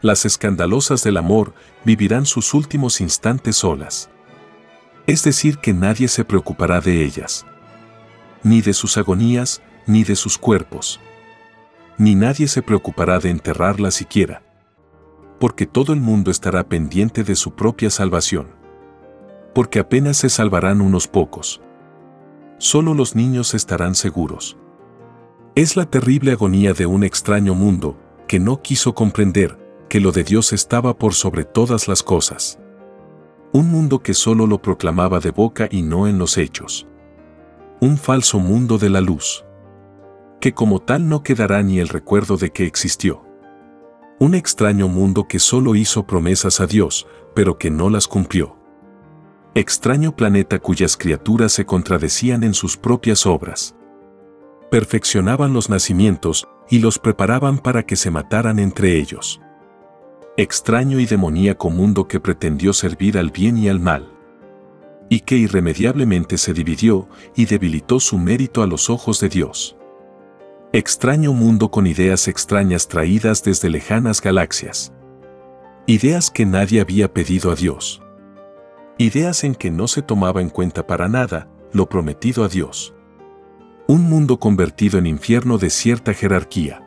Las 0.00 0.24
escandalosas 0.24 1.02
del 1.02 1.16
amor 1.16 1.54
vivirán 1.84 2.26
sus 2.26 2.54
últimos 2.54 3.00
instantes 3.00 3.56
solas. 3.56 4.10
Es 5.06 5.24
decir, 5.24 5.58
que 5.58 5.72
nadie 5.72 6.08
se 6.08 6.24
preocupará 6.24 6.80
de 6.80 7.04
ellas 7.04 7.46
ni 8.42 8.60
de 8.60 8.72
sus 8.72 8.96
agonías, 8.96 9.62
ni 9.86 10.04
de 10.04 10.16
sus 10.16 10.38
cuerpos. 10.38 11.00
Ni 11.96 12.14
nadie 12.14 12.46
se 12.48 12.62
preocupará 12.62 13.18
de 13.18 13.30
enterrarla 13.30 13.90
siquiera. 13.90 14.42
Porque 15.40 15.66
todo 15.66 15.92
el 15.92 16.00
mundo 16.00 16.30
estará 16.30 16.68
pendiente 16.68 17.24
de 17.24 17.34
su 17.34 17.54
propia 17.54 17.90
salvación. 17.90 18.57
Porque 19.58 19.80
apenas 19.80 20.18
se 20.18 20.28
salvarán 20.28 20.80
unos 20.80 21.08
pocos. 21.08 21.60
Solo 22.58 22.94
los 22.94 23.16
niños 23.16 23.54
estarán 23.54 23.96
seguros. 23.96 24.56
Es 25.56 25.74
la 25.74 25.84
terrible 25.84 26.30
agonía 26.30 26.74
de 26.74 26.86
un 26.86 27.02
extraño 27.02 27.56
mundo 27.56 27.98
que 28.28 28.38
no 28.38 28.62
quiso 28.62 28.94
comprender 28.94 29.58
que 29.88 29.98
lo 29.98 30.12
de 30.12 30.22
Dios 30.22 30.52
estaba 30.52 30.96
por 30.96 31.12
sobre 31.12 31.42
todas 31.42 31.88
las 31.88 32.04
cosas. 32.04 32.60
Un 33.50 33.68
mundo 33.68 33.98
que 33.98 34.14
solo 34.14 34.46
lo 34.46 34.62
proclamaba 34.62 35.18
de 35.18 35.32
boca 35.32 35.66
y 35.68 35.82
no 35.82 36.06
en 36.06 36.20
los 36.20 36.38
hechos 36.38 36.86
un 37.80 37.96
falso 37.96 38.38
mundo 38.38 38.78
de 38.78 38.90
la 38.90 39.00
luz. 39.00 39.44
Que 40.40 40.54
como 40.54 40.80
tal 40.80 41.08
no 41.08 41.24
quedará 41.24 41.64
ni 41.64 41.80
el 41.80 41.88
recuerdo 41.88 42.36
de 42.36 42.50
que 42.50 42.64
existió. 42.64 43.24
Un 44.20 44.36
extraño 44.36 44.86
mundo 44.86 45.26
que 45.26 45.40
solo 45.40 45.74
hizo 45.74 46.06
promesas 46.06 46.60
a 46.60 46.68
Dios, 46.68 47.08
pero 47.34 47.58
que 47.58 47.72
no 47.72 47.90
las 47.90 48.06
cumplió. 48.06 48.57
Extraño 49.54 50.14
planeta 50.14 50.58
cuyas 50.58 50.96
criaturas 50.96 51.52
se 51.52 51.64
contradecían 51.64 52.44
en 52.44 52.54
sus 52.54 52.76
propias 52.76 53.26
obras. 53.26 53.74
Perfeccionaban 54.70 55.52
los 55.52 55.70
nacimientos 55.70 56.46
y 56.70 56.78
los 56.78 56.98
preparaban 56.98 57.58
para 57.58 57.84
que 57.84 57.96
se 57.96 58.10
mataran 58.10 58.58
entre 58.58 58.98
ellos. 58.98 59.40
Extraño 60.36 61.00
y 61.00 61.06
demoníaco 61.06 61.70
mundo 61.70 62.06
que 62.06 62.20
pretendió 62.20 62.72
servir 62.72 63.18
al 63.18 63.30
bien 63.30 63.56
y 63.58 63.68
al 63.68 63.80
mal 63.80 64.18
y 65.08 65.20
que 65.20 65.36
irremediablemente 65.36 66.38
se 66.38 66.52
dividió 66.52 67.08
y 67.34 67.46
debilitó 67.46 68.00
su 68.00 68.18
mérito 68.18 68.62
a 68.62 68.66
los 68.66 68.90
ojos 68.90 69.20
de 69.20 69.28
Dios. 69.28 69.76
Extraño 70.72 71.32
mundo 71.32 71.70
con 71.70 71.86
ideas 71.86 72.28
extrañas 72.28 72.88
traídas 72.88 73.42
desde 73.42 73.70
lejanas 73.70 74.20
galaxias. 74.20 74.92
Ideas 75.86 76.30
que 76.30 76.44
nadie 76.44 76.80
había 76.80 77.12
pedido 77.12 77.50
a 77.50 77.54
Dios. 77.54 78.02
Ideas 78.98 79.44
en 79.44 79.54
que 79.54 79.70
no 79.70 79.88
se 79.88 80.02
tomaba 80.02 80.42
en 80.42 80.50
cuenta 80.50 80.86
para 80.86 81.08
nada 81.08 81.48
lo 81.72 81.88
prometido 81.88 82.44
a 82.44 82.48
Dios. 82.48 82.94
Un 83.86 84.02
mundo 84.02 84.38
convertido 84.38 84.98
en 84.98 85.06
infierno 85.06 85.56
de 85.56 85.70
cierta 85.70 86.12
jerarquía. 86.12 86.84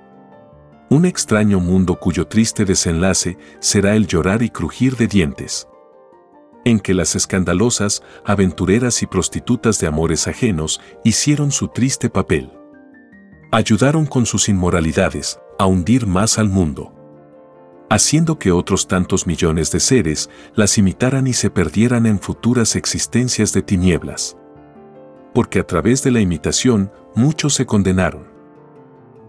Un 0.90 1.06
extraño 1.06 1.60
mundo 1.60 2.00
cuyo 2.00 2.28
triste 2.28 2.66
desenlace 2.66 3.38
será 3.60 3.96
el 3.96 4.08
llorar 4.08 4.44
y 4.44 4.50
crujir 4.50 4.98
de 4.98 5.08
dientes 5.08 5.68
en 6.66 6.80
que 6.80 6.94
las 6.94 7.16
escandalosas, 7.16 8.04
aventureras 8.26 9.02
y 9.02 9.08
prostitutas 9.08 9.80
de 9.80 9.88
amores 9.88 10.28
ajenos 10.28 10.82
hicieron 11.04 11.52
su 11.52 11.70
triste 11.70 12.10
papel. 12.10 12.52
Ayudaron 13.52 14.06
con 14.06 14.26
sus 14.26 14.50
inmoralidades 14.50 15.40
a 15.60 15.66
hundir 15.66 16.08
más 16.08 16.38
al 16.38 16.50
mundo, 16.50 16.94
haciendo 17.92 18.40
que 18.40 18.54
otros 18.54 18.88
tantos 18.88 19.28
millones 19.28 19.70
de 19.70 19.82
seres 19.82 20.30
las 20.56 20.78
imitaran 20.78 21.28
y 21.28 21.34
se 21.34 21.50
perdieran 21.50 22.06
en 22.06 22.22
futuras 22.22 22.78
existencias 22.78 23.52
de 23.52 23.64
tinieblas. 23.64 24.38
Porque 25.34 25.60
a 25.60 25.68
través 25.68 26.02
de 26.02 26.12
la 26.12 26.22
imitación 26.22 26.90
muchos 27.16 27.54
se 27.54 27.66
condenaron. 27.66 28.32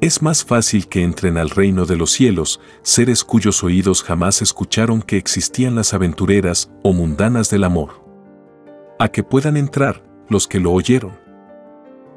Es 0.01 0.23
más 0.23 0.45
fácil 0.45 0.87
que 0.87 1.03
entren 1.03 1.39
al 1.39 1.51
reino 1.51 1.87
de 1.87 1.97
los 1.97 2.13
cielos 2.13 2.61
seres 2.83 3.25
cuyos 3.25 3.65
oídos 3.65 4.05
jamás 4.05 4.43
escucharon 4.43 5.03
que 5.03 5.17
existían 5.17 5.75
las 5.75 5.93
aventureras 5.93 6.71
o 6.85 6.93
mundanas 6.93 7.51
del 7.51 7.65
amor. 7.65 8.05
A 9.01 9.09
que 9.09 9.25
puedan 9.25 9.57
entrar 9.57 10.05
los 10.29 10.47
que 10.47 10.61
lo 10.61 10.71
oyeron. 10.71 11.19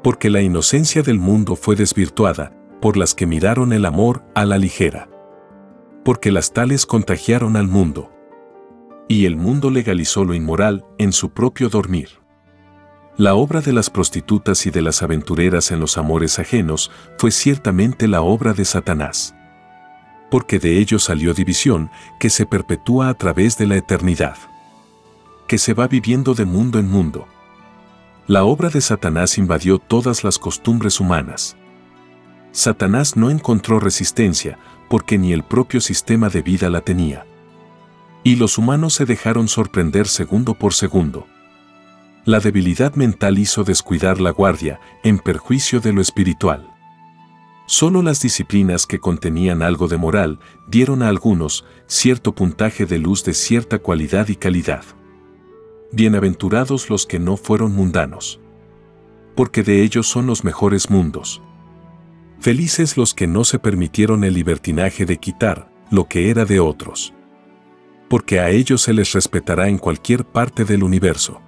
Porque 0.00 0.30
la 0.30 0.42
inocencia 0.42 1.02
del 1.02 1.18
mundo 1.18 1.56
fue 1.56 1.74
desvirtuada 1.74 2.52
por 2.80 2.96
las 2.96 3.16
que 3.16 3.26
miraron 3.26 3.72
el 3.72 3.84
amor 3.84 4.22
a 4.36 4.44
la 4.44 4.58
ligera. 4.58 5.08
Porque 6.06 6.30
las 6.30 6.52
tales 6.52 6.86
contagiaron 6.86 7.56
al 7.56 7.66
mundo. 7.66 8.12
Y 9.08 9.26
el 9.26 9.34
mundo 9.34 9.70
legalizó 9.70 10.24
lo 10.24 10.34
inmoral 10.34 10.84
en 10.98 11.12
su 11.12 11.30
propio 11.30 11.68
dormir. 11.68 12.10
La 13.16 13.34
obra 13.34 13.60
de 13.60 13.72
las 13.72 13.90
prostitutas 13.90 14.66
y 14.66 14.70
de 14.70 14.82
las 14.82 15.02
aventureras 15.02 15.72
en 15.72 15.80
los 15.80 15.98
amores 15.98 16.38
ajenos 16.38 16.92
fue 17.18 17.32
ciertamente 17.32 18.06
la 18.06 18.22
obra 18.22 18.52
de 18.52 18.64
Satanás. 18.64 19.34
Porque 20.30 20.60
de 20.60 20.78
ello 20.78 21.00
salió 21.00 21.34
división 21.34 21.90
que 22.20 22.30
se 22.30 22.46
perpetúa 22.46 23.08
a 23.08 23.14
través 23.14 23.58
de 23.58 23.66
la 23.66 23.76
eternidad. 23.76 24.36
Que 25.48 25.58
se 25.58 25.74
va 25.74 25.88
viviendo 25.88 26.34
de 26.34 26.44
mundo 26.44 26.78
en 26.78 26.88
mundo. 26.88 27.26
La 28.28 28.44
obra 28.44 28.68
de 28.68 28.80
Satanás 28.80 29.38
invadió 29.38 29.80
todas 29.80 30.22
las 30.22 30.38
costumbres 30.38 31.00
humanas. 31.00 31.56
Satanás 32.56 33.18
no 33.18 33.28
encontró 33.28 33.80
resistencia, 33.80 34.58
porque 34.88 35.18
ni 35.18 35.34
el 35.34 35.42
propio 35.42 35.78
sistema 35.82 36.30
de 36.30 36.40
vida 36.40 36.70
la 36.70 36.80
tenía. 36.80 37.26
Y 38.24 38.36
los 38.36 38.56
humanos 38.56 38.94
se 38.94 39.04
dejaron 39.04 39.46
sorprender 39.46 40.08
segundo 40.08 40.54
por 40.54 40.72
segundo. 40.72 41.26
La 42.24 42.40
debilidad 42.40 42.94
mental 42.94 43.36
hizo 43.36 43.62
descuidar 43.62 44.22
la 44.22 44.30
guardia, 44.30 44.80
en 45.02 45.18
perjuicio 45.18 45.80
de 45.80 45.92
lo 45.92 46.00
espiritual. 46.00 46.66
Solo 47.66 48.00
las 48.00 48.22
disciplinas 48.22 48.86
que 48.86 49.00
contenían 49.00 49.60
algo 49.60 49.86
de 49.86 49.98
moral 49.98 50.38
dieron 50.66 51.02
a 51.02 51.10
algunos 51.10 51.66
cierto 51.86 52.34
puntaje 52.34 52.86
de 52.86 52.96
luz 52.96 53.22
de 53.22 53.34
cierta 53.34 53.80
cualidad 53.80 54.28
y 54.28 54.36
calidad. 54.36 54.82
Bienaventurados 55.92 56.88
los 56.88 57.04
que 57.04 57.18
no 57.18 57.36
fueron 57.36 57.74
mundanos. 57.74 58.40
Porque 59.34 59.62
de 59.62 59.82
ellos 59.82 60.06
son 60.06 60.26
los 60.26 60.42
mejores 60.42 60.88
mundos. 60.88 61.42
Felices 62.40 62.96
los 62.96 63.14
que 63.14 63.26
no 63.26 63.44
se 63.44 63.58
permitieron 63.58 64.24
el 64.24 64.34
libertinaje 64.34 65.06
de 65.06 65.18
quitar 65.18 65.70
lo 65.90 66.08
que 66.08 66.30
era 66.30 66.44
de 66.44 66.60
otros. 66.60 67.14
Porque 68.08 68.40
a 68.40 68.50
ellos 68.50 68.82
se 68.82 68.92
les 68.92 69.12
respetará 69.12 69.68
en 69.68 69.78
cualquier 69.78 70.24
parte 70.24 70.64
del 70.64 70.82
universo. 70.82 71.40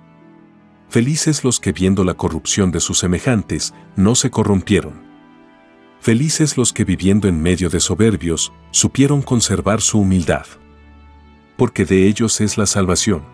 Felices 0.88 1.44
los 1.44 1.60
que 1.60 1.72
viendo 1.72 2.04
la 2.04 2.14
corrupción 2.14 2.70
de 2.70 2.80
sus 2.80 2.98
semejantes, 2.98 3.74
no 3.96 4.14
se 4.14 4.30
corrompieron 4.30 5.08
Felices 6.00 6.56
los 6.56 6.72
que 6.72 6.84
viviendo 6.84 7.28
en 7.28 7.42
medio 7.42 7.70
de 7.70 7.80
soberbios, 7.80 8.52
supieron 8.70 9.20
conservar 9.20 9.80
su 9.80 10.00
humildad. 10.00 10.46
Porque 11.56 11.84
de 11.84 12.06
ellos 12.06 12.40
es 12.40 12.56
la 12.56 12.66
salvación. 12.66 13.24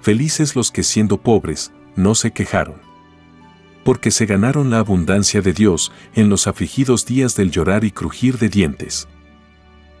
Felices 0.00 0.56
los 0.56 0.72
que 0.72 0.82
siendo 0.82 1.18
pobres, 1.18 1.72
no 1.94 2.14
se 2.14 2.32
quejaron. 2.32 2.80
Porque 3.84 4.10
se 4.10 4.26
ganaron 4.26 4.70
la 4.70 4.78
abundancia 4.78 5.40
de 5.40 5.52
Dios 5.52 5.92
en 6.14 6.28
los 6.28 6.46
afligidos 6.46 7.06
días 7.06 7.34
del 7.36 7.50
llorar 7.50 7.84
y 7.84 7.90
crujir 7.90 8.38
de 8.38 8.48
dientes. 8.48 9.08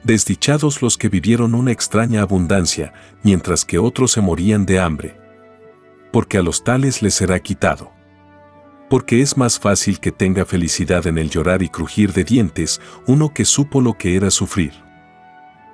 Desdichados 0.04 0.82
los 0.82 0.96
que 0.96 1.08
vivieron 1.08 1.54
una 1.54 1.72
extraña 1.72 2.22
abundancia, 2.22 2.92
mientras 3.22 3.64
que 3.64 3.78
otros 3.78 4.12
se 4.12 4.20
morían 4.20 4.66
de 4.66 4.80
hambre. 4.80 5.16
Porque 6.12 6.38
a 6.38 6.42
los 6.42 6.64
tales 6.64 7.02
les 7.02 7.14
será 7.14 7.38
quitado 7.40 7.92
porque 8.90 9.22
es 9.22 9.36
más 9.36 9.60
fácil 9.60 10.00
que 10.00 10.10
tenga 10.10 10.44
felicidad 10.44 11.06
en 11.06 11.16
el 11.16 11.30
llorar 11.30 11.62
y 11.62 11.68
crujir 11.68 12.12
de 12.12 12.24
dientes 12.24 12.80
uno 13.06 13.32
que 13.32 13.44
supo 13.44 13.80
lo 13.80 13.94
que 13.94 14.16
era 14.16 14.32
sufrir. 14.32 14.72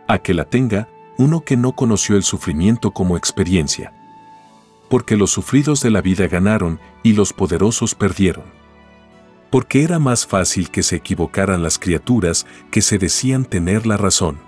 A 0.06 0.18
que 0.18 0.34
la 0.34 0.44
tenga 0.44 0.86
uno 1.16 1.40
que 1.40 1.56
no 1.56 1.74
conoció 1.74 2.16
el 2.16 2.22
sufrimiento 2.22 2.90
como 2.90 3.16
experiencia. 3.16 3.94
Porque 4.88 5.16
los 5.16 5.30
sufridos 5.30 5.80
de 5.80 5.90
la 5.90 6.00
vida 6.00 6.28
ganaron 6.28 6.80
y 7.02 7.12
los 7.12 7.32
poderosos 7.32 7.94
perdieron. 7.94 8.44
Porque 9.50 9.82
era 9.82 9.98
más 9.98 10.26
fácil 10.26 10.70
que 10.70 10.82
se 10.82 10.96
equivocaran 10.96 11.62
las 11.62 11.78
criaturas 11.78 12.46
que 12.70 12.82
se 12.82 12.98
decían 12.98 13.44
tener 13.44 13.86
la 13.86 13.96
razón. 13.96 14.38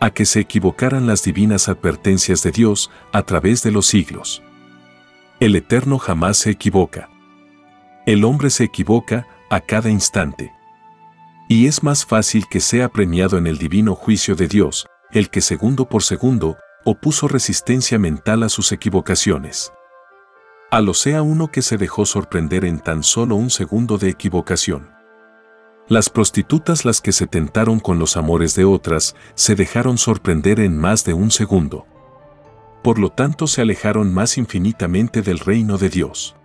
A 0.00 0.10
que 0.10 0.24
se 0.24 0.40
equivocaran 0.40 1.06
las 1.06 1.22
divinas 1.22 1.68
advertencias 1.68 2.42
de 2.42 2.52
Dios 2.52 2.90
a 3.12 3.22
través 3.22 3.62
de 3.62 3.70
los 3.70 3.86
siglos. 3.86 4.42
El 5.40 5.56
Eterno 5.56 5.98
jamás 5.98 6.38
se 6.38 6.50
equivoca. 6.50 7.08
El 8.06 8.24
hombre 8.24 8.50
se 8.50 8.64
equivoca 8.64 9.26
a 9.50 9.60
cada 9.60 9.90
instante. 9.90 10.52
Y 11.48 11.66
es 11.66 11.82
más 11.82 12.04
fácil 12.04 12.46
que 12.48 12.60
sea 12.60 12.88
premiado 12.88 13.38
en 13.38 13.46
el 13.46 13.58
divino 13.58 13.94
juicio 13.94 14.34
de 14.34 14.48
Dios, 14.48 14.86
el 15.12 15.30
que 15.30 15.40
segundo 15.40 15.88
por 15.88 16.02
segundo 16.02 16.56
opuso 16.84 17.28
resistencia 17.28 17.98
mental 17.98 18.42
a 18.42 18.48
sus 18.48 18.72
equivocaciones. 18.72 19.72
A 20.70 20.80
lo 20.80 20.94
sea 20.94 21.22
uno 21.22 21.48
que 21.48 21.62
se 21.62 21.76
dejó 21.76 22.06
sorprender 22.06 22.64
en 22.64 22.80
tan 22.80 23.02
solo 23.02 23.36
un 23.36 23.50
segundo 23.50 23.98
de 23.98 24.10
equivocación. 24.10 24.90
Las 25.88 26.08
prostitutas 26.08 26.84
las 26.84 27.00
que 27.00 27.12
se 27.12 27.26
tentaron 27.26 27.80
con 27.80 27.98
los 27.98 28.16
amores 28.16 28.54
de 28.54 28.64
otras, 28.64 29.14
se 29.34 29.54
dejaron 29.54 29.98
sorprender 29.98 30.60
en 30.60 30.78
más 30.78 31.04
de 31.04 31.12
un 31.12 31.30
segundo. 31.30 31.86
Por 32.82 32.98
lo 32.98 33.10
tanto 33.10 33.46
se 33.46 33.62
alejaron 33.62 34.12
más 34.12 34.38
infinitamente 34.38 35.22
del 35.22 35.38
reino 35.38 35.78
de 35.78 35.88
Dios 35.90 36.36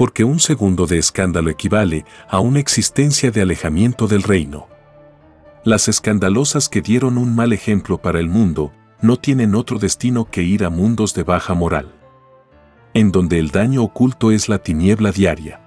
porque 0.00 0.24
un 0.24 0.40
segundo 0.40 0.86
de 0.86 0.96
escándalo 0.96 1.50
equivale 1.50 2.06
a 2.26 2.40
una 2.40 2.58
existencia 2.58 3.30
de 3.30 3.42
alejamiento 3.42 4.06
del 4.06 4.22
reino. 4.22 4.66
Las 5.62 5.88
escandalosas 5.88 6.70
que 6.70 6.80
dieron 6.80 7.18
un 7.18 7.34
mal 7.36 7.52
ejemplo 7.52 7.98
para 7.98 8.18
el 8.18 8.26
mundo 8.26 8.72
no 9.02 9.16
tienen 9.16 9.54
otro 9.54 9.78
destino 9.78 10.26
que 10.30 10.42
ir 10.42 10.64
a 10.64 10.70
mundos 10.70 11.14
de 11.14 11.22
baja 11.22 11.54
moral, 11.54 11.92
en 12.94 13.12
donde 13.12 13.38
el 13.38 13.50
daño 13.50 13.82
oculto 13.82 14.30
es 14.30 14.48
la 14.48 14.58
tiniebla 14.58 15.12
diaria. 15.12 15.60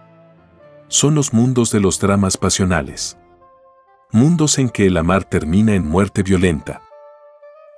Son 0.87 1.15
los 1.15 1.33
mundos 1.33 1.71
de 1.71 1.79
los 1.79 1.99
dramas 1.99 2.37
pasionales. 2.37 3.17
Mundos 4.11 4.59
en 4.59 4.69
que 4.69 4.85
el 4.85 4.97
amar 4.97 5.23
termina 5.23 5.73
en 5.73 5.87
muerte 5.87 6.21
violenta. 6.21 6.81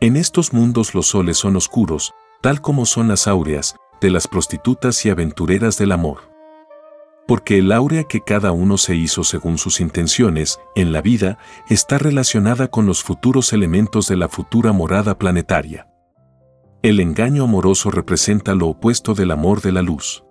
En 0.01 0.17
estos 0.17 0.51
mundos 0.51 0.93
los 0.93 1.07
soles 1.07 1.37
son 1.37 1.55
oscuros, 1.55 2.13
tal 2.41 2.61
como 2.61 2.85
son 2.85 3.07
las 3.07 3.27
áureas, 3.27 3.75
de 4.01 4.11
las 4.11 4.27
prostitutas 4.27 5.05
y 5.05 5.09
aventureras 5.09 5.77
del 5.77 5.93
amor 5.93 6.34
porque 7.27 7.57
el 7.57 7.71
áurea 7.71 8.03
que 8.03 8.21
cada 8.21 8.51
uno 8.51 8.77
se 8.77 8.95
hizo 8.95 9.23
según 9.23 9.57
sus 9.57 9.79
intenciones 9.81 10.59
en 10.75 10.91
la 10.91 11.01
vida 11.01 11.37
está 11.69 11.97
relacionada 11.97 12.67
con 12.67 12.85
los 12.85 13.03
futuros 13.03 13.53
elementos 13.53 14.07
de 14.07 14.17
la 14.17 14.29
futura 14.29 14.71
morada 14.71 15.17
planetaria. 15.17 15.87
El 16.83 16.99
engaño 16.99 17.45
amoroso 17.45 17.89
representa 17.89 18.53
lo 18.53 18.67
opuesto 18.67 19.15
del 19.15 19.31
amor 19.31 19.61
de 19.61 19.71
la 19.71 19.81
luz. 19.81 20.23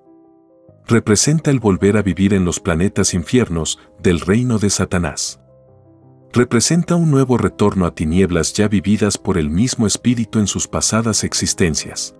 Representa 0.87 1.51
el 1.51 1.59
volver 1.59 1.97
a 1.97 2.03
vivir 2.03 2.33
en 2.33 2.45
los 2.45 2.61
planetas 2.61 3.15
infiernos 3.15 3.81
del 4.01 4.21
reino 4.21 4.59
de 4.59 4.71
Satanás. 4.71 5.41
Representa 6.33 6.95
un 6.95 7.11
nuevo 7.11 7.39
retorno 7.39 7.87
a 7.87 7.95
tinieblas 7.95 8.53
ya 8.53 8.69
vividas 8.69 9.19
por 9.19 9.39
el 9.39 9.51
mismo 9.51 9.87
espíritu 9.87 10.39
en 10.39 10.47
sus 10.47 10.69
pasadas 10.69 11.25
existencias. 11.25 12.15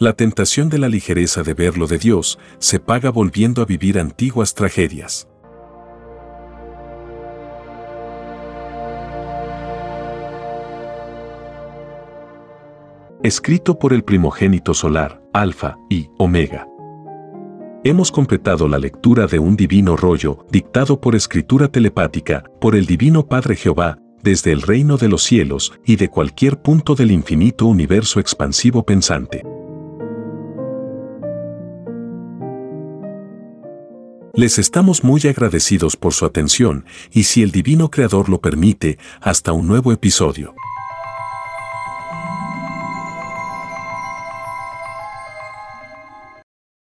La 0.00 0.12
tentación 0.12 0.68
de 0.70 0.78
la 0.78 0.88
ligereza 0.88 1.44
de 1.44 1.54
ver 1.54 1.78
lo 1.78 1.86
de 1.86 1.98
Dios 1.98 2.40
se 2.58 2.80
paga 2.80 3.10
volviendo 3.10 3.62
a 3.62 3.64
vivir 3.64 4.00
antiguas 4.00 4.52
tragedias. 4.52 5.28
Escrito 13.22 13.78
por 13.78 13.92
el 13.92 14.02
primogénito 14.02 14.74
solar, 14.74 15.22
Alfa 15.32 15.76
y 15.88 16.08
Omega. 16.18 16.66
Hemos 17.84 18.10
completado 18.10 18.66
la 18.66 18.78
lectura 18.78 19.28
de 19.28 19.38
un 19.38 19.54
divino 19.54 19.96
rollo, 19.96 20.44
dictado 20.50 21.00
por 21.00 21.14
escritura 21.14 21.68
telepática, 21.68 22.42
por 22.60 22.74
el 22.74 22.86
Divino 22.86 23.26
Padre 23.26 23.54
Jehová, 23.54 23.98
desde 24.24 24.50
el 24.50 24.62
reino 24.62 24.96
de 24.96 25.08
los 25.08 25.22
cielos 25.22 25.72
y 25.86 25.94
de 25.94 26.08
cualquier 26.08 26.60
punto 26.60 26.96
del 26.96 27.12
infinito 27.12 27.66
universo 27.66 28.18
expansivo 28.18 28.84
pensante. 28.84 29.53
Les 34.36 34.58
estamos 34.58 35.04
muy 35.04 35.20
agradecidos 35.28 35.96
por 35.96 36.12
su 36.12 36.24
atención 36.24 36.84
y 37.12 37.22
si 37.22 37.44
el 37.44 37.52
Divino 37.52 37.88
Creador 37.88 38.28
lo 38.28 38.40
permite, 38.40 38.98
hasta 39.20 39.52
un 39.52 39.68
nuevo 39.68 39.92
episodio. 39.92 40.56